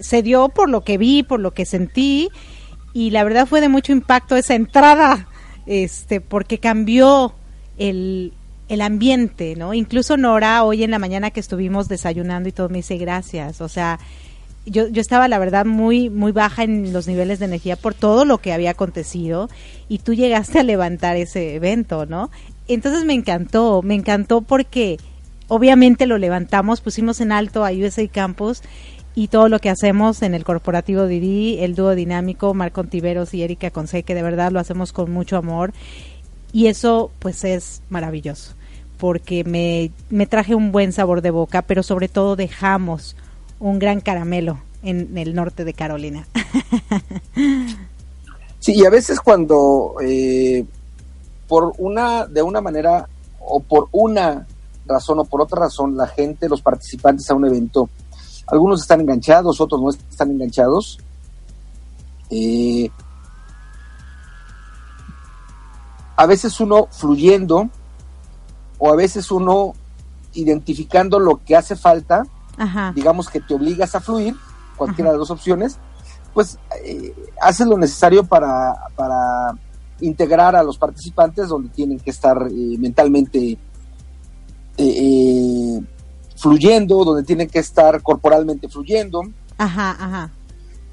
Se 0.00 0.22
dio 0.22 0.48
por 0.48 0.68
lo 0.68 0.82
que 0.82 0.98
vi, 0.98 1.22
por 1.22 1.40
lo 1.40 1.52
que 1.52 1.64
sentí 1.64 2.28
y 2.94 3.10
la 3.10 3.24
verdad 3.24 3.46
fue 3.46 3.60
de 3.60 3.68
mucho 3.68 3.92
impacto 3.92 4.36
esa 4.36 4.54
entrada, 4.54 5.28
este, 5.66 6.20
porque 6.20 6.58
cambió 6.58 7.34
el, 7.78 8.32
el 8.68 8.80
ambiente, 8.80 9.54
¿no? 9.56 9.74
Incluso 9.74 10.16
Nora, 10.16 10.64
hoy 10.64 10.84
en 10.84 10.90
la 10.90 10.98
mañana 10.98 11.30
que 11.30 11.40
estuvimos 11.40 11.88
desayunando 11.88 12.48
y 12.48 12.52
todo, 12.52 12.68
me 12.68 12.78
dice 12.78 12.98
gracias. 12.98 13.60
O 13.60 13.68
sea, 13.68 13.98
yo, 14.64 14.88
yo 14.88 15.00
estaba, 15.00 15.28
la 15.28 15.38
verdad, 15.38 15.66
muy, 15.66 16.08
muy 16.10 16.32
baja 16.32 16.62
en 16.62 16.92
los 16.92 17.08
niveles 17.08 17.38
de 17.38 17.46
energía 17.46 17.76
por 17.76 17.94
todo 17.94 18.24
lo 18.24 18.38
que 18.38 18.52
había 18.52 18.70
acontecido 18.70 19.48
y 19.88 19.98
tú 19.98 20.14
llegaste 20.14 20.60
a 20.60 20.62
levantar 20.62 21.16
ese 21.16 21.54
evento, 21.54 22.06
¿no? 22.06 22.30
Entonces 22.68 23.04
me 23.04 23.14
encantó, 23.14 23.82
me 23.82 23.94
encantó 23.94 24.40
porque 24.42 24.98
obviamente 25.48 26.06
lo 26.06 26.18
levantamos, 26.18 26.80
pusimos 26.80 27.20
en 27.20 27.32
alto 27.32 27.64
a 27.64 27.72
USA 27.72 28.06
Campus 28.08 28.62
y 29.14 29.28
todo 29.28 29.48
lo 29.48 29.58
que 29.58 29.68
hacemos 29.68 30.22
en 30.22 30.34
el 30.34 30.44
corporativo 30.44 31.06
Didi, 31.06 31.58
el 31.60 31.74
dúo 31.74 31.94
dinámico, 31.94 32.54
Marco 32.54 32.84
Tiveros 32.84 33.34
y 33.34 33.42
Erika 33.42 33.70
Conce, 33.70 34.04
que 34.04 34.14
de 34.14 34.22
verdad 34.22 34.52
lo 34.52 34.60
hacemos 34.60 34.92
con 34.92 35.10
mucho 35.10 35.36
amor 35.36 35.72
y 36.52 36.68
eso 36.68 37.10
pues 37.18 37.44
es 37.44 37.82
maravilloso 37.90 38.54
porque 38.98 39.42
me, 39.42 39.90
me 40.10 40.28
traje 40.28 40.54
un 40.54 40.70
buen 40.70 40.92
sabor 40.92 41.22
de 41.22 41.32
boca, 41.32 41.62
pero 41.62 41.82
sobre 41.82 42.06
todo 42.06 42.36
dejamos 42.36 43.16
un 43.62 43.78
gran 43.78 44.00
caramelo 44.00 44.58
en 44.82 45.16
el 45.16 45.34
norte 45.34 45.64
de 45.64 45.72
Carolina. 45.72 46.26
Sí, 48.58 48.74
y 48.76 48.84
a 48.84 48.90
veces 48.90 49.18
cuando 49.20 49.96
eh, 50.00 50.64
por 51.48 51.72
una, 51.78 52.26
de 52.26 52.42
una 52.42 52.60
manera 52.60 53.08
o 53.40 53.58
por 53.58 53.88
una 53.90 54.46
razón 54.86 55.18
o 55.18 55.24
por 55.24 55.42
otra 55.42 55.62
razón, 55.62 55.96
la 55.96 56.06
gente, 56.06 56.48
los 56.48 56.62
participantes 56.62 57.28
a 57.28 57.34
un 57.34 57.44
evento, 57.44 57.90
algunos 58.46 58.82
están 58.82 59.00
enganchados, 59.00 59.60
otros 59.60 59.80
no 59.80 59.90
están 59.90 60.30
enganchados. 60.30 60.98
Eh, 62.30 62.88
a 66.16 66.26
veces 66.26 66.60
uno 66.60 66.86
fluyendo 66.90 67.68
o 68.78 68.92
a 68.92 68.96
veces 68.96 69.30
uno 69.32 69.74
identificando 70.34 71.18
lo 71.18 71.44
que 71.44 71.56
hace 71.56 71.74
falta, 71.74 72.22
digamos 72.94 73.28
que 73.28 73.40
te 73.40 73.54
obligas 73.54 73.94
a 73.94 74.00
fluir, 74.00 74.34
cualquiera 74.76 75.10
de 75.10 75.16
las 75.18 75.28
dos 75.28 75.30
opciones, 75.38 75.78
pues 76.34 76.58
eh, 76.84 77.14
haces 77.40 77.66
lo 77.66 77.76
necesario 77.78 78.24
para, 78.24 78.74
para 78.96 79.52
integrar 80.00 80.56
a 80.56 80.62
los 80.62 80.78
participantes 80.78 81.48
donde 81.48 81.68
tienen 81.68 81.98
que 82.00 82.10
estar 82.10 82.36
eh, 82.50 82.76
mentalmente 82.78 83.58
eh, 84.78 85.80
fluyendo, 86.36 87.04
donde 87.04 87.22
tienen 87.22 87.48
que 87.48 87.58
estar 87.58 88.02
corporalmente 88.02 88.68
fluyendo. 88.68 89.22
Ajá, 89.58 89.90
ajá. 89.92 90.30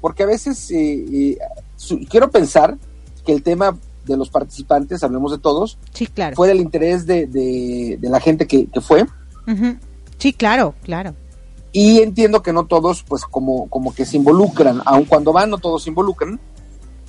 porque 0.00 0.22
a 0.22 0.26
veces 0.26 0.70
eh, 0.70 1.04
eh, 1.32 1.38
su- 1.76 1.98
quiero 2.08 2.30
pensar 2.30 2.76
que 3.24 3.32
el 3.32 3.42
tema 3.42 3.76
de 4.06 4.16
los 4.16 4.28
participantes, 4.30 5.02
hablemos 5.02 5.32
de 5.32 5.38
todos, 5.38 5.78
Sí, 5.92 6.06
claro. 6.06 6.36
fue 6.36 6.46
del 6.48 6.58
interés 6.60 7.06
de, 7.06 7.26
de- 7.26 7.98
de 8.00 8.08
la 8.08 8.20
gente 8.20 8.46
que, 8.46 8.66
que 8.66 8.80
fue. 8.80 9.06
Sí, 10.18 10.32
claro, 10.32 10.74
claro. 10.82 11.14
Y 11.72 12.00
entiendo 12.00 12.42
que 12.42 12.52
no 12.52 12.66
todos, 12.66 13.04
pues 13.04 13.24
como, 13.24 13.68
como 13.68 13.94
que 13.94 14.04
se 14.04 14.16
involucran, 14.16 14.82
aun 14.84 15.04
cuando 15.04 15.32
van, 15.32 15.50
no 15.50 15.58
todos 15.58 15.84
se 15.84 15.90
involucran. 15.90 16.40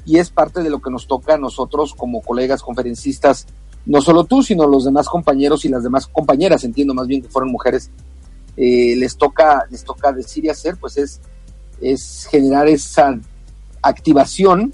Y 0.05 0.17
es 0.17 0.29
parte 0.29 0.61
de 0.61 0.69
lo 0.69 0.81
que 0.81 0.91
nos 0.91 1.07
toca 1.07 1.35
a 1.35 1.37
nosotros 1.37 1.93
como 1.95 2.21
colegas 2.21 2.61
conferencistas, 2.61 3.47
no 3.85 4.01
solo 4.01 4.23
tú, 4.25 4.43
sino 4.43 4.67
los 4.67 4.85
demás 4.85 5.07
compañeros 5.07 5.65
y 5.65 5.69
las 5.69 5.83
demás 5.83 6.07
compañeras, 6.07 6.63
entiendo 6.63 6.93
más 6.93 7.07
bien 7.07 7.21
que 7.21 7.29
fueron 7.29 7.51
mujeres, 7.51 7.89
eh, 8.57 8.95
les 8.95 9.17
toca, 9.17 9.65
les 9.69 9.83
toca 9.83 10.11
decir 10.11 10.45
y 10.45 10.49
hacer, 10.49 10.77
pues 10.77 10.97
es, 10.97 11.21
es 11.81 12.27
generar 12.29 12.67
esa 12.67 13.19
activación, 13.81 14.73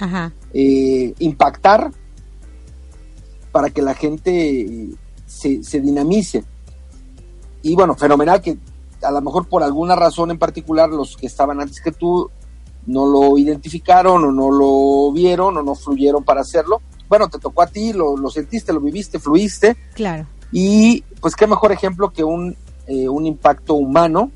Ajá. 0.00 0.32
eh, 0.52 1.14
impactar 1.20 1.92
para 3.52 3.70
que 3.70 3.82
la 3.82 3.94
gente 3.94 4.88
se, 5.26 5.62
se 5.62 5.80
dinamice. 5.80 6.44
Y 7.62 7.74
bueno, 7.74 7.94
fenomenal 7.94 8.40
que 8.40 8.56
a 9.02 9.10
lo 9.10 9.20
mejor 9.20 9.48
por 9.48 9.62
alguna 9.62 9.96
razón 9.96 10.30
en 10.30 10.38
particular 10.38 10.88
los 10.90 11.16
que 11.16 11.26
estaban 11.26 11.60
antes 11.60 11.80
que 11.80 11.92
tú 11.92 12.30
no 12.86 13.06
lo 13.06 13.36
identificaron 13.38 14.24
o 14.24 14.32
no 14.32 14.50
lo 14.50 15.12
vieron 15.12 15.56
o 15.56 15.62
no 15.62 15.74
fluyeron 15.74 16.24
para 16.24 16.40
hacerlo. 16.40 16.80
Bueno, 17.08 17.28
te 17.28 17.38
tocó 17.38 17.62
a 17.62 17.66
ti, 17.66 17.92
lo, 17.92 18.16
lo 18.16 18.30
sentiste, 18.30 18.72
lo 18.72 18.80
viviste, 18.80 19.18
fluiste 19.18 19.76
Claro. 19.94 20.26
y 20.52 21.02
pues 21.20 21.34
qué 21.36 21.46
mejor 21.46 21.72
ejemplo 21.72 22.10
que 22.12 22.24
un, 22.24 22.56
eh, 22.86 23.08
un 23.08 23.26
impacto 23.26 23.74
humano 23.74 24.30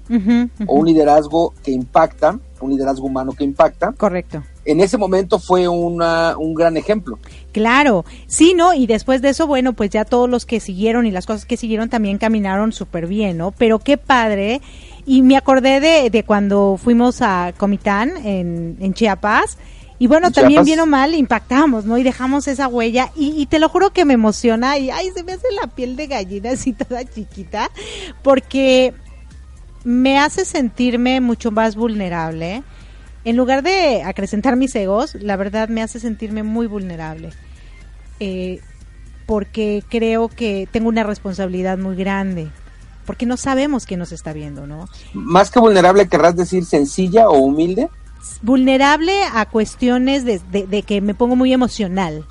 o 0.67 0.75
un 0.75 0.87
liderazgo 0.87 1.55
que 1.63 1.71
impacta, 1.71 2.39
un 2.61 2.71
liderazgo 2.71 3.07
humano 3.07 3.33
que 3.33 3.45
impacta. 3.45 3.93
Correcto. 3.93 4.43
En 4.65 4.81
ese 4.81 4.97
momento 4.97 5.39
fue 5.39 5.69
una, 5.69 6.37
un 6.39 6.55
gran 6.55 6.77
ejemplo. 6.77 7.19
Claro, 7.53 8.05
sí, 8.27 8.55
¿no? 8.55 8.75
Y 8.75 8.87
después 8.87 9.23
de 9.23 9.31
eso, 9.31 9.47
bueno, 9.47 9.75
pues 9.75 9.91
ya 9.91 10.05
todos 10.05 10.29
los 10.29 10.47
que 10.47 10.61
siguieron 10.61 11.07
y 11.07 11.11
las 11.11 11.27
cosas 11.27 11.45
que 11.45 11.57
siguieron 11.57 11.89
también 11.89 12.19
caminaron 12.19 12.73
súper 12.73 13.07
bien, 13.07 13.37
¿no? 13.37 13.53
Pero 13.53 13.79
qué 13.79 13.99
padre. 13.99 14.61
Y 15.07 15.23
me 15.23 15.37
acordé 15.37 15.81
de, 15.81 16.11
de 16.11 16.25
cuando 16.25 16.79
fuimos 16.83 17.21
a 17.21 17.53
Comitán 17.57 18.17
en, 18.25 18.77
en 18.81 18.95
Chiapas. 18.95 19.59
Y 19.99 20.07
bueno, 20.07 20.29
En 20.29 20.33
también 20.33 20.65
bien 20.65 20.81
o 20.81 20.87
mal 20.87 21.15
impactamos, 21.15 21.85
¿no? 21.85 21.99
Y 21.99 22.03
dejamos 22.03 22.49
esa 22.49 22.67
huella. 22.67 23.13
Y, 23.15 23.41
y 23.41 23.47
te 23.47 23.59
lo 23.59 23.69
juro 23.69 23.91
que 23.91 24.05
me 24.05 24.15
emociona. 24.15 24.79
Y 24.79 24.91
ay, 24.91 25.11
se 25.15 25.23
me 25.23 25.33
hace 25.33 25.47
la 25.61 25.69
piel 25.69 25.97
de 25.97 26.07
gallina 26.07 26.51
así 26.51 26.73
toda 26.73 27.05
chiquita. 27.05 27.71
Porque 28.23 28.95
me 29.85 30.19
hace 30.19 30.45
sentirme 30.45 31.21
mucho 31.21 31.51
más 31.51 31.77
vulnerable. 31.77 32.63
En 33.25 33.37
lugar 33.37 33.63
de 33.63 34.03
acrecentar 34.03 34.57
mis 34.57 34.75
egos, 34.75 35.15
la 35.15 35.37
verdad 35.37 35.69
me 35.69 35.83
hace 35.83 35.99
sentirme 36.01 36.43
muy 36.43 36.67
vulnerable. 36.67 37.31
Eh, 38.21 38.61
porque 39.27 39.83
creo 39.89 40.29
que 40.29 40.69
tengo 40.71 40.89
una 40.89 41.03
responsabilidad 41.03 41.79
muy 41.79 41.97
grande. 41.97 42.49
Porque 43.07 43.27
no 43.27 43.37
sabemos 43.37 43.87
quién 43.87 44.01
nos 44.01 44.13
está 44.13 44.33
viendo, 44.33 44.67
¿no? 44.67 44.89
Más 45.13 45.51
que 45.51 45.61
vulnerable, 45.61 46.09
querrás 46.09 46.37
decir 46.37 46.65
sencilla 46.65 47.29
o 47.29 47.39
humilde. 47.39 47.89
Vulnerable 48.43 49.13
a 49.33 49.47
cuestiones 49.47 50.25
de, 50.25 50.41
de- 50.51 50.67
de 50.67 50.83
que 50.83 51.01
me 51.01 51.15
pongo 51.15 51.37
muy 51.37 51.53
emocional. 51.53 52.25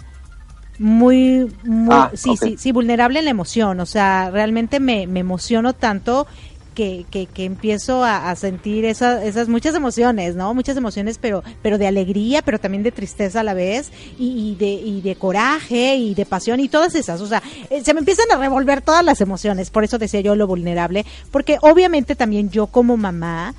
Muy, 0.79 1.51
muy 1.63 1.93
Ah, 1.95 2.11
sí, 2.15 2.35
sí, 2.35 2.57
sí, 2.57 2.71
vulnerable 2.71 3.19
en 3.19 3.25
la 3.25 3.31
emoción. 3.31 3.79
O 3.79 3.85
sea, 3.85 4.31
realmente 4.31 4.79
me, 4.79 5.05
me 5.05 5.19
emociono 5.19 5.73
tanto 5.73 6.25
que, 6.73 7.05
que, 7.09 7.25
que 7.27 7.45
empiezo 7.45 8.03
a, 8.03 8.29
a 8.29 8.35
sentir 8.35 8.85
esa- 8.85 9.23
esas 9.23 9.47
muchas 9.47 9.75
emociones, 9.75 10.35
¿no? 10.35 10.53
Muchas 10.53 10.75
emociones, 10.77 11.17
pero, 11.19 11.43
pero 11.61 11.77
de 11.77 11.87
alegría, 11.87 12.41
pero 12.41 12.59
también 12.59 12.83
de 12.83 12.91
tristeza 12.91 13.41
a 13.41 13.43
la 13.43 13.53
vez, 13.53 13.91
y, 14.19 14.51
y 14.51 14.55
de, 14.55 14.71
y 14.73 15.01
de 15.01 15.15
coraje, 15.15 15.95
y 15.95 16.13
de 16.15 16.25
pasión, 16.25 16.59
y 16.59 16.69
todas 16.69 16.95
esas. 16.95 17.21
O 17.21 17.27
sea, 17.27 17.41
eh, 17.69 17.83
se 17.83 17.93
me 17.93 17.99
empiezan 17.99 18.31
a 18.31 18.37
revolver 18.37 18.81
todas 18.81 19.03
las 19.05 19.21
emociones. 19.21 19.69
Por 19.69 19.83
eso 19.83 19.97
decía 19.97 20.21
yo 20.21 20.35
lo 20.35 20.47
vulnerable, 20.47 21.05
porque 21.31 21.57
obviamente 21.61 22.15
también 22.15 22.49
yo 22.49 22.67
como 22.67 22.97
mamá, 22.97 23.53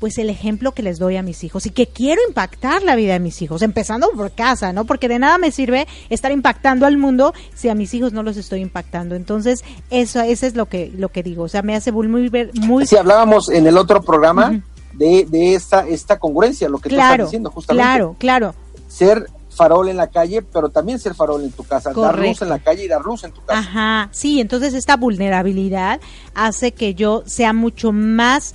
pues 0.00 0.18
el 0.18 0.30
ejemplo 0.30 0.72
que 0.72 0.82
les 0.82 0.98
doy 0.98 1.16
a 1.16 1.22
mis 1.22 1.44
hijos 1.44 1.66
y 1.66 1.70
que 1.70 1.86
quiero 1.86 2.20
impactar 2.26 2.82
la 2.82 2.96
vida 2.96 3.12
de 3.12 3.20
mis 3.20 3.40
hijos, 3.42 3.62
empezando 3.62 4.10
por 4.16 4.32
casa, 4.32 4.72
¿no? 4.72 4.86
Porque 4.86 5.06
de 5.08 5.18
nada 5.18 5.36
me 5.38 5.52
sirve 5.52 5.86
estar 6.08 6.32
impactando 6.32 6.86
al 6.86 6.96
mundo 6.96 7.34
si 7.54 7.68
a 7.68 7.74
mis 7.74 7.92
hijos 7.94 8.12
no 8.12 8.22
los 8.22 8.36
estoy 8.38 8.60
impactando. 8.62 9.14
Entonces, 9.14 9.62
eso, 9.90 10.20
eso 10.22 10.46
es 10.46 10.56
lo 10.56 10.66
que, 10.66 10.90
lo 10.96 11.10
que 11.10 11.22
digo. 11.22 11.44
O 11.44 11.48
sea, 11.48 11.62
me 11.62 11.76
hace 11.76 11.92
muy, 11.92 12.08
muy, 12.08 12.28
ver- 12.30 12.50
muy 12.54 12.86
Si 12.86 12.96
hablábamos 12.96 13.50
en 13.50 13.66
el 13.66 13.76
otro 13.76 14.00
programa 14.02 14.62
de, 14.94 15.26
de 15.28 15.54
esta, 15.54 15.86
esta 15.86 16.18
congruencia, 16.18 16.68
lo 16.68 16.78
que 16.78 16.88
tú 16.88 16.94
estás 16.96 17.08
claro, 17.08 17.24
diciendo 17.24 17.50
justamente. 17.50 17.84
claro, 17.86 18.16
claro. 18.18 18.54
Ser 18.88 19.26
farol 19.50 19.88
en 19.88 19.96
la 19.98 20.06
calle, 20.06 20.40
pero 20.42 20.70
también 20.70 20.98
ser 20.98 21.14
farol 21.14 21.42
en 21.44 21.50
tu 21.52 21.64
casa. 21.64 21.92
Dar 21.92 22.18
luz 22.18 22.40
en 22.40 22.48
la 22.48 22.58
calle 22.60 22.84
y 22.84 22.88
dar 22.88 23.02
luz 23.02 23.24
en 23.24 23.32
tu 23.32 23.42
casa. 23.44 23.58
Ajá, 23.60 24.08
sí, 24.12 24.40
entonces 24.40 24.72
esta 24.74 24.96
vulnerabilidad 24.96 26.00
hace 26.34 26.72
que 26.72 26.94
yo 26.94 27.22
sea 27.26 27.52
mucho 27.52 27.92
más 27.92 28.54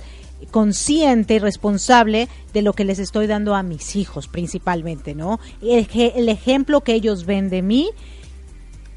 consciente 0.50 1.34
y 1.34 1.38
responsable 1.38 2.28
de 2.52 2.62
lo 2.62 2.72
que 2.72 2.84
les 2.84 2.98
estoy 2.98 3.26
dando 3.26 3.54
a 3.54 3.62
mis 3.62 3.96
hijos 3.96 4.28
principalmente, 4.28 5.14
¿no? 5.14 5.40
El, 5.62 5.88
el 5.94 6.28
ejemplo 6.28 6.82
que 6.82 6.94
ellos 6.94 7.24
ven 7.24 7.48
de 7.48 7.62
mí, 7.62 7.90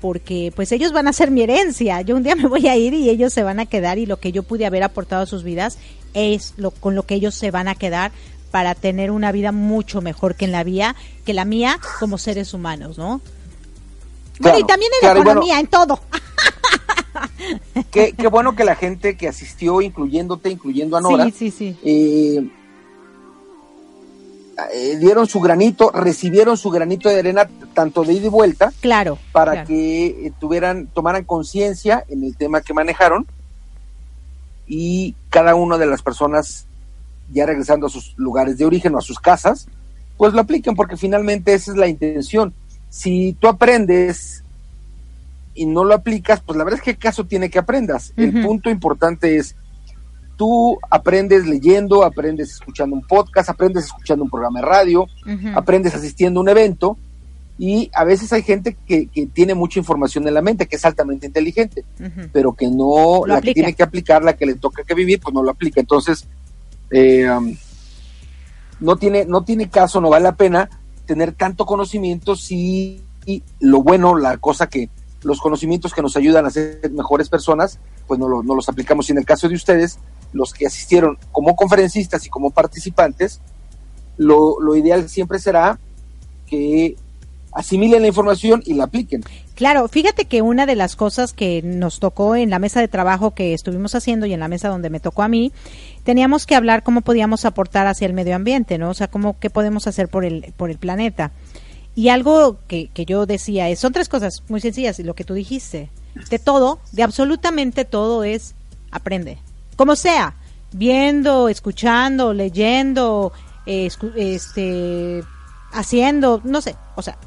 porque 0.02 0.52
pues 0.56 0.72
ellos 0.72 0.92
van 0.92 1.08
a 1.08 1.14
ser 1.14 1.32
mi 1.32 1.42
herencia. 1.42 2.02
Yo 2.02 2.16
un 2.16 2.24
día 2.24 2.36
me 2.36 2.48
voy 2.48 2.68
a 2.68 2.76
ir 2.76 2.94
y 2.94 3.10
ellos 3.10 3.34
se 3.34 3.44
van 3.44 3.60
a 3.60 3.66
quedar 3.66 3.98
y 3.98 4.06
lo 4.06 4.18
que 4.18 4.32
yo 4.32 4.44
pude 4.44 4.66
haber 4.66 4.84
aportado 4.84 5.24
a 5.24 5.28
sus 5.28 5.44
vidas 5.44 5.78
es 6.14 6.54
lo 6.58 6.72
con 6.72 6.96
lo 6.96 7.04
que 7.04 7.16
ellos 7.16 7.36
se 7.36 7.52
van 7.52 7.68
a 7.68 7.76
quedar 7.76 8.12
para 8.52 8.76
tener 8.76 9.12
una 9.12 9.32
vida 9.32 9.52
mucho 9.52 10.02
mejor 10.02 10.36
que 10.36 10.46
en 10.46 10.52
la 10.52 10.64
vía, 10.64 10.96
que 11.26 11.34
la 11.34 11.46
mía 11.46 11.80
como 12.00 12.18
seres 12.18 12.54
humanos, 12.54 12.98
¿no? 12.98 13.22
Bueno, 14.40 14.60
y 14.60 14.64
también 14.66 14.92
en 14.94 15.00
claro, 15.02 15.20
bueno, 15.20 15.32
economía, 15.32 15.60
en 15.60 15.68
todo. 15.68 16.00
Qué, 17.92 18.14
qué 18.14 18.28
bueno 18.28 18.56
que 18.56 18.64
la 18.64 18.76
gente 18.76 19.18
que 19.18 19.28
asistió, 19.28 19.82
incluyéndote, 19.82 20.50
incluyendo 20.50 20.96
a 20.98 21.02
Nora, 21.02 21.26
Sí, 21.26 21.32
sí, 21.32 21.52
sí. 21.52 21.78
eh, 21.84 22.48
eh, 24.74 24.98
dieron 24.98 25.26
su 25.28 25.40
granito, 25.40 25.92
recibieron 25.92 26.58
su 26.58 26.70
granito 26.70 27.10
de 27.10 27.20
arena 27.20 27.50
tanto 27.74 28.04
de 28.04 28.14
ida 28.14 28.26
y 28.28 28.30
vuelta 28.30 28.72
Claro. 28.82 29.18
para 29.32 29.52
claro. 29.54 29.68
que 29.68 30.06
eh, 30.28 30.34
tuvieran, 30.40 30.88
tomaran 30.88 31.24
conciencia 31.24 32.04
en 32.10 32.24
el 32.24 32.36
tema 32.36 32.62
que 32.62 32.74
manejaron 32.74 33.26
y 34.68 35.16
cada 35.30 35.56
una 35.56 35.78
de 35.78 35.86
las 35.88 36.02
personas 36.02 36.66
ya 37.32 37.46
regresando 37.46 37.88
a 37.88 37.90
sus 37.90 38.14
lugares 38.18 38.58
de 38.58 38.66
origen 38.66 38.94
o 38.96 38.98
a 39.00 39.02
sus 39.02 39.20
casas, 39.20 39.68
pues 40.18 40.34
lo 40.34 40.42
apliquen 40.42 40.76
porque 40.76 40.98
finalmente 40.98 41.54
esa 41.54 41.72
es 41.72 41.78
la 41.78 41.88
intención. 41.88 42.54
Si 42.90 43.34
tú 43.40 43.48
aprendes 43.48 44.44
y 45.54 45.66
no 45.66 45.84
lo 45.84 45.94
aplicas, 45.94 46.42
pues 46.42 46.58
la 46.58 46.64
verdad 46.64 46.80
es 46.80 46.84
que 46.84 46.96
caso 46.96 47.26
tiene 47.26 47.50
que 47.50 47.60
aprendas. 47.60 48.14
El 48.18 48.42
punto 48.42 48.70
importante 48.70 49.38
es 49.38 49.56
tú 50.38 50.80
aprendes 50.90 51.46
leyendo, 51.46 52.04
aprendes 52.04 52.52
escuchando 52.52 52.96
un 52.96 53.06
podcast, 53.06 53.50
aprendes 53.50 53.86
escuchando 53.86 54.24
un 54.24 54.30
programa 54.30 54.62
de 54.62 54.66
radio, 54.66 55.06
aprendes 55.54 55.94
asistiendo 55.94 56.40
a 56.40 56.44
un 56.44 56.50
evento 56.50 56.98
y 57.58 57.92
a 57.94 58.06
veces 58.06 58.32
hay 58.32 58.42
gente 58.42 58.78
que, 58.88 59.08
que 59.08 59.28
tiene 59.28 59.54
mucha 59.54 59.80
información 59.80 60.26
en 60.26 60.34
la 60.34 60.42
mente, 60.42 60.66
que 60.66 60.78
es 60.78 60.86
altamente 60.86 61.28
inteligente, 61.28 61.84
pero 62.32 62.54
que 62.54 62.68
no, 62.70 63.20
Lo 63.20 63.28
la 63.28 63.36
aplica. 63.36 63.50
que 63.50 63.54
tiene 63.54 63.74
que 63.74 63.84
aplicar, 63.84 64.24
la 64.24 64.38
que 64.38 64.46
le 64.46 64.56
toca 64.56 64.86
que 64.86 64.94
vivir, 64.94 65.20
pues 65.20 65.34
no 65.34 65.44
lo 65.44 65.52
aplica. 65.52 65.82
Entonces, 65.82 66.26
eh, 66.90 67.30
um, 67.30 67.54
no, 68.80 68.96
tiene, 68.96 69.26
no 69.26 69.44
tiene 69.44 69.70
caso, 69.70 70.00
no 70.00 70.10
vale 70.10 70.24
la 70.24 70.36
pena 70.38 70.70
tener 71.10 71.32
tanto 71.34 71.66
conocimiento 71.66 72.36
si 72.36 73.02
y 73.26 73.42
lo 73.60 73.82
bueno, 73.82 74.16
la 74.16 74.38
cosa 74.38 74.68
que 74.70 74.90
los 75.24 75.40
conocimientos 75.42 75.92
que 75.92 76.04
nos 76.04 76.16
ayudan 76.16 76.46
a 76.46 76.52
ser 76.52 76.92
mejores 76.92 77.30
personas, 77.30 77.80
pues 78.08 78.20
no, 78.20 78.30
lo- 78.30 78.44
no 78.44 78.54
los 78.54 78.70
aplicamos. 78.70 79.10
Y 79.10 79.14
en 79.14 79.18
el 79.18 79.26
caso 79.26 79.50
de 79.50 79.56
ustedes, 79.56 79.98
los 80.34 80.54
que 80.54 80.68
asistieron 80.68 81.18
como 81.32 81.56
conferencistas 81.56 82.28
y 82.28 82.30
como 82.30 82.52
participantes, 82.52 83.42
lo, 84.18 84.62
lo 84.62 84.76
ideal 84.76 85.10
siempre 85.10 85.40
será 85.40 85.80
que 86.46 86.96
asimilen 87.54 88.04
la 88.04 88.08
información 88.10 88.62
y 88.68 88.76
la 88.76 88.84
apliquen. 88.84 89.24
Claro, 89.60 89.90
fíjate 89.90 90.24
que 90.24 90.42
una 90.42 90.66
de 90.66 90.78
las 90.78 90.96
cosas 90.96 91.34
que 91.34 91.62
nos 91.62 92.00
tocó 92.00 92.38
en 92.38 92.50
la 92.50 92.60
mesa 92.60 92.80
de 92.80 92.88
trabajo 92.88 93.32
que 93.32 93.54
estuvimos 93.54 93.94
haciendo 93.94 94.26
y 94.26 94.32
en 94.32 94.40
la 94.40 94.48
mesa 94.48 94.70
donde 94.70 94.90
me 94.90 95.02
tocó 95.02 95.22
a 95.22 95.28
mí, 95.28 95.52
teníamos 96.06 96.46
que 96.46 96.56
hablar 96.56 96.82
cómo 96.82 97.02
podíamos 97.02 97.44
aportar 97.44 97.86
hacia 97.86 98.08
el 98.08 98.14
medio 98.14 98.38
ambiente, 98.38 98.78
¿no? 98.78 98.92
O 98.92 98.94
sea, 98.94 99.10
cómo 99.10 99.38
qué 99.38 99.50
podemos 99.50 99.86
hacer 99.86 100.08
por 100.08 100.24
el 100.24 100.54
por 100.56 100.70
el 100.72 100.78
planeta. 100.78 101.34
Y 101.94 102.08
algo 102.08 102.60
que, 102.70 102.88
que 102.94 103.04
yo 103.04 103.26
decía 103.26 103.68
es, 103.68 103.80
son 103.80 103.92
tres 103.92 104.08
cosas 104.08 104.44
muy 104.48 104.62
sencillas, 104.62 104.98
lo 105.00 105.14
que 105.14 105.26
tú 105.26 105.34
dijiste. 105.34 105.90
De 106.30 106.40
todo, 106.40 106.80
de 106.94 107.04
absolutamente 107.04 107.84
todo 107.84 108.24
es 108.24 108.56
aprende. 108.92 109.40
Como 109.76 109.98
sea, 109.98 110.38
viendo, 110.72 111.50
escuchando, 111.50 112.34
leyendo, 112.34 113.34
este, 113.66 115.22
haciendo, 115.74 116.40
no 116.46 116.62
sé, 116.62 116.78
o 116.96 117.02
sea, 117.02 117.18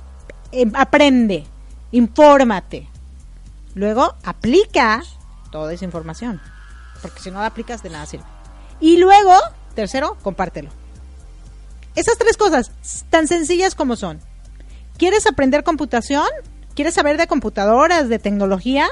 em, 0.50 0.72
aprende, 0.74 1.44
infórmate. 1.92 2.88
Luego 3.74 4.14
aplica 4.24 5.02
toda 5.50 5.72
esa 5.72 5.84
información, 5.84 6.40
porque 7.00 7.20
si 7.20 7.30
no 7.30 7.40
la 7.40 7.46
aplicas 7.46 7.82
de 7.82 7.90
nada 7.90 8.06
sirve. 8.06 8.24
Y 8.80 8.98
luego, 8.98 9.34
tercero, 9.74 10.16
compártelo. 10.22 10.70
Esas 11.94 12.18
tres 12.18 12.36
cosas, 12.36 12.72
tan 13.10 13.28
sencillas 13.28 13.74
como 13.74 13.96
son. 13.96 14.20
¿Quieres 14.96 15.26
aprender 15.26 15.62
computación? 15.62 16.26
¿Quieres 16.74 16.94
saber 16.94 17.18
de 17.18 17.26
computadoras, 17.26 18.08
de 18.08 18.18
tecnología? 18.18 18.88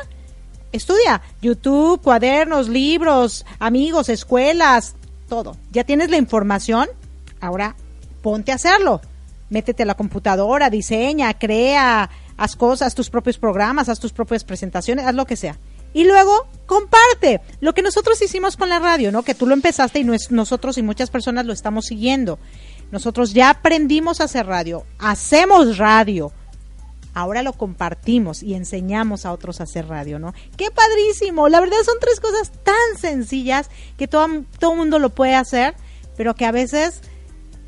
Estudia 0.73 1.23
YouTube, 1.43 2.01
cuadernos, 2.03 2.69
libros, 2.69 3.45
amigos, 3.59 4.09
escuelas, 4.09 4.95
todo. 5.29 5.57
Ya 5.73 5.85
tienes 5.85 6.11
la 6.11 6.17
información, 6.17 6.89
ahora 7.41 7.75
ponte 8.23 8.53
a 8.53 8.57
hacerlo. 8.57 9.01
Métete 9.49 9.83
a 9.83 9.87
la 9.87 9.97
computadora, 9.97 10.71
diseña, 10.71 11.39
crea, 11.39 12.09
haz 12.41 12.57
cosas, 12.57 12.95
tus 12.95 13.11
propios 13.11 13.37
programas, 13.37 13.91
haz 13.91 14.01
tus 14.01 14.15
propias 14.15 14.45
presentaciones, 14.45 15.05
haz 15.05 15.15
lo 15.15 15.27
que 15.27 15.37
sea. 15.37 15.59
Y 15.93 16.05
luego 16.05 16.47
comparte 16.65 17.43
lo 17.61 17.75
que 17.75 17.83
nosotros 17.83 18.21
hicimos 18.23 18.57
con 18.57 18.71
la 18.71 18.79
radio, 18.79 19.13
¿no? 19.13 19.23
Que 19.23 19.35
tú 19.35 19.47
lo 19.47 19.53
empezaste 19.53 19.99
y 19.99 20.05
nosotros 20.31 20.79
y 20.79 20.83
muchas 20.83 21.11
personas 21.11 21.45
lo 21.45 21.53
estamos 21.53 21.85
siguiendo. 21.85 22.39
Nosotros 22.93 23.35
ya 23.35 23.51
aprendimos 23.51 24.21
a 24.21 24.25
hacer 24.25 24.47
radio, 24.47 24.87
hacemos 24.99 25.77
radio. 25.77 26.33
Ahora 27.13 27.43
lo 27.43 27.53
compartimos 27.53 28.43
y 28.43 28.55
enseñamos 28.55 29.27
a 29.27 29.33
otros 29.33 29.61
a 29.61 29.65
hacer 29.65 29.89
radio, 29.89 30.19
¿no? 30.19 30.33
¡Qué 30.57 30.71
padrísimo! 30.71 31.49
La 31.51 31.61
verdad 31.61 31.77
son 31.85 31.97
tres 32.01 32.21
cosas 32.21 32.53
tan 32.63 32.99
sencillas 32.99 33.69
que 33.99 34.09
todo 34.09 34.27
todo 34.59 34.77
mundo 34.77 34.99
lo 34.99 35.11
puede 35.11 35.35
hacer, 35.35 35.75
pero 36.17 36.35
que 36.35 36.47
a 36.47 36.53
veces, 36.53 37.03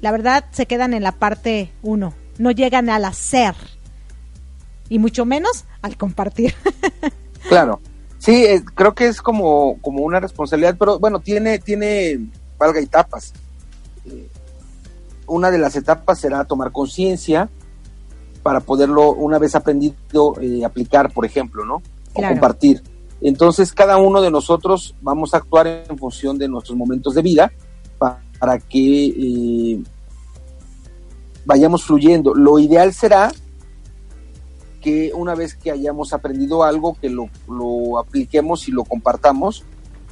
la 0.01 0.13
verdad, 0.13 0.47
se 0.53 0.65
quedan 0.65 0.95
en 0.95 1.03
la 1.03 1.13
parte 1.13 1.73
uno, 1.83 2.15
no 2.39 2.53
llegan 2.53 2.89
al 2.89 3.05
hacer 3.05 3.55
y 4.93 4.99
mucho 4.99 5.25
menos 5.25 5.65
al 5.81 5.97
compartir. 5.97 6.55
claro. 7.49 7.81
Sí, 8.19 8.45
eh, 8.45 8.63
creo 8.75 8.95
que 8.95 9.07
es 9.07 9.23
como, 9.23 9.79
como 9.81 10.03
una 10.03 10.21
responsabilidad, 10.21 10.77
pero 10.79 10.99
bueno, 10.99 11.21
tiene, 11.21 11.59
tiene, 11.59 12.21
valga 12.59 12.79
etapas. 12.79 13.33
Eh, 14.05 14.29
una 15.27 15.51
de 15.51 15.59
las 15.59 15.75
etapas 15.77 16.21
será 16.21 16.45
tomar 16.45 16.73
conciencia 16.73 17.49
para 18.43 18.61
poderlo, 18.61 19.13
una 19.13 19.39
vez 19.39 19.55
aprendido, 19.55 20.35
eh, 20.43 20.63
aplicar, 20.63 21.11
por 21.11 21.25
ejemplo, 21.25 21.65
¿no? 21.65 21.83
O 22.13 22.23
compartir. 22.23 22.83
Entonces, 23.23 23.73
cada 23.73 23.97
uno 23.97 24.21
de 24.21 24.31
nosotros 24.31 24.95
vamos 25.01 25.33
a 25.33 25.39
actuar 25.39 25.67
en 25.67 25.97
función 25.97 26.37
de 26.37 26.49
nuestros 26.49 26.77
momentos 26.77 27.15
de 27.15 27.23
vida 27.23 27.51
para, 27.99 28.59
que 28.59 29.81
vayamos 31.47 31.83
fluyendo. 31.85 32.35
Lo 32.35 32.59
ideal 32.59 32.93
será 32.93 33.33
que 34.83 35.13
una 35.15 35.35
vez 35.35 35.55
que 35.55 35.71
hayamos 35.71 36.13
aprendido 36.13 36.65
algo, 36.65 36.95
que 37.01 37.09
lo, 37.09 37.29
apliquemos 37.99 38.69
y 38.69 38.73
lo 38.73 38.85
compartamos, 38.85 39.65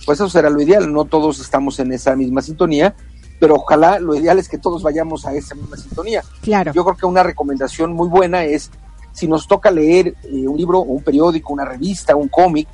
pues 0.07 0.19
eso 0.19 0.31
será 0.31 0.49
lo 0.49 0.61
ideal. 0.63 0.93
No 0.93 1.05
todos 1.05 1.41
estamos 1.41 1.79
en 1.81 1.93
esa 1.93 2.17
misma 2.17 2.41
sintonía, 2.41 2.95
pero 3.39 3.57
ojalá 3.57 3.99
lo 3.99 4.15
ideal 4.15 4.39
es 4.39 4.49
que 4.49 4.59
todos 4.59 4.83
vayamos 4.83 5.27
a 5.27 5.35
esa 5.35 5.55
misma 5.55 5.77
sintonía. 5.77 6.23
Claro. 6.41 6.73
Yo 6.73 6.85
creo 6.85 6.97
que 6.97 7.07
una 7.07 7.23
recomendación 7.23 7.93
muy 7.93 8.09
buena 8.09 8.45
es 8.45 8.71
si 9.13 9.27
nos 9.27 9.47
toca 9.47 9.71
leer 9.71 10.15
eh, 10.23 10.47
un 10.47 10.57
libro, 10.57 10.81
un 10.81 11.03
periódico, 11.03 11.53
una 11.53 11.65
revista, 11.65 12.15
un 12.15 12.29
cómic, 12.29 12.69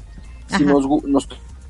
si 0.57 0.65
nos, 0.65 0.87
nos 1.05 1.29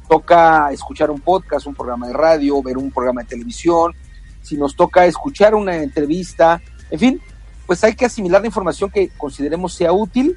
toca 0.09 0.71
escuchar 0.73 1.11
un 1.11 1.21
podcast, 1.21 1.67
un 1.67 1.75
programa 1.75 2.09
de 2.09 2.13
radio, 2.13 2.63
ver 2.63 2.77
un 2.77 2.91
programa 2.91 3.23
de 3.23 3.29
televisión, 3.29 3.95
si 4.43 4.57
nos 4.57 4.77
toca 4.77 5.07
escuchar 5.07 5.55
una 5.55 5.77
entrevista, 5.77 6.61
en 6.91 6.99
fin, 6.99 7.21
pues 7.67 7.83
hay 7.85 7.95
que 7.95 8.07
asimilar 8.07 8.41
la 8.41 8.47
información 8.47 8.91
que 8.91 9.09
consideremos 9.17 9.75
sea 9.75 9.93
útil 9.93 10.37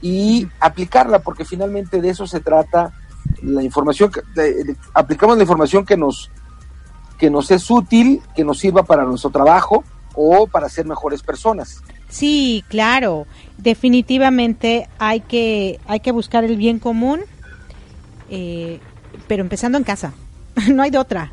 y 0.00 0.48
aplicarla, 0.60 1.20
porque 1.20 1.44
finalmente 1.44 2.00
de 2.00 2.10
eso 2.10 2.26
se 2.26 2.40
trata 2.40 2.92
la 3.42 3.62
información, 3.62 4.10
aplicamos 4.94 5.36
la 5.36 5.42
información 5.42 5.84
que 5.84 5.96
nos, 5.96 6.30
que 7.18 7.30
nos 7.30 7.50
es 7.50 7.70
útil, 7.70 8.22
que 8.34 8.44
nos 8.44 8.58
sirva 8.58 8.84
para 8.84 9.04
nuestro 9.04 9.30
trabajo 9.30 9.84
o 10.14 10.46
para 10.46 10.68
ser 10.68 10.86
mejores 10.86 11.22
personas. 11.22 11.82
Sí, 12.08 12.64
claro, 12.68 13.26
definitivamente 13.58 14.88
hay 14.98 15.20
que, 15.20 15.78
hay 15.86 16.00
que 16.00 16.12
buscar 16.12 16.44
el 16.44 16.56
bien 16.56 16.78
común, 16.78 17.20
eh, 18.30 18.80
pero 19.26 19.42
empezando 19.42 19.76
en 19.78 19.84
casa, 19.84 20.12
no 20.72 20.82
hay 20.82 20.90
de 20.90 20.98
otra. 20.98 21.32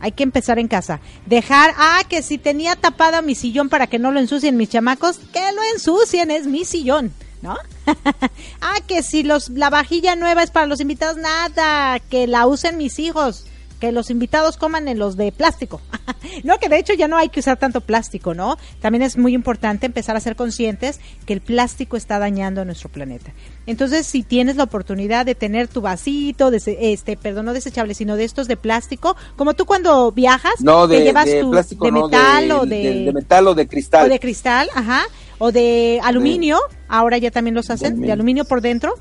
Hay 0.00 0.12
que 0.12 0.22
empezar 0.22 0.58
en 0.58 0.68
casa. 0.68 1.00
Dejar, 1.26 1.74
ah, 1.76 2.02
que 2.08 2.22
si 2.22 2.38
tenía 2.38 2.76
tapada 2.76 3.22
mi 3.22 3.34
sillón 3.34 3.68
para 3.68 3.86
que 3.86 3.98
no 3.98 4.12
lo 4.12 4.20
ensucien 4.20 4.56
mis 4.56 4.70
chamacos, 4.70 5.18
que 5.32 5.52
lo 5.52 5.62
ensucien, 5.74 6.30
es 6.30 6.46
mi 6.46 6.64
sillón, 6.64 7.12
¿no? 7.42 7.56
ah, 8.60 8.76
que 8.86 9.02
si 9.02 9.22
los, 9.22 9.50
la 9.50 9.70
vajilla 9.70 10.16
nueva 10.16 10.42
es 10.42 10.50
para 10.50 10.66
los 10.66 10.80
invitados, 10.80 11.16
nada, 11.16 11.98
que 11.98 12.26
la 12.26 12.46
usen 12.46 12.76
mis 12.76 12.98
hijos 12.98 13.46
que 13.78 13.92
los 13.92 14.10
invitados 14.10 14.56
coman 14.56 14.88
en 14.88 14.98
los 14.98 15.16
de 15.16 15.32
plástico. 15.32 15.80
no, 16.44 16.58
que 16.58 16.68
de 16.68 16.78
hecho 16.78 16.94
ya 16.94 17.08
no 17.08 17.16
hay 17.16 17.28
que 17.28 17.40
usar 17.40 17.58
tanto 17.58 17.80
plástico, 17.80 18.34
¿no? 18.34 18.56
También 18.80 19.02
es 19.02 19.16
muy 19.16 19.34
importante 19.34 19.86
empezar 19.86 20.16
a 20.16 20.20
ser 20.20 20.36
conscientes 20.36 21.00
que 21.26 21.32
el 21.32 21.40
plástico 21.40 21.96
está 21.96 22.18
dañando 22.18 22.60
a 22.60 22.64
nuestro 22.64 22.88
planeta. 22.88 23.32
Entonces, 23.66 24.06
si 24.06 24.22
tienes 24.22 24.56
la 24.56 24.64
oportunidad 24.64 25.26
de 25.26 25.34
tener 25.34 25.68
tu 25.68 25.80
vasito, 25.80 26.50
de, 26.50 26.60
este, 26.80 27.16
perdón, 27.16 27.46
no 27.46 27.52
desechable, 27.52 27.94
sino 27.94 28.16
de 28.16 28.24
estos 28.24 28.48
de 28.48 28.56
plástico, 28.56 29.16
como 29.36 29.54
tú 29.54 29.66
cuando 29.66 30.10
viajas, 30.12 30.54
te 30.56 31.04
llevas 31.04 31.26
tu 31.40 31.50
de 31.50 31.92
metal 31.92 32.50
o 32.52 32.66
de, 32.66 33.10
metal 33.14 33.46
o 33.48 33.54
de 33.54 33.66
cristal. 33.68 34.06
O 34.06 34.08
de 34.08 34.18
cristal, 34.18 34.68
ajá, 34.74 35.02
o 35.38 35.52
de 35.52 36.00
aluminio, 36.02 36.58
ahora 36.88 37.18
ya 37.18 37.30
también 37.30 37.54
los 37.54 37.70
hacen, 37.70 38.00
de 38.00 38.12
aluminio 38.12 38.44
por 38.44 38.60
dentro, 38.60 38.94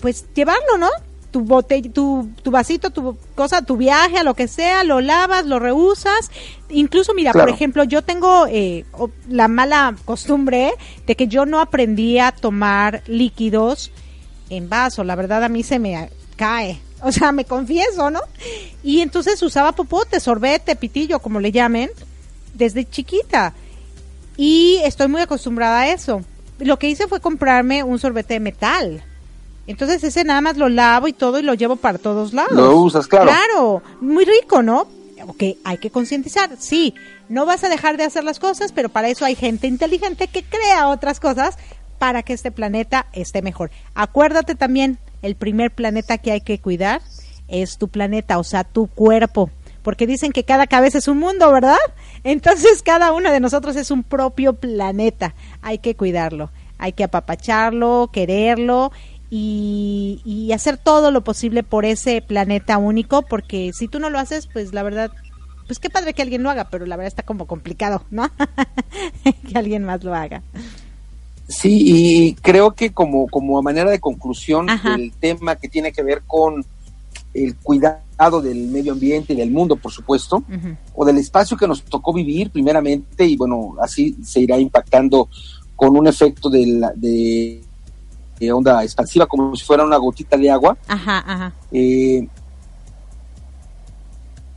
pues 0.00 0.26
llevarlo, 0.34 0.78
¿no? 0.78 0.88
Tu 1.34 1.40
botella, 1.40 1.90
tu, 1.90 2.30
tu 2.44 2.52
vasito, 2.52 2.90
tu 2.90 3.18
cosa, 3.34 3.60
tu 3.60 3.76
viaje, 3.76 4.18
a 4.18 4.22
lo 4.22 4.34
que 4.34 4.46
sea, 4.46 4.84
lo 4.84 5.00
lavas, 5.00 5.44
lo 5.46 5.58
reusas. 5.58 6.30
Incluso, 6.68 7.12
mira, 7.12 7.32
por 7.32 7.48
ejemplo, 7.48 7.82
yo 7.82 8.02
tengo 8.02 8.46
eh, 8.46 8.84
la 9.28 9.48
mala 9.48 9.96
costumbre 10.04 10.74
de 11.08 11.16
que 11.16 11.26
yo 11.26 11.44
no 11.44 11.60
aprendí 11.60 12.20
a 12.20 12.30
tomar 12.30 13.02
líquidos 13.08 13.90
en 14.48 14.68
vaso. 14.68 15.02
La 15.02 15.16
verdad, 15.16 15.42
a 15.42 15.48
mí 15.48 15.64
se 15.64 15.80
me 15.80 16.08
cae. 16.36 16.80
O 17.02 17.10
sea, 17.10 17.32
me 17.32 17.44
confieso, 17.44 18.12
¿no? 18.12 18.20
Y 18.84 19.00
entonces 19.00 19.42
usaba 19.42 19.72
popote, 19.72 20.20
sorbete, 20.20 20.76
pitillo, 20.76 21.18
como 21.18 21.40
le 21.40 21.50
llamen, 21.50 21.90
desde 22.54 22.88
chiquita. 22.88 23.54
Y 24.36 24.78
estoy 24.84 25.08
muy 25.08 25.22
acostumbrada 25.22 25.80
a 25.80 25.88
eso. 25.92 26.22
Lo 26.60 26.78
que 26.78 26.88
hice 26.88 27.08
fue 27.08 27.18
comprarme 27.18 27.82
un 27.82 27.98
sorbete 27.98 28.34
de 28.34 28.40
metal 28.40 29.04
entonces 29.66 30.04
ese 30.04 30.24
nada 30.24 30.40
más 30.40 30.56
lo 30.56 30.68
lavo 30.68 31.08
y 31.08 31.12
todo 31.12 31.38
y 31.38 31.42
lo 31.42 31.54
llevo 31.54 31.76
para 31.76 31.98
todos 31.98 32.32
lados. 32.32 32.52
Lo 32.52 32.76
usas, 32.76 33.06
claro. 33.06 33.30
Claro, 33.30 33.82
muy 34.00 34.24
rico, 34.24 34.62
¿no? 34.62 34.86
Ok, 35.26 35.42
hay 35.64 35.78
que 35.78 35.90
concientizar, 35.90 36.50
sí, 36.58 36.94
no 37.28 37.46
vas 37.46 37.64
a 37.64 37.68
dejar 37.68 37.96
de 37.96 38.04
hacer 38.04 38.24
las 38.24 38.38
cosas, 38.38 38.72
pero 38.72 38.88
para 38.90 39.08
eso 39.08 39.24
hay 39.24 39.34
gente 39.34 39.66
inteligente 39.66 40.28
que 40.28 40.42
crea 40.42 40.88
otras 40.88 41.18
cosas 41.18 41.56
para 41.98 42.22
que 42.22 42.34
este 42.34 42.50
planeta 42.50 43.06
esté 43.12 43.40
mejor. 43.40 43.70
Acuérdate 43.94 44.54
también, 44.54 44.98
el 45.22 45.36
primer 45.36 45.70
planeta 45.70 46.18
que 46.18 46.32
hay 46.32 46.40
que 46.42 46.58
cuidar 46.58 47.00
es 47.48 47.78
tu 47.78 47.88
planeta, 47.88 48.38
o 48.38 48.44
sea, 48.44 48.64
tu 48.64 48.88
cuerpo, 48.88 49.50
porque 49.82 50.06
dicen 50.06 50.32
que 50.32 50.44
cada 50.44 50.66
cabeza 50.66 50.98
es 50.98 51.08
un 51.08 51.18
mundo, 51.18 51.50
¿verdad? 51.50 51.78
Entonces 52.24 52.82
cada 52.82 53.12
uno 53.12 53.30
de 53.32 53.40
nosotros 53.40 53.76
es 53.76 53.90
un 53.90 54.02
propio 54.02 54.54
planeta, 54.54 55.34
hay 55.62 55.78
que 55.78 55.94
cuidarlo, 55.94 56.50
hay 56.78 56.92
que 56.92 57.04
apapacharlo, 57.04 58.10
quererlo 58.12 58.92
y, 59.36 60.52
hacer 60.52 60.76
todo 60.76 61.10
lo 61.10 61.24
posible 61.24 61.64
por 61.64 61.84
ese 61.84 62.22
planeta 62.22 62.78
único, 62.78 63.22
porque 63.22 63.72
si 63.72 63.88
tú 63.88 63.98
no 63.98 64.08
lo 64.08 64.20
haces, 64.20 64.46
pues 64.52 64.72
la 64.72 64.84
verdad, 64.84 65.10
pues 65.66 65.80
qué 65.80 65.90
padre 65.90 66.14
que 66.14 66.22
alguien 66.22 66.44
lo 66.44 66.50
haga, 66.50 66.68
pero 66.70 66.86
la 66.86 66.96
verdad 66.96 67.08
está 67.08 67.24
como 67.24 67.46
complicado, 67.46 68.04
¿no? 68.10 68.30
que 69.48 69.58
alguien 69.58 69.82
más 69.82 70.04
lo 70.04 70.14
haga. 70.14 70.42
Sí, 71.48 71.82
y 71.84 72.34
creo 72.34 72.70
que 72.72 72.92
como, 72.92 73.26
como 73.26 73.58
a 73.58 73.62
manera 73.62 73.90
de 73.90 73.98
conclusión, 73.98 74.68
el 74.96 75.12
tema 75.12 75.56
que 75.56 75.68
tiene 75.68 75.92
que 75.92 76.04
ver 76.04 76.22
con 76.26 76.64
el 77.34 77.56
cuidado 77.56 78.40
del 78.40 78.68
medio 78.68 78.92
ambiente 78.92 79.32
y 79.32 79.36
del 79.36 79.50
mundo, 79.50 79.74
por 79.74 79.90
supuesto, 79.90 80.44
o 80.94 81.04
del 81.04 81.18
espacio 81.18 81.56
que 81.56 81.66
nos 81.66 81.82
tocó 81.82 82.12
vivir 82.12 82.50
primeramente, 82.50 83.26
y 83.26 83.36
bueno, 83.36 83.74
así 83.82 84.16
se 84.22 84.40
irá 84.40 84.56
impactando 84.58 85.28
con 85.74 85.96
un 85.96 86.06
efecto 86.06 86.48
de, 86.48 86.66
la, 86.66 86.92
de 86.94 87.63
onda 88.52 88.82
expansiva, 88.82 89.26
como 89.26 89.54
si 89.56 89.64
fuera 89.64 89.84
una 89.84 89.96
gotita 89.96 90.36
de 90.36 90.50
agua. 90.50 90.76
Eh, 91.72 92.26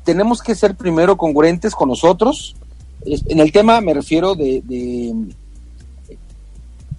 tenemos 0.04 0.42
que 0.42 0.56
ser 0.56 0.76
primero 0.76 1.18
congruentes 1.18 1.76
con 1.76 1.90
nosotros. 1.90 2.56
En 3.06 3.40
el 3.40 3.52
tema 3.52 3.82
me 3.82 3.94
refiero 3.94 4.36
de, 4.36 4.62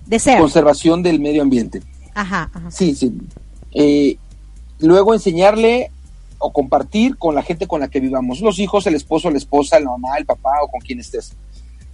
de, 0.06 0.18
ser. 0.18 0.38
conservación 0.38 1.02
del 1.02 1.20
medio 1.20 1.42
ambiente. 1.42 1.82
Ajá, 2.14 2.50
Sí, 2.70 2.94
sí. 2.94 3.12
Eh, 3.72 4.16
luego 4.80 5.14
enseñarle 5.14 5.90
o 6.38 6.52
compartir 6.52 7.16
con 7.16 7.34
la 7.34 7.42
gente 7.42 7.66
con 7.66 7.80
la 7.80 7.88
que 7.88 8.00
vivamos, 8.00 8.40
los 8.40 8.58
hijos, 8.58 8.86
el 8.86 8.94
esposo, 8.94 9.30
la 9.30 9.38
esposa, 9.38 9.80
la 9.80 9.90
mamá, 9.90 10.16
el 10.18 10.26
papá 10.26 10.62
o 10.62 10.68
con 10.68 10.80
quien 10.80 11.00
estés. 11.00 11.36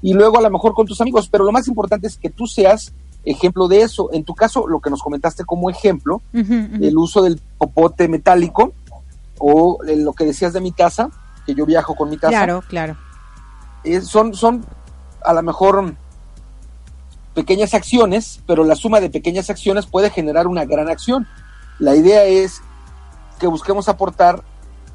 Y 0.02 0.12
luego 0.12 0.38
a 0.38 0.42
lo 0.42 0.50
mejor 0.50 0.74
con 0.74 0.86
tus 0.86 1.00
amigos, 1.00 1.28
pero 1.28 1.44
lo 1.44 1.52
más 1.52 1.66
importante 1.66 2.06
es 2.06 2.16
que 2.16 2.28
tú 2.28 2.46
seas 2.46 2.92
ejemplo 3.24 3.68
de 3.68 3.82
eso. 3.82 4.10
En 4.12 4.24
tu 4.24 4.34
caso, 4.34 4.66
lo 4.66 4.80
que 4.80 4.90
nos 4.90 5.02
comentaste 5.02 5.44
como 5.44 5.70
ejemplo, 5.70 6.22
el 6.32 6.96
uso 6.96 7.22
del 7.22 7.40
popote 7.58 8.08
metálico 8.08 8.72
o 9.38 9.78
lo 9.82 10.12
que 10.12 10.24
decías 10.24 10.52
de 10.52 10.60
mi 10.60 10.72
casa, 10.72 11.10
que 11.46 11.54
yo 11.54 11.66
viajo 11.66 11.94
con 11.94 12.10
mi 12.10 12.16
casa. 12.16 12.30
Claro, 12.30 12.62
claro. 12.68 12.96
eh, 13.84 14.00
son, 14.00 14.34
son 14.34 14.64
a 15.24 15.32
lo 15.32 15.42
mejor 15.42 15.94
pequeñas 17.34 17.74
acciones, 17.74 18.40
pero 18.46 18.64
la 18.64 18.76
suma 18.76 19.00
de 19.00 19.10
pequeñas 19.10 19.50
acciones 19.50 19.86
puede 19.86 20.10
generar 20.10 20.46
una 20.46 20.64
gran 20.64 20.88
acción. 20.88 21.26
La 21.78 21.96
idea 21.96 22.24
es 22.24 22.62
que 23.38 23.46
busquemos 23.46 23.88
aportar 23.88 24.42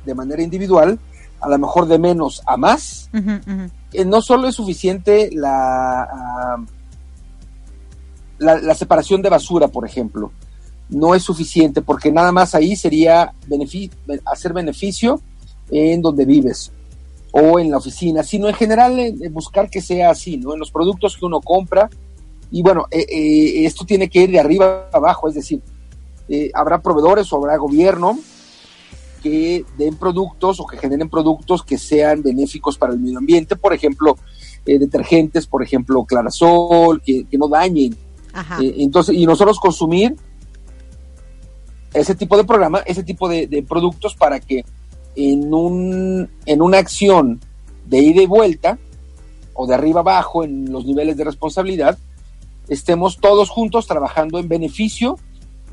de 0.05 0.15
manera 0.15 0.41
individual, 0.41 0.99
a 1.41 1.49
lo 1.49 1.57
mejor 1.59 1.87
de 1.87 1.99
menos 1.99 2.41
a 2.45 2.57
más. 2.57 3.09
Eh, 3.91 4.05
no 4.05 4.21
solo 4.21 4.47
es 4.47 4.55
suficiente 4.55 5.29
la, 5.33 6.03
ah, 6.03 6.57
la, 8.39 8.59
la 8.59 8.75
separación 8.75 9.21
de 9.21 9.29
basura, 9.29 9.67
por 9.67 9.85
ejemplo. 9.85 10.31
No 10.89 11.13
es 11.13 11.21
suficiente 11.23 11.81
porque 11.81 12.11
nada 12.11 12.31
más 12.31 12.55
ahí 12.55 12.75
sería 12.75 13.33
hacer 14.25 14.53
beneficio 14.53 15.21
en 15.69 16.01
donde 16.01 16.25
vives 16.25 16.71
o 17.31 17.59
en 17.59 17.69
la 17.69 17.77
oficina, 17.77 18.23
sino 18.23 18.47
en 18.47 18.55
general 18.55 19.13
buscar 19.31 19.69
que 19.69 19.81
sea 19.81 20.09
así, 20.09 20.37
¿no? 20.37 20.53
En 20.53 20.59
los 20.59 20.71
productos 20.71 21.15
que 21.15 21.25
uno 21.25 21.41
compra. 21.41 21.89
Y 22.51 22.63
bueno, 22.63 22.85
eh, 22.89 23.05
eh, 23.07 23.65
esto 23.65 23.85
tiene 23.85 24.09
que 24.09 24.23
ir 24.23 24.31
de 24.31 24.39
arriba 24.39 24.89
a 24.91 24.97
abajo, 24.97 25.27
es 25.27 25.35
decir, 25.35 25.61
eh, 26.27 26.49
habrá 26.53 26.81
proveedores 26.81 27.31
o 27.31 27.37
habrá 27.37 27.57
gobierno 27.57 28.17
que 29.21 29.65
den 29.77 29.95
productos 29.95 30.59
o 30.59 30.65
que 30.65 30.77
generen 30.77 31.09
productos 31.09 31.63
que 31.63 31.77
sean 31.77 32.23
benéficos 32.23 32.77
para 32.77 32.93
el 32.93 32.99
medio 32.99 33.19
ambiente, 33.19 33.55
por 33.55 33.73
ejemplo, 33.73 34.17
eh, 34.65 34.79
detergentes, 34.79 35.45
por 35.45 35.61
ejemplo, 35.61 36.03
clarasol, 36.05 37.01
que 37.01 37.25
no 37.37 37.47
dañen. 37.47 37.95
Ajá. 38.33 38.59
Eh, 38.61 38.75
entonces, 38.79 39.15
y 39.15 39.25
nosotros 39.25 39.59
consumir 39.59 40.15
ese 41.93 42.15
tipo 42.15 42.37
de 42.37 42.43
programa, 42.43 42.79
ese 42.85 43.03
tipo 43.03 43.27
de, 43.27 43.47
de 43.47 43.63
productos 43.63 44.15
para 44.15 44.39
que 44.39 44.63
en, 45.15 45.53
un, 45.53 46.29
en 46.45 46.61
una 46.61 46.77
acción 46.77 47.39
de 47.87 47.99
ida 47.99 48.21
y 48.21 48.27
vuelta, 48.27 48.77
o 49.53 49.65
de 49.67 49.73
arriba 49.73 50.01
abajo 50.01 50.43
en 50.43 50.71
los 50.71 50.85
niveles 50.85 51.17
de 51.17 51.23
responsabilidad, 51.23 51.97
estemos 52.67 53.17
todos 53.17 53.49
juntos 53.49 53.87
trabajando 53.87 54.37
en 54.39 54.47
beneficio 54.47 55.17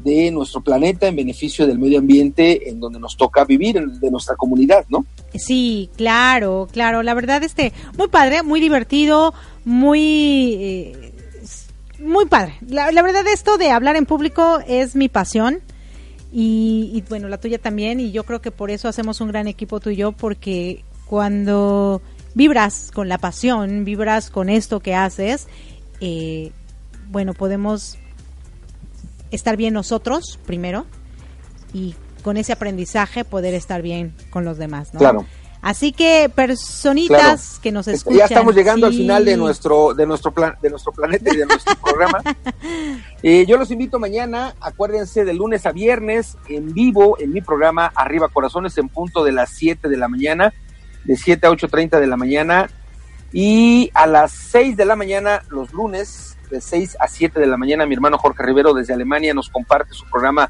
de 0.02 0.30
nuestro 0.30 0.61
planeta, 0.62 1.07
en 1.07 1.16
beneficio 1.16 1.66
del 1.66 1.78
medio 1.78 1.98
ambiente 1.98 2.68
en 2.70 2.80
donde 2.80 2.98
nos 2.98 3.16
toca 3.16 3.44
vivir, 3.44 3.76
en- 3.76 3.98
de 4.00 4.11
nuestra 4.11 4.36
comunidad, 4.36 4.84
¿no? 4.88 5.04
Sí, 5.34 5.90
claro, 5.96 6.68
claro. 6.72 7.02
La 7.02 7.12
verdad, 7.14 7.42
este, 7.42 7.72
muy 7.98 8.09
padre, 8.09 8.42
muy 8.42 8.61
divertido, 8.61 9.34
muy, 9.64 10.54
eh, 10.54 11.12
muy 11.99 12.26
padre. 12.26 12.57
La, 12.66 12.90
la 12.92 13.03
verdad, 13.03 13.26
esto 13.26 13.59
de 13.59 13.70
hablar 13.70 13.97
en 13.97 14.07
público 14.07 14.61
es 14.66 14.97
mi 14.97 15.09
pasión. 15.09 15.61
Y, 16.32 16.90
y, 16.92 17.03
bueno, 17.09 17.28
la 17.28 17.38
tuya 17.38 17.59
también. 17.59 18.01
Y 18.01 18.12
yo 18.12 18.24
creo 18.24 18.40
que 18.40 18.51
por 18.51 18.70
eso 18.70 18.88
hacemos 18.88 19.20
un 19.20 19.28
gran 19.28 19.47
equipo 19.47 19.80
tú 19.80 19.90
y 19.90 19.97
yo, 19.97 20.12
porque 20.12 20.84
cuando 21.07 22.03
vibras 22.34 22.90
con 22.92 23.09
la 23.09 23.18
pasión, 23.18 23.84
vibras 23.84 24.30
con 24.30 24.51
esto 24.51 24.80
que 24.80 24.94
haces, 24.94 25.49
eh, 26.01 26.53
bueno, 27.09 27.32
podemos 27.32 27.97
estar 29.30 29.57
bien 29.57 29.72
nosotros 29.74 30.38
primero 30.44 30.86
y 31.72 31.94
con 32.22 32.36
ese 32.36 32.53
aprendizaje 32.53 33.24
poder 33.24 33.55
estar 33.55 33.80
bien 33.80 34.14
con 34.30 34.44
los 34.44 34.59
demás. 34.59 34.90
Claro. 34.97 35.24
Así 35.66 35.90
que 35.90 36.30
personitas 36.32 37.18
Claro. 37.18 37.60
que 37.60 37.72
nos 37.72 37.88
escuchan. 37.88 38.18
ya 38.20 38.24
estamos 38.26 38.54
llegando 38.54 38.86
al 38.86 38.92
final 38.94 39.24
de 39.24 39.36
nuestro 39.36 39.94
de 39.94 40.06
nuestro 40.06 40.30
plan 40.30 40.54
de 40.62 40.70
nuestro 40.70 40.92
planeta 40.92 41.34
y 41.34 41.38
de 41.38 41.44
nuestro 41.44 41.74
programa. 41.82 42.22
Eh, 43.20 43.44
yo 43.48 43.56
los 43.58 43.72
invito 43.72 43.98
mañana, 43.98 44.54
acuérdense 44.60 45.24
de 45.24 45.34
lunes 45.34 45.66
a 45.66 45.72
viernes 45.72 46.36
en 46.48 46.72
vivo 46.72 47.16
en 47.18 47.32
mi 47.32 47.40
programa 47.40 47.90
Arriba 47.96 48.28
Corazones 48.28 48.78
en 48.78 48.88
punto 48.88 49.24
de 49.24 49.32
las 49.32 49.50
7 49.50 49.88
de 49.88 49.96
la 49.96 50.06
mañana, 50.06 50.54
de 51.02 51.16
7 51.16 51.48
a 51.48 51.50
8:30 51.50 51.98
de 51.98 52.06
la 52.06 52.16
mañana 52.16 52.70
y 53.32 53.90
a 53.92 54.06
las 54.06 54.30
6 54.30 54.76
de 54.76 54.84
la 54.84 54.94
mañana 54.94 55.42
los 55.48 55.72
lunes 55.72 56.36
de 56.48 56.60
6 56.60 56.96
a 57.00 57.08
7 57.08 57.40
de 57.40 57.46
la 57.48 57.56
mañana 57.56 57.86
mi 57.86 57.94
hermano 57.96 58.18
Jorge 58.18 58.44
Rivero 58.44 58.72
desde 58.72 58.94
Alemania 58.94 59.34
nos 59.34 59.48
comparte 59.50 59.94
su 59.94 60.04
programa 60.08 60.48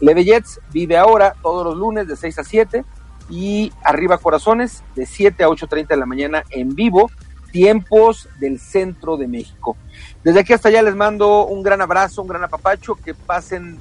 Leve 0.00 0.24
Jets, 0.24 0.60
vive 0.72 0.98
ahora 0.98 1.34
todos 1.42 1.64
los 1.64 1.74
lunes 1.74 2.06
de 2.06 2.16
6 2.16 2.38
a 2.38 2.44
7 2.44 2.84
y 3.30 3.72
Arriba 3.82 4.18
Corazones 4.18 4.82
de 4.94 5.06
7 5.06 5.44
a 5.44 5.48
8.30 5.48 5.88
de 5.88 5.96
la 5.96 6.06
mañana 6.06 6.44
en 6.50 6.74
vivo, 6.74 7.10
tiempos 7.52 8.28
del 8.40 8.58
centro 8.58 9.16
de 9.16 9.28
México. 9.28 9.76
Desde 10.22 10.40
aquí 10.40 10.52
hasta 10.52 10.68
allá 10.68 10.82
les 10.82 10.94
mando 10.94 11.46
un 11.46 11.62
gran 11.62 11.80
abrazo, 11.80 12.22
un 12.22 12.28
gran 12.28 12.44
apapacho, 12.44 12.94
que 12.94 13.14
pasen 13.14 13.78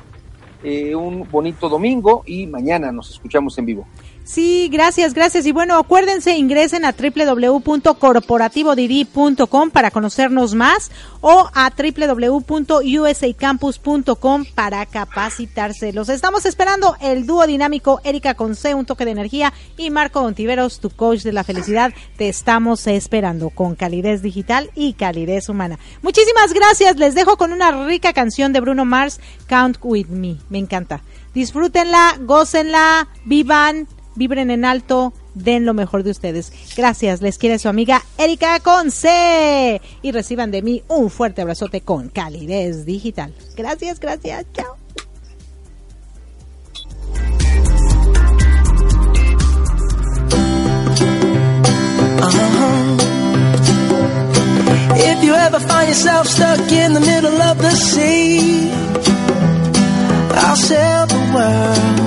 eh, 0.63 0.95
un 0.95 1.29
bonito 1.29 1.69
domingo 1.69 2.23
y 2.25 2.47
mañana 2.47 2.91
nos 2.91 3.11
escuchamos 3.11 3.57
en 3.57 3.65
vivo. 3.65 3.87
Sí, 4.27 4.69
gracias, 4.69 5.13
gracias. 5.13 5.45
Y 5.45 5.53
bueno, 5.53 5.77
acuérdense, 5.77 6.35
ingresen 6.35 6.83
a 6.83 6.91
www.corporativodidi.com 6.91 9.71
para 9.71 9.89
conocernos 9.89 10.53
más 10.53 10.91
o 11.21 11.49
a 11.53 11.71
www.usacampus.com 11.71 14.45
para 14.53 14.85
capacitarse. 14.85 15.93
Los 15.93 16.09
estamos 16.09 16.45
esperando 16.45 16.97
el 16.99 17.25
dúo 17.25 17.47
dinámico 17.47 18.01
Erika 18.03 18.33
Conce, 18.33 18.75
un 18.75 18.85
toque 18.85 19.05
de 19.05 19.11
energía 19.11 19.53
y 19.77 19.91
Marco 19.91 20.19
Ontiveros, 20.19 20.81
tu 20.81 20.89
coach 20.89 21.21
de 21.21 21.31
la 21.31 21.45
felicidad. 21.45 21.93
Te 22.17 22.27
estamos 22.27 22.85
esperando 22.87 23.49
con 23.49 23.75
calidez 23.75 24.21
digital 24.21 24.71
y 24.75 24.91
calidez 24.91 25.47
humana. 25.47 25.79
Muchísimas 26.01 26.51
gracias. 26.51 26.97
Les 26.97 27.15
dejo 27.15 27.37
con 27.37 27.53
una 27.53 27.85
rica 27.85 28.11
canción 28.11 28.51
de 28.51 28.59
Bruno 28.59 28.83
Mars, 28.83 29.21
Count 29.47 29.77
With 29.81 30.07
Me. 30.07 30.35
Me 30.49 30.57
encanta. 30.57 31.01
Disfrútenla, 31.33 32.17
gócenla, 32.19 33.07
vivan, 33.23 33.87
vibren 34.17 34.51
en 34.51 34.65
alto, 34.65 35.13
den 35.35 35.65
lo 35.65 35.73
mejor 35.73 36.03
de 36.03 36.11
ustedes. 36.11 36.51
Gracias, 36.75 37.21
les 37.21 37.37
quiere 37.37 37.59
su 37.59 37.69
amiga 37.69 38.03
Erika 38.17 38.59
Conce. 38.59 39.81
Y 40.01 40.11
reciban 40.11 40.51
de 40.51 40.61
mí 40.61 40.83
un 40.87 41.09
fuerte 41.09 41.41
abrazote 41.41 41.81
con 41.81 42.09
calidez 42.09 42.85
digital. 42.85 43.33
Gracias, 43.55 43.99
gracias, 43.99 44.45
chao. 44.53 44.75
If 54.99 55.23
you 55.23 55.33
ever 55.33 55.59
find 55.59 55.87
yourself 55.89 56.27
stuck 56.27 56.71
in 56.71 56.93
the 56.93 56.99
middle 56.99 57.41
of 57.41 57.57
the 57.59 57.71
sea, 57.71 58.71
I'll 60.33 60.55
sail 60.55 61.05
the 61.07 62.06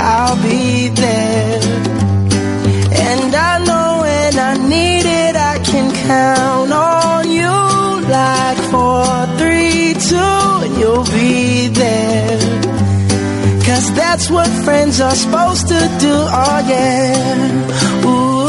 I'll 0.00 0.36
be 0.42 0.88
there. 0.88 1.60
And 2.90 3.34
I 3.34 3.58
know 3.66 4.00
when 4.02 4.38
I 4.38 4.54
need 4.68 5.04
it, 5.04 5.36
I 5.36 5.58
can 5.58 5.92
count 6.06 6.72
on 6.72 7.30
you 7.30 7.56
like 8.08 8.58
four, 8.72 9.26
three, 9.38 9.94
two, 10.08 10.16
and 10.64 10.76
you'll 10.78 11.04
be 11.04 11.68
there. 11.68 12.38
Cause 13.66 13.92
that's 13.94 14.30
what 14.30 14.48
friends 14.64 15.00
are 15.00 15.14
supposed 15.14 15.68
to 15.68 15.78
do, 16.00 16.14
oh 16.14 16.58
yeah. 16.68 18.06
Ooh, 18.06 18.48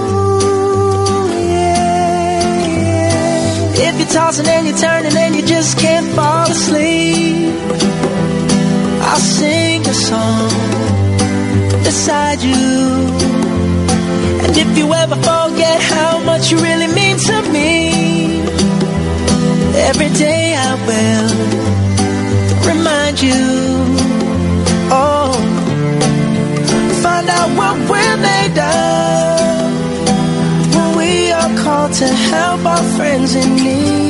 ooh, 0.00 1.28
yeah, 1.38 2.66
yeah. 2.76 3.88
If 3.88 3.98
you're 3.98 4.08
tossing 4.08 4.46
and 4.46 4.66
you're 4.68 4.76
turning 4.76 5.16
and 5.16 5.34
you 5.36 5.42
just 5.46 5.78
can't 5.78 5.99
fall 6.14 6.50
asleep, 6.50 7.54
I'll 9.08 9.24
sing 9.38 9.80
a 9.86 9.94
song 9.94 10.50
beside 11.84 12.40
you. 12.42 12.70
And 14.44 14.56
if 14.56 14.78
you 14.78 14.86
ever 14.92 15.16
forget 15.16 15.80
how 15.94 16.18
much 16.24 16.50
you 16.50 16.58
really 16.58 16.88
mean 17.00 17.16
to 17.28 17.36
me, 17.54 18.42
every 19.90 20.10
day 20.26 20.54
I 20.68 20.70
will 20.88 21.30
remind 22.70 23.16
you. 23.20 23.42
Oh, 24.92 25.32
find 27.02 27.28
out 27.28 27.50
what 27.58 27.76
we're 27.90 28.18
made 28.30 28.58
of 28.58 29.70
when 30.74 30.90
we 31.00 31.32
are 31.32 31.52
called 31.62 31.92
to 31.94 32.06
help 32.06 32.64
our 32.66 32.84
friends 32.96 33.34
in 33.34 33.56
need 33.56 34.09